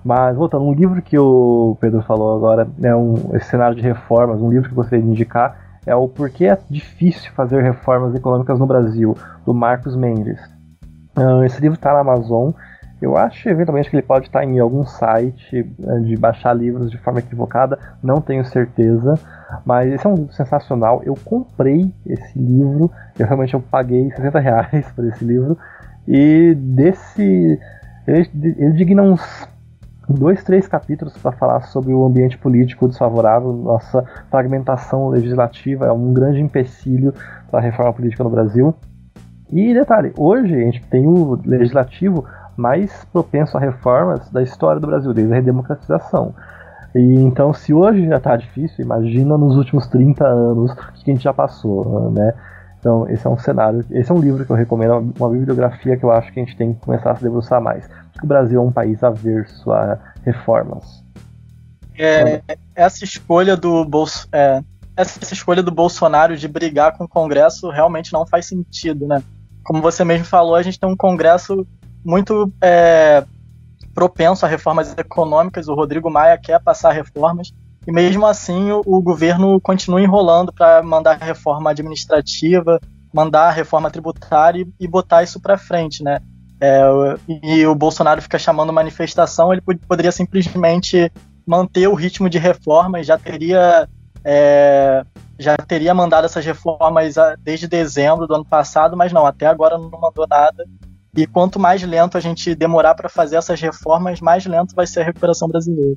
Mas, 0.04 0.36
voltando, 0.36 0.66
um 0.66 0.74
livro 0.74 1.00
que 1.00 1.18
o 1.18 1.76
Pedro 1.80 2.02
falou 2.02 2.36
agora, 2.36 2.68
é 2.82 2.94
um, 2.94 3.14
esse 3.34 3.46
cenário 3.46 3.74
de 3.74 3.82
reformas, 3.82 4.40
um 4.40 4.50
livro 4.50 4.68
que 4.68 4.72
eu 4.72 4.76
gostaria 4.76 5.02
de 5.02 5.10
indicar, 5.10 5.56
é 5.86 5.94
o 5.94 6.06
Porquê 6.08 6.46
é 6.46 6.58
Difícil 6.68 7.32
Fazer 7.32 7.62
Reformas 7.62 8.14
Econômicas 8.14 8.58
no 8.58 8.66
Brasil, 8.66 9.16
do 9.46 9.54
Marcos 9.54 9.96
Mendes. 9.96 10.38
Esse 11.46 11.60
livro 11.60 11.76
está 11.76 11.92
na 11.92 12.00
Amazon, 12.00 12.50
eu 13.00 13.16
acho 13.16 13.48
eventualmente 13.48 13.90
que 13.90 13.96
ele 13.96 14.02
pode 14.02 14.26
estar 14.26 14.44
em 14.44 14.58
algum 14.58 14.84
site 14.86 15.58
eh, 15.58 15.98
de 16.00 16.16
baixar 16.16 16.54
livros 16.54 16.90
de 16.90 16.96
forma 16.96 17.18
equivocada, 17.18 17.78
não 18.02 18.20
tenho 18.20 18.44
certeza, 18.44 19.18
mas 19.64 19.92
esse 19.92 20.06
é 20.06 20.08
um 20.08 20.14
livro 20.14 20.32
sensacional. 20.32 21.02
Eu 21.04 21.14
comprei 21.22 21.92
esse 22.06 22.38
livro, 22.38 22.90
eu 23.18 23.26
realmente 23.26 23.52
eu 23.52 23.60
paguei 23.60 24.10
60 24.10 24.38
reais 24.38 24.90
por 24.96 25.04
esse 25.04 25.24
livro, 25.24 25.58
e 26.06 26.54
desse. 26.54 27.60
Ele, 28.06 28.30
ele 28.58 28.72
digna 28.72 29.02
uns 29.02 29.48
dois, 30.08 30.42
três 30.44 30.66
capítulos 30.66 31.16
para 31.16 31.32
falar 31.32 31.60
sobre 31.62 31.92
o 31.92 32.04
ambiente 32.04 32.36
político 32.38 32.88
desfavorável, 32.88 33.52
nossa 33.52 34.04
fragmentação 34.30 35.08
legislativa 35.08 35.86
é 35.86 35.92
um 35.92 36.12
grande 36.12 36.40
empecilho 36.40 37.14
para 37.50 37.60
a 37.60 37.62
reforma 37.62 37.92
política 37.92 38.24
no 38.24 38.30
Brasil. 38.30 38.74
E 39.50 39.72
detalhe, 39.72 40.12
hoje 40.16 40.54
a 40.54 40.58
gente 40.58 40.84
tem 40.86 41.06
o 41.06 41.40
legislativo 41.44 42.24
mais 42.56 43.04
propenso 43.12 43.56
a 43.56 43.60
reformas 43.60 44.30
da 44.30 44.42
história 44.42 44.80
do 44.80 44.86
Brasil, 44.86 45.12
desde 45.12 45.32
a 45.32 45.36
redemocratização. 45.36 46.34
E 46.94 47.14
então, 47.16 47.52
se 47.52 47.74
hoje 47.74 48.06
já 48.06 48.16
está 48.16 48.36
difícil, 48.36 48.84
imagina 48.84 49.36
nos 49.36 49.56
últimos 49.56 49.86
30 49.88 50.24
anos 50.24 50.70
o 50.72 51.04
que 51.04 51.10
a 51.10 51.14
gente 51.14 51.24
já 51.24 51.32
passou, 51.32 52.10
né? 52.12 52.32
Então, 52.78 53.08
esse 53.08 53.26
é 53.26 53.30
um 53.30 53.38
cenário, 53.38 53.84
esse 53.90 54.10
é 54.10 54.14
um 54.14 54.18
livro 54.18 54.44
que 54.44 54.52
eu 54.52 54.56
recomendo, 54.56 55.12
uma 55.18 55.30
bibliografia 55.30 55.96
que 55.96 56.04
eu 56.04 56.12
acho 56.12 56.32
que 56.32 56.38
a 56.38 56.44
gente 56.44 56.56
tem 56.56 56.74
que 56.74 56.80
começar 56.80 57.12
a 57.12 57.16
se 57.16 57.22
debruçar 57.22 57.60
mais. 57.60 57.88
O 58.22 58.26
Brasil 58.26 58.60
é 58.60 58.64
um 58.64 58.72
país 58.72 59.02
averso 59.02 59.70
a 59.72 59.98
reformas. 60.24 61.04
É, 61.96 62.42
essa 62.74 63.04
escolha 63.04 63.56
do 63.56 63.84
Bolso, 63.84 64.28
é, 64.32 64.62
essa 64.96 65.32
escolha 65.32 65.62
do 65.62 65.70
Bolsonaro 65.70 66.36
de 66.36 66.48
brigar 66.48 66.96
com 66.96 67.04
o 67.04 67.08
Congresso 67.08 67.70
realmente 67.70 68.12
não 68.12 68.26
faz 68.26 68.46
sentido, 68.46 69.06
né? 69.06 69.22
Como 69.64 69.80
você 69.80 70.04
mesmo 70.04 70.24
falou, 70.24 70.54
a 70.54 70.62
gente 70.62 70.78
tem 70.78 70.88
um 70.88 70.96
Congresso 70.96 71.66
muito 72.04 72.52
é, 72.60 73.24
propenso 73.94 74.44
a 74.44 74.48
reformas 74.48 74.94
econômicas. 74.96 75.68
O 75.68 75.74
Rodrigo 75.74 76.10
Maia 76.10 76.38
quer 76.38 76.60
passar 76.60 76.92
reformas 76.92 77.52
e 77.86 77.92
mesmo 77.92 78.26
assim 78.26 78.70
o, 78.72 78.82
o 78.84 79.00
governo 79.00 79.60
continua 79.60 80.02
enrolando 80.02 80.52
para 80.52 80.82
mandar 80.82 81.16
reforma 81.16 81.70
administrativa, 81.70 82.80
mandar 83.12 83.50
reforma 83.50 83.90
tributária 83.90 84.62
e, 84.62 84.84
e 84.84 84.88
botar 84.88 85.22
isso 85.22 85.40
para 85.40 85.56
frente, 85.56 86.02
né? 86.02 86.18
É, 86.66 86.82
e 87.42 87.66
o 87.66 87.74
Bolsonaro 87.74 88.22
fica 88.22 88.38
chamando 88.38 88.72
manifestação, 88.72 89.52
ele 89.52 89.60
poderia 89.60 90.10
simplesmente 90.10 91.12
manter 91.46 91.86
o 91.88 91.94
ritmo 91.94 92.30
de 92.30 92.38
reformas, 92.38 93.06
já 93.06 93.18
teria 93.18 93.86
é, 94.24 95.04
já 95.38 95.56
teria 95.58 95.92
mandado 95.92 96.24
essas 96.24 96.42
reformas 96.42 97.16
desde 97.42 97.68
dezembro 97.68 98.26
do 98.26 98.34
ano 98.34 98.46
passado, 98.46 98.96
mas 98.96 99.12
não, 99.12 99.26
até 99.26 99.46
agora 99.46 99.76
não 99.76 99.90
mandou 99.90 100.26
nada. 100.26 100.64
E 101.14 101.26
quanto 101.26 101.60
mais 101.60 101.82
lento 101.82 102.16
a 102.16 102.20
gente 102.20 102.54
demorar 102.54 102.94
para 102.94 103.10
fazer 103.10 103.36
essas 103.36 103.60
reformas, 103.60 104.22
mais 104.22 104.46
lento 104.46 104.74
vai 104.74 104.86
ser 104.86 105.02
a 105.02 105.04
recuperação 105.04 105.46
brasileira. 105.48 105.96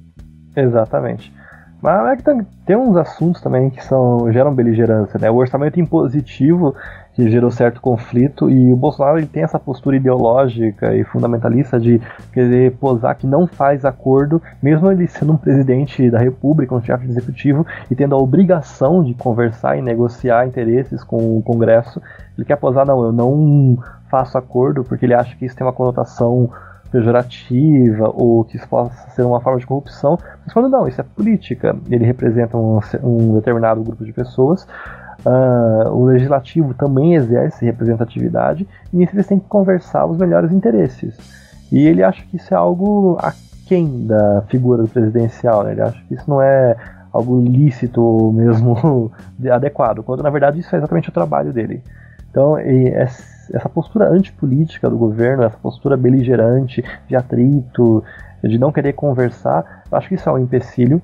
Exatamente. 0.54 1.32
Mas 1.82 2.08
é 2.08 2.16
que 2.18 2.46
tem 2.66 2.76
uns 2.76 2.98
assuntos 2.98 3.42
também 3.42 3.70
que 3.70 3.84
são 3.86 4.32
geram 4.34 4.54
beligerância, 4.54 5.18
né? 5.18 5.30
O 5.30 5.36
orçamento 5.36 5.80
impositivo 5.80 6.76
que 7.18 7.32
gerou 7.32 7.50
certo 7.50 7.82
conflito 7.82 8.48
e 8.48 8.72
o 8.72 8.76
Bolsonaro 8.76 9.26
tem 9.26 9.42
essa 9.42 9.58
postura 9.58 9.96
ideológica 9.96 10.96
e 10.96 11.04
fundamentalista 11.04 11.80
de 11.80 12.00
querer 12.32 12.74
posar 12.74 13.18
que 13.18 13.26
não 13.26 13.48
faz 13.48 13.84
acordo, 13.84 14.40
mesmo 14.62 14.92
ele 14.92 15.08
sendo 15.08 15.34
um 15.34 15.38
presidente 15.38 16.12
da 16.12 16.20
República, 16.20 16.76
um 16.76 16.82
chefe 16.82 17.08
executivo 17.08 17.66
e 17.90 17.96
tendo 17.96 18.14
a 18.14 18.20
obrigação 18.20 19.04
de 19.04 19.16
conversar 19.16 19.80
e 19.80 19.82
negociar 19.82 20.46
interesses 20.46 21.04
com 21.04 21.40
o 21.40 21.42
Congresso, 21.42 22.00
ele 22.38 22.46
quer 22.46 22.58
posar 22.58 22.86
não, 22.86 23.04
eu 23.04 23.12
não 23.12 23.80
faço 24.12 24.38
acordo 24.38 24.84
porque 24.84 25.08
ele 25.08 25.16
acha 25.16 25.36
que 25.36 25.44
isso 25.44 25.56
tem 25.56 25.66
uma 25.66 25.74
conotação 25.74 26.52
pejorativa 26.92 28.12
ou 28.14 28.44
que 28.44 28.58
isso 28.58 28.70
possa 28.70 29.10
ser 29.10 29.24
uma 29.24 29.42
forma 29.42 29.60
de 29.60 29.66
corrupção, 29.66 30.20
mas 30.46 30.54
quando 30.54 30.70
não, 30.70 30.88
isso 30.88 31.02
é 31.02 31.04
política, 31.04 31.76
ele 31.90 32.06
representa 32.06 32.56
um, 32.56 32.80
um 33.02 33.34
determinado 33.34 33.84
grupo 33.84 34.06
de 34.06 34.14
pessoas, 34.14 34.68
uh, 35.26 35.90
o 35.90 36.06
legislativo 36.06 36.74
também 36.74 37.16
exerce 37.16 37.66
representatividade 37.66 38.68
e 38.92 38.98
nisso 38.98 39.16
eles 39.16 39.28
têm 39.28 39.40
que 39.40 39.48
conversar 39.48 40.06
os 40.06 40.18
melhores 40.18 40.52
interesses. 40.52 41.18
E 41.72 41.86
ele 41.86 42.04
acha 42.04 42.24
que 42.24 42.38
isso 42.38 42.54
é 42.54 42.58
algo 42.58 43.18
aquém 43.20 44.06
da 44.06 44.44
figura 44.48 44.84
do 44.84 44.90
presidencial, 44.90 45.64
né? 45.64 45.74
ele 45.74 45.82
acha 45.82 46.02
que 46.08 46.14
isso 46.14 46.30
não 46.30 46.42
é 46.42 46.76
algo 47.12 47.42
lícito 47.42 48.02
ou 48.02 48.32
mesmo 48.32 49.12
adequado, 49.52 50.04
quando 50.04 50.24
na 50.24 50.30
verdade 50.30 50.60
isso 50.60 50.74
é 50.76 50.78
exatamente 50.78 51.10
o 51.10 51.14
trabalho 51.14 51.52
dele. 51.52 51.82
Então, 52.30 52.58
essa 52.58 53.70
postura 53.70 54.10
antipolítica 54.10 54.90
do 54.90 54.98
governo, 54.98 55.44
essa 55.44 55.58
postura 55.58 55.98
beligerante, 55.98 56.84
de 57.08 57.16
atrito, 57.16 58.04
de 58.44 58.60
não 58.60 58.72
querer 58.72 58.94
conversar, 58.94 59.84
acho 59.92 60.08
que 60.08 60.16
isso 60.16 60.30
é 60.30 60.32
um 60.32 60.38
empecilho. 60.38 61.02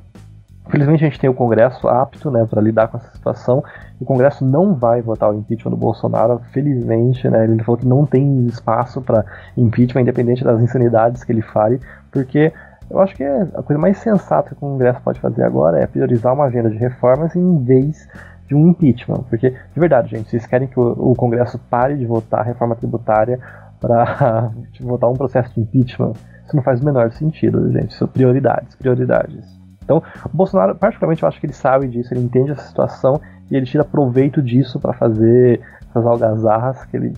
Infelizmente 0.67 1.03
a 1.03 1.09
gente 1.09 1.19
tem 1.19 1.29
o 1.29 1.33
Congresso 1.33 1.87
apto 1.87 2.31
né, 2.31 2.45
para 2.49 2.61
lidar 2.61 2.87
com 2.87 2.97
essa 2.97 3.11
situação. 3.11 3.63
O 3.99 4.05
Congresso 4.05 4.45
não 4.45 4.73
vai 4.73 5.01
votar 5.01 5.29
o 5.29 5.37
impeachment 5.37 5.71
do 5.71 5.77
Bolsonaro, 5.77 6.41
felizmente, 6.51 7.29
né, 7.29 7.43
ele 7.43 7.63
falou 7.63 7.77
que 7.77 7.87
não 7.87 8.05
tem 8.05 8.45
espaço 8.45 9.01
para 9.01 9.25
impeachment, 9.57 10.01
independente 10.01 10.43
das 10.43 10.61
insanidades 10.61 11.23
que 11.23 11.31
ele 11.31 11.41
fale, 11.41 11.79
porque 12.11 12.53
eu 12.89 12.99
acho 12.99 13.15
que 13.15 13.23
a 13.23 13.63
coisa 13.63 13.81
mais 13.81 13.97
sensata 13.97 14.49
que 14.49 14.53
o 14.53 14.59
Congresso 14.59 15.01
pode 15.01 15.19
fazer 15.19 15.43
agora 15.43 15.79
é 15.79 15.87
priorizar 15.87 16.33
uma 16.33 16.45
agenda 16.45 16.69
de 16.69 16.77
reformas 16.77 17.35
em 17.35 17.63
vez 17.63 18.07
de 18.47 18.55
um 18.55 18.69
impeachment. 18.69 19.23
Porque, 19.29 19.49
de 19.49 19.79
verdade, 19.79 20.11
gente, 20.11 20.29
vocês 20.29 20.45
querem 20.45 20.67
que 20.67 20.79
o, 20.79 21.11
o 21.11 21.15
Congresso 21.15 21.57
pare 21.69 21.95
de 21.95 22.05
votar 22.05 22.41
a 22.41 22.43
reforma 22.43 22.75
tributária 22.75 23.39
para 23.79 24.51
votar 24.79 25.09
um 25.09 25.15
processo 25.15 25.53
de 25.53 25.61
impeachment? 25.61 26.13
Isso 26.45 26.55
não 26.55 26.63
faz 26.63 26.81
o 26.81 26.85
menor 26.85 27.11
sentido, 27.11 27.71
gente. 27.71 27.93
São 27.95 28.07
prioridades, 28.07 28.75
prioridades. 28.75 29.62
Então, 29.83 30.01
o 30.25 30.35
Bolsonaro, 30.35 30.75
particularmente, 30.75 31.23
eu 31.23 31.29
acho 31.29 31.39
que 31.39 31.45
ele 31.45 31.53
sabe 31.53 31.87
disso, 31.87 32.13
ele 32.13 32.21
entende 32.21 32.51
essa 32.51 32.63
situação 32.63 33.19
e 33.51 33.55
ele 33.55 33.65
tira 33.65 33.83
proveito 33.83 34.41
disso 34.41 34.79
para 34.79 34.93
fazer 34.93 35.61
essas 35.89 36.05
algazarras 36.05 36.83
que 36.85 36.97
ele 36.97 37.13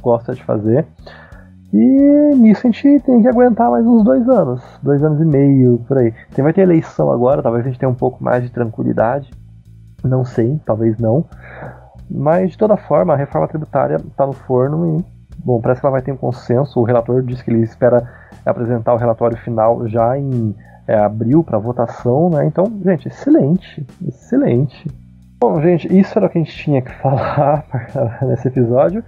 gosta 0.00 0.34
de 0.34 0.42
fazer. 0.42 0.86
E 1.72 2.34
nisso 2.34 2.66
a 2.66 2.70
gente 2.70 3.00
tem 3.00 3.22
que 3.22 3.28
aguentar 3.28 3.70
mais 3.70 3.86
uns 3.86 4.02
dois 4.02 4.28
anos, 4.28 4.60
dois 4.82 5.02
anos 5.04 5.20
e 5.20 5.24
meio 5.24 5.78
por 5.86 5.98
aí. 5.98 6.12
Tem, 6.34 6.42
vai 6.42 6.52
ter 6.52 6.62
eleição 6.62 7.12
agora, 7.12 7.42
talvez 7.42 7.64
a 7.64 7.68
gente 7.68 7.78
tenha 7.78 7.90
um 7.90 7.94
pouco 7.94 8.22
mais 8.22 8.42
de 8.42 8.50
tranquilidade. 8.50 9.30
Não 10.02 10.24
sei, 10.24 10.58
talvez 10.64 10.98
não. 10.98 11.24
Mas 12.10 12.52
de 12.52 12.58
toda 12.58 12.76
forma, 12.76 13.12
a 13.12 13.16
reforma 13.16 13.46
tributária 13.46 13.96
está 13.96 14.26
no 14.26 14.32
forno 14.32 14.98
e, 14.98 15.04
bom, 15.44 15.60
parece 15.60 15.80
que 15.80 15.86
ela 15.86 15.92
vai 15.92 16.02
ter 16.02 16.10
um 16.10 16.16
consenso. 16.16 16.80
O 16.80 16.84
relator 16.84 17.22
disse 17.22 17.44
que 17.44 17.50
ele 17.50 17.62
espera 17.62 18.02
apresentar 18.44 18.94
o 18.94 18.96
relatório 18.96 19.36
final 19.38 19.86
já 19.86 20.18
em 20.18 20.56
é, 20.90 20.98
abril 20.98 21.44
para 21.44 21.56
votação, 21.56 22.28
né? 22.30 22.44
Então, 22.46 22.64
gente, 22.84 23.06
excelente, 23.06 23.86
excelente. 24.06 24.88
Bom, 25.38 25.62
gente, 25.62 25.86
isso 25.96 26.18
era 26.18 26.26
o 26.26 26.28
que 26.28 26.38
a 26.38 26.42
gente 26.42 26.56
tinha 26.56 26.82
que 26.82 26.90
falar 27.00 27.64
nesse 28.22 28.48
episódio. 28.48 29.04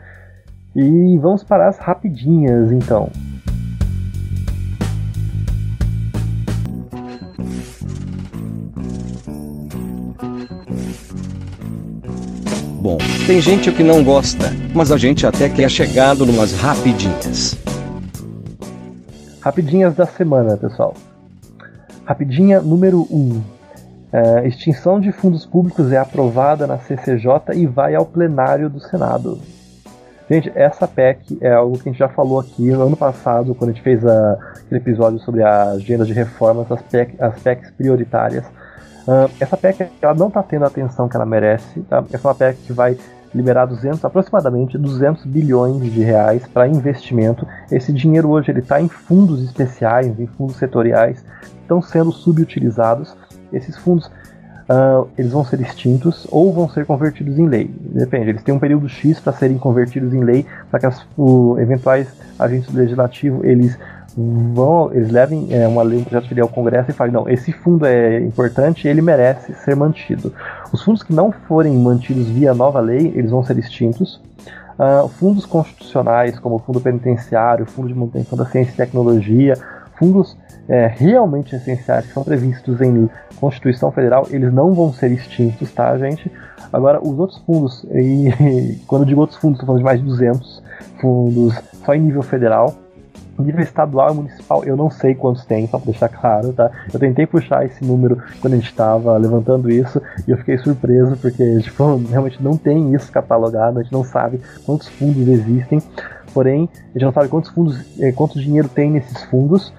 E 0.77 1.19
vamos 1.19 1.43
para 1.43 1.69
as 1.69 1.79
rapidinhas 1.79 2.71
então. 2.71 3.11
Bom, 12.81 12.99
tem 13.27 13.41
gente 13.41 13.71
que 13.73 13.83
não 13.83 14.03
gosta, 14.05 14.47
mas 14.75 14.91
a 14.93 14.97
gente 14.97 15.27
até 15.27 15.49
que 15.49 15.63
é 15.63 15.69
chegado 15.69 16.25
numas 16.25 16.53
rapidinhas. 16.53 17.57
Rapidinhas 19.41 19.95
da 19.95 20.07
semana, 20.07 20.57
pessoal. 20.57 20.95
Rapidinha 22.13 22.61
número 22.61 23.07
1. 23.11 23.17
Um. 23.17 23.43
É, 24.13 24.47
extinção 24.47 25.01
de 25.01 25.11
fundos 25.13 25.47
públicos 25.47 25.91
é 25.91 25.97
aprovada 25.97 26.67
na 26.67 26.77
CCJ 26.77 27.55
e 27.55 27.67
vai 27.67 27.95
ao 27.95 28.05
plenário 28.05 28.69
do 28.69 28.79
Senado. 28.81 29.41
Gente, 30.29 30.53
essa 30.55 30.87
PEC 30.87 31.39
é 31.41 31.55
algo 31.55 31.79
que 31.79 31.89
a 31.89 31.93
gente 31.93 31.99
já 31.99 32.11
falou 32.11 32.39
aqui 32.39 32.71
no 32.71 32.83
ano 32.83 32.99
passado, 32.99 33.55
quando 33.55 33.71
a 33.71 33.73
gente 33.73 33.83
fez 33.83 34.05
a, 34.05 34.33
aquele 34.57 34.79
episódio 34.79 35.19
sobre 35.21 35.43
a 35.43 35.71
agenda 35.71 36.05
de 36.05 36.13
reformas, 36.13 36.71
as, 36.71 36.83
PEC, 36.83 37.15
as 37.19 37.41
PECs 37.41 37.71
prioritárias. 37.71 38.45
Uh, 39.09 39.33
essa 39.41 39.57
PEC 39.57 39.89
ela 40.03 40.13
não 40.13 40.29
está 40.29 40.43
tendo 40.43 40.67
a 40.67 40.69
atenção 40.69 41.09
que 41.09 41.17
ela 41.17 41.25
merece. 41.25 41.81
Tá? 41.89 42.05
Essa 42.13 42.29
é 42.29 42.29
uma 42.29 42.35
PEC 42.35 42.59
que 42.67 42.75
vai 42.75 42.95
liberar 43.35 43.67
200, 43.67 44.05
aproximadamente 44.05 44.77
200 44.77 45.25
bilhões 45.25 45.83
de 45.91 46.03
reais 46.03 46.47
para 46.47 46.69
investimento. 46.69 47.47
Esse 47.71 47.93
dinheiro 47.93 48.29
hoje 48.29 48.51
ele 48.51 48.61
está 48.61 48.81
em 48.81 48.89
fundos 48.89 49.43
especiais, 49.43 50.19
em 50.21 50.27
fundos 50.27 50.57
setoriais, 50.57 51.25
estão 51.73 51.83
sendo 51.83 52.13
subutilizados. 52.13 53.17
Esses 53.53 53.77
fundos 53.77 54.07
uh, 54.07 55.09
eles 55.17 55.33
vão 55.33 55.45
ser 55.45 55.61
extintos 55.61 56.27
ou 56.31 56.53
vão 56.53 56.69
ser 56.69 56.85
convertidos 56.85 57.39
em 57.39 57.47
lei. 57.47 57.71
Depende, 57.81 58.31
eles 58.31 58.43
têm 58.43 58.55
um 58.55 58.59
período 58.59 58.89
X 58.89 59.19
para 59.21 59.33
serem 59.33 59.59
convertidos 59.59 60.13
em 60.13 60.21
lei, 60.21 60.47
para 60.71 60.81
que 60.81 60.87
as, 60.87 61.05
o, 61.17 61.59
eventuais 61.59 62.09
agentes 62.39 62.73
legislativos 62.73 63.45
eles 63.45 63.79
vão, 64.17 64.93
eles 64.93 65.11
levem 65.11 65.49
é, 65.51 65.67
uma 65.67 65.83
lei, 65.83 66.01
um 66.01 66.05
projeto 66.05 66.29
de 66.29 66.35
lei 66.35 66.43
ao 66.43 66.49
Congresso 66.49 66.91
e 66.91 66.95
falem, 66.95 67.13
não, 67.13 67.29
esse 67.29 67.53
fundo 67.53 67.87
é 67.87 68.21
importante 68.21 68.87
ele 68.87 69.01
merece 69.01 69.55
ser 69.55 69.75
mantido. 69.75 70.33
Os 70.73 70.83
fundos 70.83 71.03
que 71.03 71.15
não 71.15 71.33
forem 71.33 71.73
mantidos 71.79 72.29
via 72.29 72.53
nova 72.55 72.81
lei, 72.81 73.13
eles 73.15 73.31
vão 73.31 73.43
ser 73.43 73.59
extintos. 73.59 74.21
Uh, 74.73 75.07
fundos 75.07 75.47
constitucionais, 75.47 76.39
como 76.39 76.57
o 76.57 76.59
Fundo 76.59 76.81
Penitenciário, 76.81 77.67
Fundo 77.67 77.89
de 77.89 77.95
Manutenção 77.95 78.37
da 78.37 78.47
Ciência 78.47 78.73
e 78.73 78.77
Tecnologia, 78.77 79.55
fundos 79.99 80.37
é, 80.73 80.87
realmente 80.87 81.55
essenciais 81.55 82.07
que 82.07 82.15
são 82.15 82.25
previstos 82.25 82.81
em 82.81 83.11
Constituição 83.39 83.93
Federal, 83.93 84.27
eles 84.31 84.51
não 84.51 84.73
vão 84.73 84.91
ser 84.91 85.13
extintos, 85.13 85.71
tá, 85.71 85.99
gente? 85.99 86.33
Agora, 86.73 86.99
os 86.99 87.19
outros 87.19 87.39
fundos, 87.41 87.85
e 87.93 88.81
quando 88.89 89.03
eu 89.03 89.07
digo 89.07 89.21
outros 89.21 89.39
fundos, 89.39 89.57
estou 89.61 89.67
falando 89.67 89.81
de 89.81 89.85
mais 89.85 90.01
de 90.01 90.07
200 90.07 90.63
fundos 90.99 91.55
só 91.85 91.95
em 91.95 92.01
nível 92.01 92.23
federal. 92.23 92.75
Nível 93.39 93.63
estadual 93.63 94.13
e 94.13 94.17
municipal, 94.17 94.65
eu 94.65 94.77
não 94.77 94.89
sei 94.89 95.15
quantos 95.15 95.45
tem, 95.45 95.67
só 95.67 95.77
para 95.77 95.91
deixar 95.91 96.09
claro, 96.09 96.53
tá? 96.53 96.71
Eu 96.93 96.99
tentei 96.99 97.27
puxar 97.27 97.67
esse 97.67 97.85
número 97.85 98.23
quando 98.41 98.55
a 98.55 98.57
gente 98.57 98.71
estava 98.71 99.17
levantando 99.19 99.71
isso 99.71 100.01
e 100.27 100.31
eu 100.31 100.39
fiquei 100.39 100.57
surpreso 100.57 101.17
porque, 101.17 101.59
tipo, 101.61 101.97
realmente 102.09 102.43
não 102.43 102.57
tem 102.57 102.95
isso 102.95 103.11
catalogado, 103.13 103.79
a 103.79 103.83
gente 103.83 103.93
não 103.93 104.05
sabe 104.05 104.41
quantos 104.65 104.89
fundos 104.89 105.27
existem, 105.29 105.83
porém, 106.33 106.69
a 106.91 106.93
gente 106.93 107.05
não 107.05 107.13
sabe 107.13 107.29
quantos 107.29 107.51
fundos, 107.51 108.01
eh, 108.01 108.13
quanto 108.13 108.41
dinheiro 108.41 108.69
tem 108.69 108.91
nesses 108.91 109.25
fundos, 109.25 109.73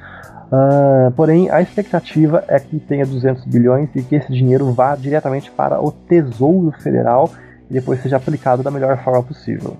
Uh, 0.54 1.10
porém, 1.14 1.50
a 1.50 1.64
expectativa 1.64 2.44
é 2.48 2.60
que 2.60 2.80
tenha 2.80 3.08
200 3.08 3.44
bilhões 3.46 3.90
e 3.96 4.04
que 4.04 4.14
esse 4.14 4.32
dinheiro 4.32 4.72
vá 4.72 4.96
diretamente 4.96 5.50
para 5.50 5.82
o 5.82 5.92
Tesouro 5.92 6.72
Federal 6.80 7.32
e 7.72 7.74
depois 7.74 8.00
seja 8.04 8.18
aplicado 8.18 8.62
da 8.62 8.70
melhor 8.70 9.04
forma 9.04 9.24
possível. 9.24 9.76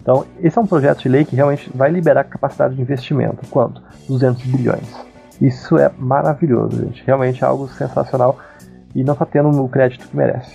Então, 0.00 0.24
esse 0.40 0.56
é 0.56 0.60
um 0.60 0.68
projeto 0.68 1.00
de 1.00 1.08
lei 1.08 1.24
que 1.24 1.34
realmente 1.34 1.68
vai 1.74 1.90
liberar 1.90 2.22
capacidade 2.22 2.76
de 2.76 2.80
investimento. 2.80 3.44
Quanto? 3.50 3.82
200 4.08 4.40
bilhões. 4.44 4.88
Isso 5.40 5.76
é 5.76 5.90
maravilhoso, 5.98 6.84
gente. 6.84 7.02
Realmente 7.04 7.42
é 7.42 7.46
algo 7.48 7.66
sensacional 7.66 8.38
e 8.94 9.02
não 9.02 9.14
está 9.14 9.26
tendo 9.26 9.48
o 9.64 9.68
crédito 9.68 10.06
que 10.06 10.16
merece. 10.16 10.52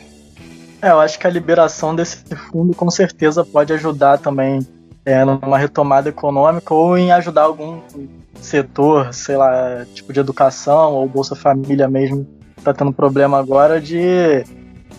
É, 0.82 0.92
eu 0.92 1.02
acho 1.02 1.20
que 1.20 1.28
a 1.28 1.30
liberação 1.30 1.94
desse 1.94 2.34
fundo 2.34 2.74
com 2.74 2.90
certeza 2.90 3.44
pode 3.44 3.74
ajudar 3.74 4.20
também 4.20 4.66
é, 5.10 5.26
numa 5.26 5.58
retomada 5.58 6.08
econômica 6.08 6.72
ou 6.72 6.96
em 6.96 7.12
ajudar 7.12 7.42
algum 7.42 7.80
setor, 8.40 9.12
sei 9.12 9.36
lá, 9.36 9.84
tipo 9.92 10.14
de 10.14 10.20
educação 10.20 10.94
ou 10.94 11.10
Bolsa 11.10 11.36
Família 11.36 11.90
mesmo, 11.90 12.28
está 12.56 12.72
tendo 12.76 12.94
problema 12.94 13.40
agora 13.40 13.82
de, 13.82 14.44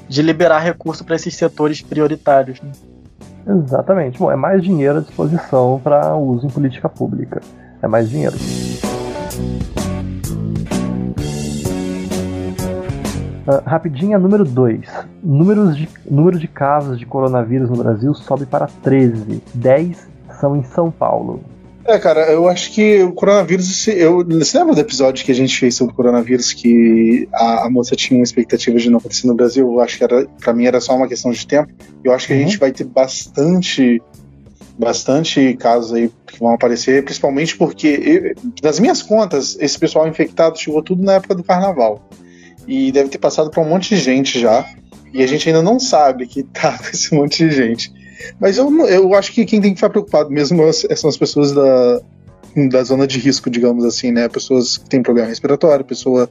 de 0.08 0.20
liberar 0.20 0.58
recurso 0.58 1.04
para 1.04 1.14
esses 1.14 1.36
setores 1.36 1.80
prioritários. 1.80 2.60
Né? 2.60 2.72
Exatamente. 3.64 4.18
Bom, 4.18 4.32
é 4.32 4.36
mais 4.36 4.60
dinheiro 4.64 4.98
à 4.98 5.00
disposição 5.00 5.80
para 5.82 6.16
uso 6.16 6.44
em 6.44 6.50
política 6.50 6.88
pública. 6.88 7.40
É 7.80 7.86
mais 7.86 8.10
dinheiro. 8.10 8.34
Uh, 13.46 13.62
rapidinha 13.64 14.18
número 14.18 14.44
2. 14.44 14.80
Números 15.22 15.76
de, 15.76 15.88
número 16.08 16.38
de 16.38 16.46
casos 16.46 16.98
de 16.98 17.06
coronavírus 17.06 17.70
no 17.70 17.76
Brasil 17.76 18.14
sobe 18.14 18.46
para 18.46 18.66
13. 18.66 19.42
10 19.54 20.08
são 20.40 20.56
em 20.56 20.62
São 20.62 20.90
Paulo. 20.90 21.42
É, 21.84 21.98
cara, 21.98 22.30
eu 22.30 22.46
acho 22.48 22.72
que 22.72 23.02
o 23.02 23.12
coronavírus. 23.12 23.88
Eu, 23.88 24.24
você 24.24 24.58
lembra 24.58 24.74
do 24.74 24.80
episódio 24.80 25.24
que 25.24 25.32
a 25.32 25.34
gente 25.34 25.58
fez 25.58 25.74
sobre 25.74 25.92
o 25.92 25.96
coronavírus 25.96 26.52
que 26.52 27.28
a, 27.32 27.66
a 27.66 27.70
moça 27.70 27.96
tinha 27.96 28.18
uma 28.18 28.24
expectativa 28.24 28.78
de 28.78 28.90
não 28.90 28.98
acontecer 28.98 29.26
no 29.26 29.34
Brasil? 29.34 29.66
Eu 29.66 29.80
acho 29.80 29.96
que 29.96 30.04
era, 30.04 30.26
pra 30.40 30.52
mim 30.52 30.66
era 30.66 30.80
só 30.80 30.94
uma 30.94 31.08
questão 31.08 31.30
de 31.30 31.46
tempo. 31.46 31.72
Eu 32.04 32.12
acho 32.12 32.26
que 32.26 32.32
uhum. 32.34 32.38
a 32.38 32.42
gente 32.42 32.58
vai 32.58 32.72
ter 32.72 32.84
bastante. 32.84 34.00
Bastante 34.78 35.54
casos 35.58 35.92
aí 35.92 36.10
que 36.26 36.38
vão 36.38 36.54
aparecer, 36.54 37.04
principalmente 37.04 37.54
porque, 37.54 37.86
eu, 37.86 38.50
nas 38.62 38.80
minhas 38.80 39.02
contas, 39.02 39.54
esse 39.60 39.78
pessoal 39.78 40.08
infectado 40.08 40.58
chegou 40.58 40.82
tudo 40.82 41.02
na 41.02 41.14
época 41.14 41.34
do 41.34 41.44
carnaval. 41.44 42.08
E 42.70 42.92
deve 42.92 43.08
ter 43.08 43.18
passado 43.18 43.50
para 43.50 43.60
um 43.60 43.68
monte 43.68 43.96
de 43.96 44.00
gente 44.00 44.38
já. 44.38 44.64
E 45.12 45.24
a 45.24 45.26
gente 45.26 45.48
ainda 45.48 45.60
não 45.60 45.80
sabe 45.80 46.24
que 46.28 46.44
tá 46.44 46.78
com 46.78 46.86
esse 46.86 47.12
monte 47.12 47.44
de 47.44 47.50
gente. 47.50 47.92
Mas 48.38 48.58
eu, 48.58 48.70
eu 48.86 49.12
acho 49.12 49.32
que 49.32 49.44
quem 49.44 49.60
tem 49.60 49.72
que 49.72 49.76
ficar 49.76 49.90
preocupado 49.90 50.30
mesmo 50.30 50.62
são 50.72 51.10
as 51.10 51.16
pessoas 51.16 51.50
da, 51.50 52.00
da 52.70 52.84
zona 52.84 53.08
de 53.08 53.18
risco, 53.18 53.50
digamos 53.50 53.84
assim, 53.84 54.12
né? 54.12 54.28
Pessoas 54.28 54.76
que 54.76 54.88
têm 54.88 55.02
problema 55.02 55.26
respiratório, 55.26 55.84
pessoa 55.84 56.30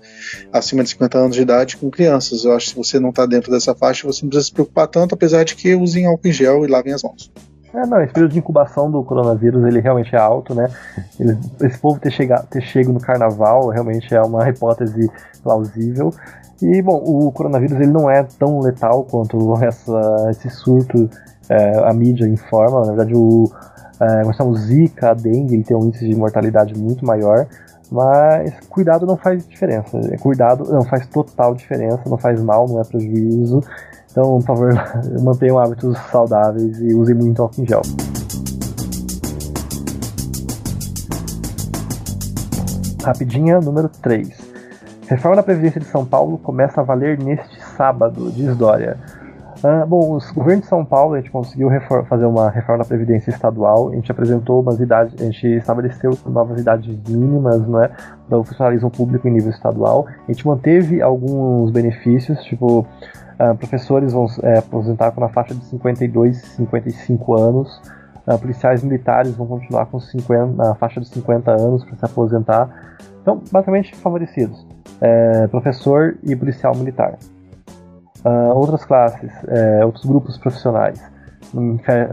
acima 0.54 0.82
de 0.82 0.92
50 0.92 1.18
anos 1.18 1.36
de 1.36 1.42
idade 1.42 1.76
com 1.76 1.92
crianças. 1.92 2.46
Eu 2.46 2.54
acho 2.54 2.68
que 2.68 2.72
se 2.72 2.78
você 2.78 3.00
não 3.02 3.10
está 3.10 3.26
dentro 3.26 3.52
dessa 3.52 3.76
faixa, 3.76 4.08
você 4.08 4.24
não 4.24 4.30
precisa 4.30 4.48
se 4.48 4.54
preocupar 4.54 4.88
tanto, 4.88 5.16
apesar 5.16 5.44
de 5.44 5.56
que 5.56 5.76
usem 5.76 6.06
álcool 6.06 6.30
em 6.30 6.32
gel 6.32 6.64
e 6.64 6.70
lavem 6.70 6.94
as 6.94 7.04
mãos. 7.04 7.30
É, 7.74 7.86
não, 7.86 8.01
esse 8.01 8.13
período 8.13 8.32
de 8.32 8.39
incubação 8.39 8.89
do 8.89 9.03
coronavírus 9.03 9.63
ele 9.65 9.80
realmente 9.80 10.15
é 10.15 10.20
alto, 10.20 10.55
né? 10.55 10.67
Ele, 11.20 11.38
esse 11.61 11.78
povo 11.78 11.99
ter, 11.99 12.11
chegado, 12.11 12.47
ter 12.47 12.61
chego 12.61 12.91
no 12.91 12.99
carnaval 12.99 13.70
realmente 13.70 14.13
é 14.13 14.22
uma 14.22 14.49
hipótese 14.49 15.09
plausível. 15.43 16.11
E, 16.61 16.82
bom, 16.82 17.01
o 17.05 17.32
coronavírus 17.32 17.80
ele 17.80 17.91
não 17.91 18.09
é 18.09 18.24
tão 18.24 18.59
letal 18.59 19.03
quanto 19.03 19.55
essa, 19.63 20.28
esse 20.30 20.49
surto 20.49 21.09
é, 21.47 21.80
a 21.88 21.93
mídia 21.93 22.26
informa. 22.28 22.82
Na 22.82 22.88
verdade, 22.88 23.15
o, 23.15 23.51
é, 24.01 24.53
Zika, 24.57 25.11
a 25.11 25.13
dengue, 25.13 25.55
ele 25.55 25.63
tem 25.63 25.78
um 25.78 25.86
índice 25.86 26.07
de 26.07 26.15
mortalidade 26.15 26.78
muito 26.78 27.05
maior. 27.05 27.47
Mas 27.91 28.53
cuidado 28.70 29.05
não 29.05 29.17
faz 29.17 29.45
diferença. 29.47 29.99
Cuidado 30.20 30.63
não 30.72 30.84
faz 30.84 31.07
total 31.07 31.55
diferença, 31.55 32.01
não 32.07 32.17
faz 32.17 32.39
mal, 32.41 32.67
não 32.67 32.80
é 32.80 32.84
prejuízo. 32.84 33.61
Então, 34.12 34.39
por 34.39 34.45
favor, 34.45 34.74
mantenham 35.22 35.60
hábitos 35.60 35.97
saudáveis 36.12 36.80
e 36.82 36.93
usem 36.93 37.16
muito 37.16 37.41
álcool 37.41 37.62
em 37.62 37.68
gel. 37.68 37.82
Rapidinha, 43.03 43.60
número 43.60 43.89
3. 43.89 44.49
Reforma 45.07 45.38
da 45.38 45.43
Previdência 45.43 45.80
de 45.80 45.88
São 45.88 46.05
Paulo 46.05 46.38
começa 46.38 46.82
a 46.82 46.84
valer 46.84 47.18
neste 47.18 47.60
sábado, 47.76 48.32
diz 48.32 48.55
Dória. 48.55 48.97
Uh, 49.64 49.86
bom, 49.86 50.18
o 50.18 50.34
governo 50.34 50.62
de 50.62 50.68
São 50.68 50.86
Paulo, 50.86 51.16
a 51.16 51.18
gente 51.18 51.32
conseguiu 51.32 51.70
fazer 52.07 52.26
uma 52.26 52.49
reforma 52.49 52.84
da 52.84 52.88
Previdência 52.88 53.30
Estadual, 53.30 53.89
a 53.89 53.95
gente 53.95 54.10
apresentou 54.10 54.62
umas 54.62 54.80
idades, 54.80 55.20
a 55.20 55.26
gente 55.26 55.47
estabeleceu 55.47 56.18
novas 56.26 56.62
idades 56.62 56.95
mínimas 57.10 57.68
né, 57.68 57.89
para 58.30 58.38
o 58.38 58.43
funcionalismo 58.43 58.89
público 58.89 59.28
em 59.28 59.32
nível 59.32 59.49
estadual, 59.49 60.05
a 60.07 60.32
gente 60.32 60.47
manteve 60.47 61.01
alguns 61.01 61.72
benefícios, 61.72 62.41
tipo, 62.43 62.88
uh, 63.40 63.56
professores 63.56 64.14
vão 64.14 64.28
é, 64.44 64.60
aposentar 64.60 65.12
com 65.12 65.22
na 65.22 65.30
faixa 65.30 65.56
de 65.56 65.64
52, 65.66 66.38
55 66.38 67.40
anos, 67.40 67.82
Uh, 68.30 68.38
policiais 68.38 68.84
militares 68.84 69.36
vão 69.36 69.48
continuar 69.48 69.88
com 69.88 70.00
50, 70.00 70.54
na 70.54 70.76
faixa 70.76 71.02
de 71.02 71.08
50 71.08 71.50
anos 71.52 71.84
para 71.84 71.96
se 71.96 72.06
aposentar. 72.06 72.70
Então, 73.24 73.42
basicamente 73.52 73.96
favorecidos: 73.96 74.68
é, 75.02 75.48
professor 75.48 76.16
e 76.24 76.36
policial 76.36 76.76
militar. 76.76 77.18
Uh, 78.24 78.54
outras 78.54 78.86
classes, 78.86 79.32
é, 79.48 79.84
outros 79.84 80.06
grupos 80.06 80.38
profissionais, 80.38 81.02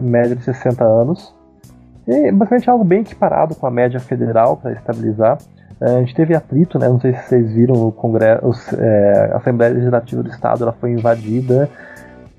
média 0.01 0.35
de 0.35 0.43
60 0.43 0.83
anos. 0.83 1.35
E 2.07 2.31
basicamente 2.31 2.71
algo 2.71 2.85
bem 2.85 3.01
equiparado 3.01 3.55
com 3.55 3.67
a 3.67 3.71
média 3.71 4.01
federal 4.01 4.57
para 4.57 4.73
estabilizar. 4.73 5.37
É, 5.81 5.97
a 5.97 6.01
gente 6.01 6.15
teve 6.15 6.35
atrito, 6.35 6.79
né? 6.79 6.89
Não 6.89 7.01
sei 7.01 7.15
se 7.15 7.29
vocês 7.29 7.53
viram 7.53 7.75
o 7.75 7.93
Congresso, 7.93 8.45
é, 8.79 9.31
a 9.33 9.37
Assembleia 9.37 9.75
Legislativa 9.75 10.23
do 10.23 10.31
Estado, 10.31 10.63
ela 10.63 10.73
foi 10.73 10.93
invadida 10.93 11.69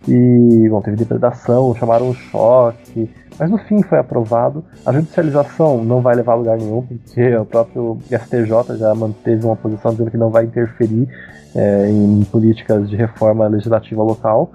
e 0.08 0.68
bom, 0.70 0.82
teve 0.82 0.96
depredação, 0.96 1.76
chamaram 1.76 2.10
um 2.10 2.14
choque, 2.14 3.10
mas 3.38 3.50
no 3.50 3.58
fim 3.58 3.84
foi 3.84 4.00
aprovado. 4.00 4.64
A 4.86 4.94
judicialização 4.94 5.84
não 5.84 6.02
vai 6.02 6.16
levar 6.16 6.34
a 6.34 6.36
lugar 6.36 6.58
nenhum, 6.58 6.82
porque 6.82 7.36
o 7.36 7.46
próprio 7.46 7.98
STJ 8.06 8.78
já 8.78 8.96
manteve 8.96 9.46
uma 9.46 9.56
posição 9.56 9.92
dizendo 9.92 10.10
que 10.10 10.18
não 10.18 10.30
vai 10.30 10.46
interferir 10.46 11.10
é, 11.54 11.90
em 11.90 12.24
políticas 12.32 12.90
de 12.90 12.96
reforma 12.96 13.48
legislativa 13.48 14.02
local. 14.02 14.52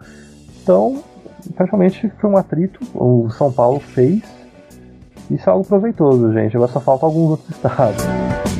Então, 0.62 1.03
praticamente 1.55 2.11
foi 2.18 2.30
um 2.30 2.37
atrito, 2.37 2.80
o 2.95 3.30
São 3.30 3.53
Paulo 3.53 3.78
fez. 3.78 4.22
Isso 5.30 5.49
é 5.49 5.53
algo 5.53 5.66
proveitoso, 5.66 6.33
gente. 6.33 6.57
Agora 6.57 6.72
só 6.72 6.80
falta 6.80 7.07
alguns 7.07 7.30
outros 7.30 7.51
estados. 7.55 8.51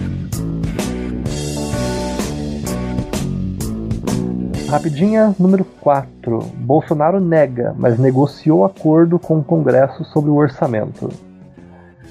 Rapidinha, 4.73 5.35
número 5.39 5.67
4. 5.83 6.39
Bolsonaro 6.57 7.21
nega, 7.21 7.75
mas 7.77 7.99
negociou 7.99 8.65
acordo 8.65 9.19
com 9.19 9.37
o 9.37 9.45
Congresso 9.45 10.03
sobre 10.03 10.31
o 10.31 10.35
orçamento. 10.37 11.11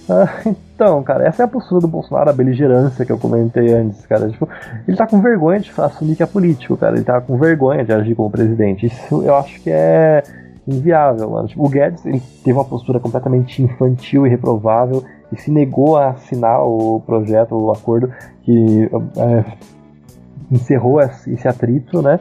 Ah, 0.07 0.29
então, 0.45 1.01
cara, 1.01 1.27
essa 1.27 1.41
é 1.41 1.45
a 1.45 1.47
postura 1.47 1.81
do 1.81 1.87
Bolsonaro, 1.87 2.29
a 2.29 2.33
beligerância 2.33 3.03
que 3.03 3.11
eu 3.11 3.17
comentei 3.17 3.73
antes, 3.73 4.05
cara. 4.05 4.29
Tipo, 4.29 4.47
ele 4.87 4.95
tá 4.95 5.07
com 5.07 5.19
vergonha 5.19 5.59
de 5.59 5.71
assumir 5.75 6.15
que 6.15 6.21
é 6.21 6.27
político, 6.27 6.77
cara. 6.77 6.95
Ele 6.95 7.03
tá 7.03 7.19
com 7.19 7.35
vergonha 7.35 7.83
de 7.83 7.93
agir 7.93 8.13
como 8.13 8.29
presidente. 8.29 8.85
Isso 8.85 9.23
eu 9.23 9.35
acho 9.35 9.59
que 9.59 9.71
é 9.71 10.21
inviável, 10.67 11.31
mano. 11.31 11.47
Tipo, 11.47 11.65
o 11.65 11.69
Guedes 11.69 12.05
ele 12.05 12.21
teve 12.43 12.55
uma 12.55 12.63
postura 12.63 12.99
completamente 12.99 13.63
infantil 13.63 14.27
e 14.27 14.29
reprovável 14.29 15.03
e 15.31 15.35
se 15.35 15.49
negou 15.49 15.97
a 15.97 16.09
assinar 16.09 16.61
o 16.61 17.01
projeto, 17.07 17.55
o 17.55 17.71
acordo 17.71 18.13
que 18.43 18.87
é, 19.17 19.45
encerrou 20.51 21.01
esse 21.01 21.47
atrito, 21.47 22.01
né? 22.01 22.19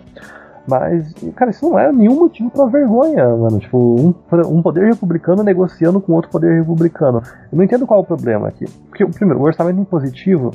Mas, 0.68 1.12
cara, 1.34 1.50
isso 1.50 1.68
não 1.68 1.78
é 1.78 1.90
nenhum 1.90 2.14
motivo 2.14 2.50
para 2.50 2.66
vergonha, 2.66 3.26
mano. 3.28 3.58
Tipo, 3.58 3.78
um, 3.78 4.14
um, 4.46 4.62
poder 4.62 4.86
republicano 4.86 5.42
negociando 5.42 6.00
com 6.00 6.12
outro 6.12 6.30
poder 6.30 6.58
republicano. 6.58 7.22
Eu 7.50 7.56
não 7.56 7.64
entendo 7.64 7.86
qual 7.86 8.00
é 8.00 8.02
o 8.02 8.06
problema 8.06 8.48
aqui. 8.48 8.66
Porque, 8.88 9.04
primeiro, 9.06 9.40
o 9.40 9.44
orçamento 9.44 9.80
impositivo 9.80 10.52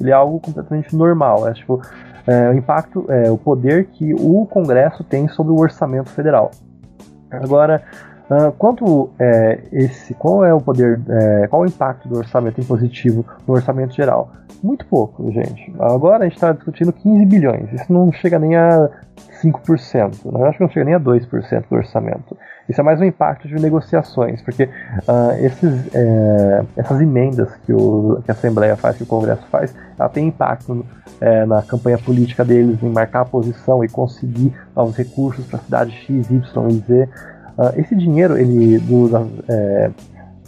ele 0.00 0.10
é 0.10 0.14
algo 0.14 0.38
completamente 0.38 0.94
normal. 0.94 1.48
É 1.48 1.52
tipo, 1.54 1.80
é, 2.26 2.50
o 2.50 2.52
impacto, 2.54 3.06
é, 3.08 3.30
o 3.30 3.38
poder 3.38 3.86
que 3.86 4.14
o 4.14 4.46
Congresso 4.46 5.02
tem 5.02 5.26
sobre 5.28 5.52
o 5.52 5.58
orçamento 5.58 6.10
federal. 6.10 6.50
Agora, 7.30 7.82
uh, 8.30 8.52
quanto 8.52 9.10
é, 9.18 9.60
esse, 9.72 10.14
qual 10.14 10.44
é 10.44 10.52
o 10.52 10.60
poder, 10.60 11.00
é, 11.08 11.46
qual 11.48 11.62
o 11.62 11.66
impacto 11.66 12.08
do 12.08 12.18
orçamento 12.18 12.60
impositivo 12.60 13.24
no 13.46 13.54
orçamento 13.54 13.94
geral? 13.94 14.30
Muito 14.62 14.86
pouco, 14.86 15.30
gente. 15.32 15.72
Agora 15.78 16.24
a 16.24 16.24
gente 16.24 16.34
está 16.34 16.52
discutindo 16.52 16.92
15 16.92 17.26
bilhões. 17.26 17.72
Isso 17.72 17.92
não 17.92 18.10
chega 18.12 18.38
nem 18.38 18.56
a 18.56 18.88
5%. 19.42 20.24
Na 20.24 20.38
verdade, 20.38 20.56
não 20.60 20.68
chega 20.68 20.84
nem 20.84 20.94
a 20.94 21.00
2% 21.00 21.64
do 21.68 21.76
orçamento. 21.76 22.36
Isso 22.68 22.80
é 22.80 22.84
mais 22.84 23.00
um 23.00 23.04
impacto 23.04 23.46
de 23.46 23.54
negociações, 23.54 24.42
porque 24.42 24.64
uh, 24.64 25.44
esses, 25.44 25.94
é, 25.94 26.64
essas 26.76 27.00
emendas 27.00 27.54
que, 27.64 27.72
o, 27.72 28.20
que, 28.24 28.30
a 28.30 28.34
Assembleia 28.34 28.76
faz, 28.76 28.96
que 28.96 29.04
o 29.04 29.06
Congresso 29.06 29.46
faz, 29.46 29.72
ela 29.96 30.08
tem 30.08 30.26
impacto 30.26 30.84
é, 31.20 31.46
na 31.46 31.62
campanha 31.62 31.96
política 31.96 32.44
deles, 32.44 32.82
em 32.82 32.90
marcar 32.90 33.20
a 33.20 33.24
posição 33.24 33.84
e 33.84 33.88
conseguir 33.88 34.52
novos 34.74 34.96
recursos 34.96 35.46
para 35.46 35.58
a 35.58 35.62
cidade 35.62 35.92
X, 35.92 36.28
Y 36.28 36.68
e 36.68 36.78
Z. 36.78 37.08
Uh, 37.58 37.80
esse 37.80 37.94
dinheiro, 37.96 38.36
ele, 38.36 38.78
do, 38.78 39.10
é, 39.48 39.90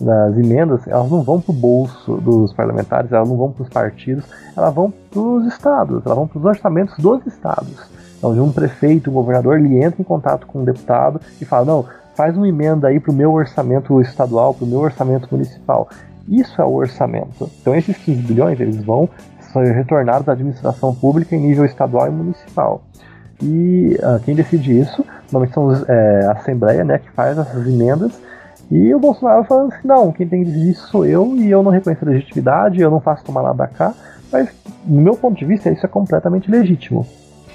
das 0.00 0.36
emendas, 0.36 0.86
elas 0.86 1.10
não 1.10 1.22
vão 1.22 1.40
para 1.40 1.50
o 1.50 1.54
bolso 1.54 2.16
dos 2.18 2.52
parlamentares, 2.52 3.10
elas 3.10 3.28
não 3.28 3.36
vão 3.36 3.50
para 3.50 3.62
os 3.62 3.68
partidos, 3.68 4.24
elas 4.56 4.74
vão 4.74 4.92
para 5.10 5.20
os 5.20 5.46
estados, 5.46 6.04
elas 6.04 6.16
vão 6.16 6.26
para 6.26 6.38
os 6.38 6.44
orçamentos 6.44 6.96
dos 6.98 7.26
estados. 7.26 7.88
Então, 8.18 8.32
um 8.42 8.52
prefeito, 8.52 9.10
um 9.10 9.14
governador, 9.14 9.58
ele 9.58 9.82
entra 9.82 10.00
em 10.00 10.04
contato 10.04 10.46
com 10.46 10.60
um 10.60 10.64
deputado 10.64 11.20
e 11.40 11.44
fala: 11.44 11.64
não, 11.64 11.84
faz 12.14 12.36
uma 12.36 12.48
emenda 12.48 12.88
aí 12.88 12.98
para 12.98 13.12
o 13.12 13.14
meu 13.14 13.32
orçamento 13.32 14.00
estadual, 14.00 14.52
para 14.52 14.64
o 14.64 14.68
meu 14.68 14.80
orçamento 14.80 15.28
municipal. 15.30 15.88
Isso 16.28 16.60
é 16.60 16.64
o 16.64 16.74
orçamento. 16.74 17.48
Então, 17.60 17.74
esses 17.74 17.96
15 17.96 18.22
bilhões 18.22 18.60
eles 18.60 18.84
vão 18.84 19.08
ser 19.52 19.72
retornados 19.72 20.28
à 20.28 20.32
administração 20.32 20.94
pública 20.94 21.34
em 21.34 21.40
nível 21.40 21.64
estadual 21.64 22.06
e 22.08 22.10
municipal. 22.10 22.82
E 23.40 23.96
uh, 24.02 24.20
quem 24.24 24.34
decide 24.34 24.78
isso, 24.78 25.04
normalmente 25.32 25.54
são 25.54 25.70
é, 25.88 26.26
a 26.26 26.32
Assembleia, 26.32 26.84
né, 26.84 26.98
que 26.98 27.10
faz 27.12 27.36
essas 27.38 27.66
emendas 27.66 28.12
e 28.70 28.94
o 28.94 29.00
Bolsonaro 29.00 29.44
falando 29.44 29.72
assim, 29.72 29.86
não, 29.86 30.12
quem 30.12 30.28
tem 30.28 30.44
que 30.44 30.50
decidir 30.50 30.74
sou 30.74 31.06
eu 31.06 31.34
e 31.36 31.50
eu 31.50 31.62
não 31.62 31.70
reconheço 31.70 32.04
a 32.04 32.08
legitimidade, 32.08 32.80
eu 32.80 32.90
não 32.90 33.00
faço 33.00 33.24
tomar 33.24 33.42
nada 33.42 33.66
cá, 33.66 33.94
mas 34.30 34.50
no 34.84 35.00
meu 35.00 35.16
ponto 35.16 35.38
de 35.38 35.44
vista 35.44 35.70
isso 35.70 35.86
é 35.86 35.88
completamente 35.88 36.50
legítimo. 36.50 37.06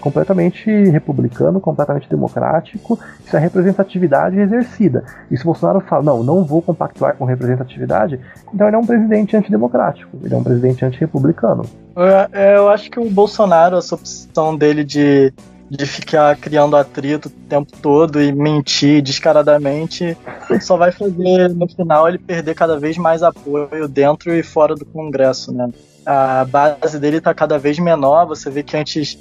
Completamente 0.02 0.70
republicano, 0.90 1.62
completamente 1.62 2.10
democrático, 2.10 3.00
isso 3.26 3.38
é 3.38 3.40
representatividade 3.40 4.38
exercida. 4.38 5.06
E 5.32 5.38
se 5.38 5.44
o 5.44 5.46
Bolsonaro 5.46 5.80
fala, 5.80 6.04
não, 6.04 6.24
não 6.24 6.44
vou 6.44 6.62
compactuar 6.62 7.16
com 7.16 7.24
representatividade, 7.24 8.20
então 8.54 8.68
ele 8.68 8.76
é 8.76 8.80
um 8.80 8.86
presidente 8.86 9.38
antidemocrático, 9.38 10.18
ele 10.22 10.34
é 10.34 10.38
um 10.38 10.44
presidente 10.44 10.84
antirrepublicano. 10.84 11.64
Eu, 11.96 12.40
eu 12.40 12.70
acho 12.70 12.92
que 12.92 13.00
o 13.00 13.10
Bolsonaro, 13.10 13.78
essa 13.78 13.96
opção 13.96 14.58
dele 14.58 14.84
de 14.84 15.32
de 15.78 15.86
ficar 15.88 16.36
criando 16.38 16.78
atrito 16.78 17.28
o 17.28 17.32
tempo 17.50 17.72
todo 17.82 18.22
e 18.22 18.32
mentir 18.32 19.02
descaradamente, 19.02 20.16
só 20.62 20.78
vai 20.78 20.92
fazer 20.92 21.50
no 21.50 21.68
final 21.68 22.08
ele 22.08 22.20
perder 22.20 22.54
cada 22.54 22.80
vez 22.80 22.98
mais 22.98 23.24
apoio 23.24 23.88
dentro 23.88 24.34
e 24.34 24.44
fora 24.44 24.76
do 24.76 24.86
Congresso, 24.86 25.52
né? 25.52 25.70
A 26.06 26.46
base 26.46 27.00
dele 27.00 27.18
está 27.18 27.34
cada 27.34 27.58
vez 27.58 27.80
menor, 27.80 28.26
você 28.26 28.50
vê 28.50 28.62
que 28.62 28.78
antes 28.78 29.18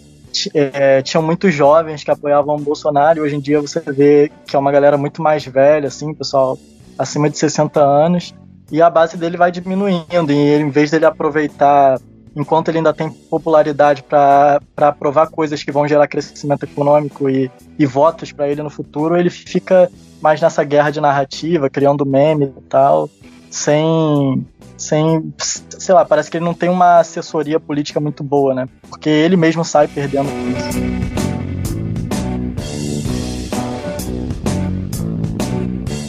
é, 0.52 1.00
tinham 1.00 1.22
muitos 1.22 1.54
jovens 1.54 2.04
que 2.04 2.10
apoiavam 2.10 2.56
o 2.56 2.60
Bolsonaro 2.60 3.18
e 3.18 3.22
hoje 3.22 3.36
em 3.36 3.40
dia 3.40 3.60
você 3.60 3.80
vê 3.80 4.30
que 4.46 4.54
é 4.54 4.58
uma 4.58 4.72
galera 4.72 4.98
muito 4.98 5.22
mais 5.22 5.44
velha, 5.44 5.88
assim, 5.88 6.12
pessoal 6.12 6.58
acima 6.98 7.30
de 7.30 7.38
60 7.38 7.80
anos, 7.80 8.34
e 8.70 8.82
a 8.82 8.90
base 8.90 9.16
dele 9.16 9.36
vai 9.36 9.50
diminuindo, 9.50 10.30
e 10.30 10.36
ele, 10.36 10.64
em 10.64 10.70
vez 10.70 10.90
dele 10.90 11.06
aproveitar 11.06 11.98
enquanto 12.34 12.68
ele 12.68 12.78
ainda 12.78 12.92
tem 12.92 13.10
popularidade 13.10 14.02
para 14.02 14.60
aprovar 14.76 15.28
coisas 15.28 15.62
que 15.62 15.72
vão 15.72 15.86
gerar 15.86 16.08
crescimento 16.08 16.64
econômico 16.64 17.28
e, 17.28 17.50
e 17.78 17.86
votos 17.86 18.32
para 18.32 18.48
ele 18.48 18.62
no 18.62 18.70
futuro, 18.70 19.16
ele 19.16 19.30
fica 19.30 19.90
mais 20.20 20.40
nessa 20.40 20.64
guerra 20.64 20.90
de 20.90 21.00
narrativa, 21.00 21.68
criando 21.68 22.06
meme 22.06 22.52
e 22.56 22.62
tal, 22.68 23.10
sem, 23.50 24.46
sem, 24.76 25.32
sei 25.38 25.94
lá, 25.94 26.04
parece 26.04 26.30
que 26.30 26.36
ele 26.36 26.44
não 26.44 26.54
tem 26.54 26.68
uma 26.68 27.00
assessoria 27.00 27.60
política 27.60 28.00
muito 28.00 28.22
boa, 28.22 28.54
né? 28.54 28.68
Porque 28.88 29.08
ele 29.08 29.36
mesmo 29.36 29.64
sai 29.64 29.88
perdendo 29.88 30.28
isso. 30.28 31.31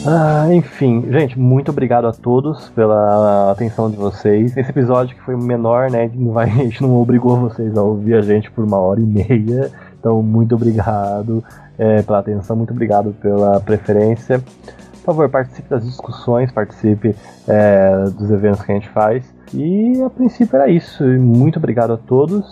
Ah, 0.06 0.52
enfim, 0.52 1.02
gente, 1.10 1.38
muito 1.38 1.70
obrigado 1.70 2.06
a 2.06 2.12
todos 2.12 2.68
pela 2.70 3.50
atenção 3.50 3.90
de 3.90 3.96
vocês. 3.96 4.54
Esse 4.54 4.68
episódio 4.68 5.16
que 5.16 5.22
foi 5.22 5.34
menor, 5.34 5.90
né? 5.90 6.10
A 6.36 6.46
gente 6.46 6.82
não 6.82 6.94
obrigou 7.00 7.38
vocês 7.38 7.74
a 7.74 7.82
ouvir 7.82 8.14
a 8.14 8.20
gente 8.20 8.50
por 8.50 8.64
uma 8.64 8.76
hora 8.76 9.00
e 9.00 9.04
meia. 9.04 9.72
Então, 9.98 10.22
muito 10.22 10.54
obrigado 10.54 11.42
é, 11.78 12.02
pela 12.02 12.18
atenção, 12.18 12.54
muito 12.54 12.72
obrigado 12.72 13.14
pela 13.14 13.58
preferência. 13.60 14.44
Por 14.92 15.06
favor, 15.06 15.30
participe 15.30 15.70
das 15.70 15.82
discussões, 15.82 16.52
participe 16.52 17.14
é, 17.48 18.04
dos 18.10 18.30
eventos 18.30 18.60
que 18.60 18.72
a 18.72 18.74
gente 18.74 18.88
faz. 18.90 19.24
E 19.54 20.02
a 20.02 20.10
princípio 20.10 20.54
era 20.54 20.68
isso. 20.68 21.02
Muito 21.02 21.58
obrigado 21.58 21.94
a 21.94 21.96
todos 21.96 22.44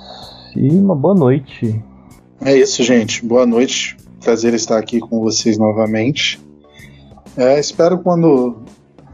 e 0.57 0.71
uma 0.71 0.95
boa 0.95 1.15
noite. 1.15 1.83
É 2.43 2.57
isso, 2.57 2.83
gente. 2.83 3.23
Boa 3.27 3.45
noite. 3.45 3.99
Prazer 4.25 4.55
estar 4.55 4.79
aqui 4.79 5.01
com 5.01 5.21
vocês 5.21 5.59
novamente. 5.59 6.41
É, 7.37 7.59
espero 7.59 7.99
quando 7.99 8.63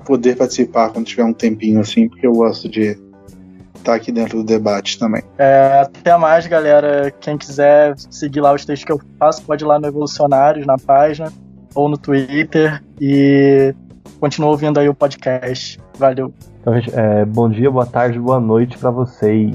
poder 0.04 0.36
participar, 0.36 0.90
quando 0.90 1.06
tiver 1.06 1.24
um 1.24 1.32
tempinho 1.32 1.80
assim, 1.80 2.08
porque 2.08 2.26
eu 2.26 2.32
gosto 2.32 2.68
de 2.68 2.98
estar 3.76 3.94
aqui 3.94 4.10
dentro 4.10 4.38
do 4.38 4.44
debate 4.44 4.98
também. 4.98 5.22
É, 5.38 5.80
até 5.82 6.16
mais, 6.16 6.46
galera. 6.46 7.12
Quem 7.20 7.36
quiser 7.36 7.94
seguir 8.10 8.40
lá 8.40 8.52
os 8.52 8.64
textos 8.64 8.84
que 8.84 8.92
eu 8.92 9.00
faço, 9.18 9.42
pode 9.42 9.64
ir 9.64 9.66
lá 9.66 9.78
no 9.78 9.86
Evolucionários, 9.86 10.66
na 10.66 10.76
página, 10.78 11.32
ou 11.74 11.88
no 11.88 11.96
Twitter, 11.96 12.82
e 13.00 13.74
continua 14.18 14.50
ouvindo 14.50 14.78
aí 14.78 14.88
o 14.88 14.94
podcast. 14.94 15.78
Valeu. 15.98 16.32
Então, 16.60 16.74
gente, 16.74 16.90
é, 16.94 17.24
bom 17.24 17.48
dia, 17.48 17.70
boa 17.70 17.86
tarde, 17.86 18.18
boa 18.18 18.40
noite 18.40 18.76
para 18.76 18.90
vocês. 18.90 19.54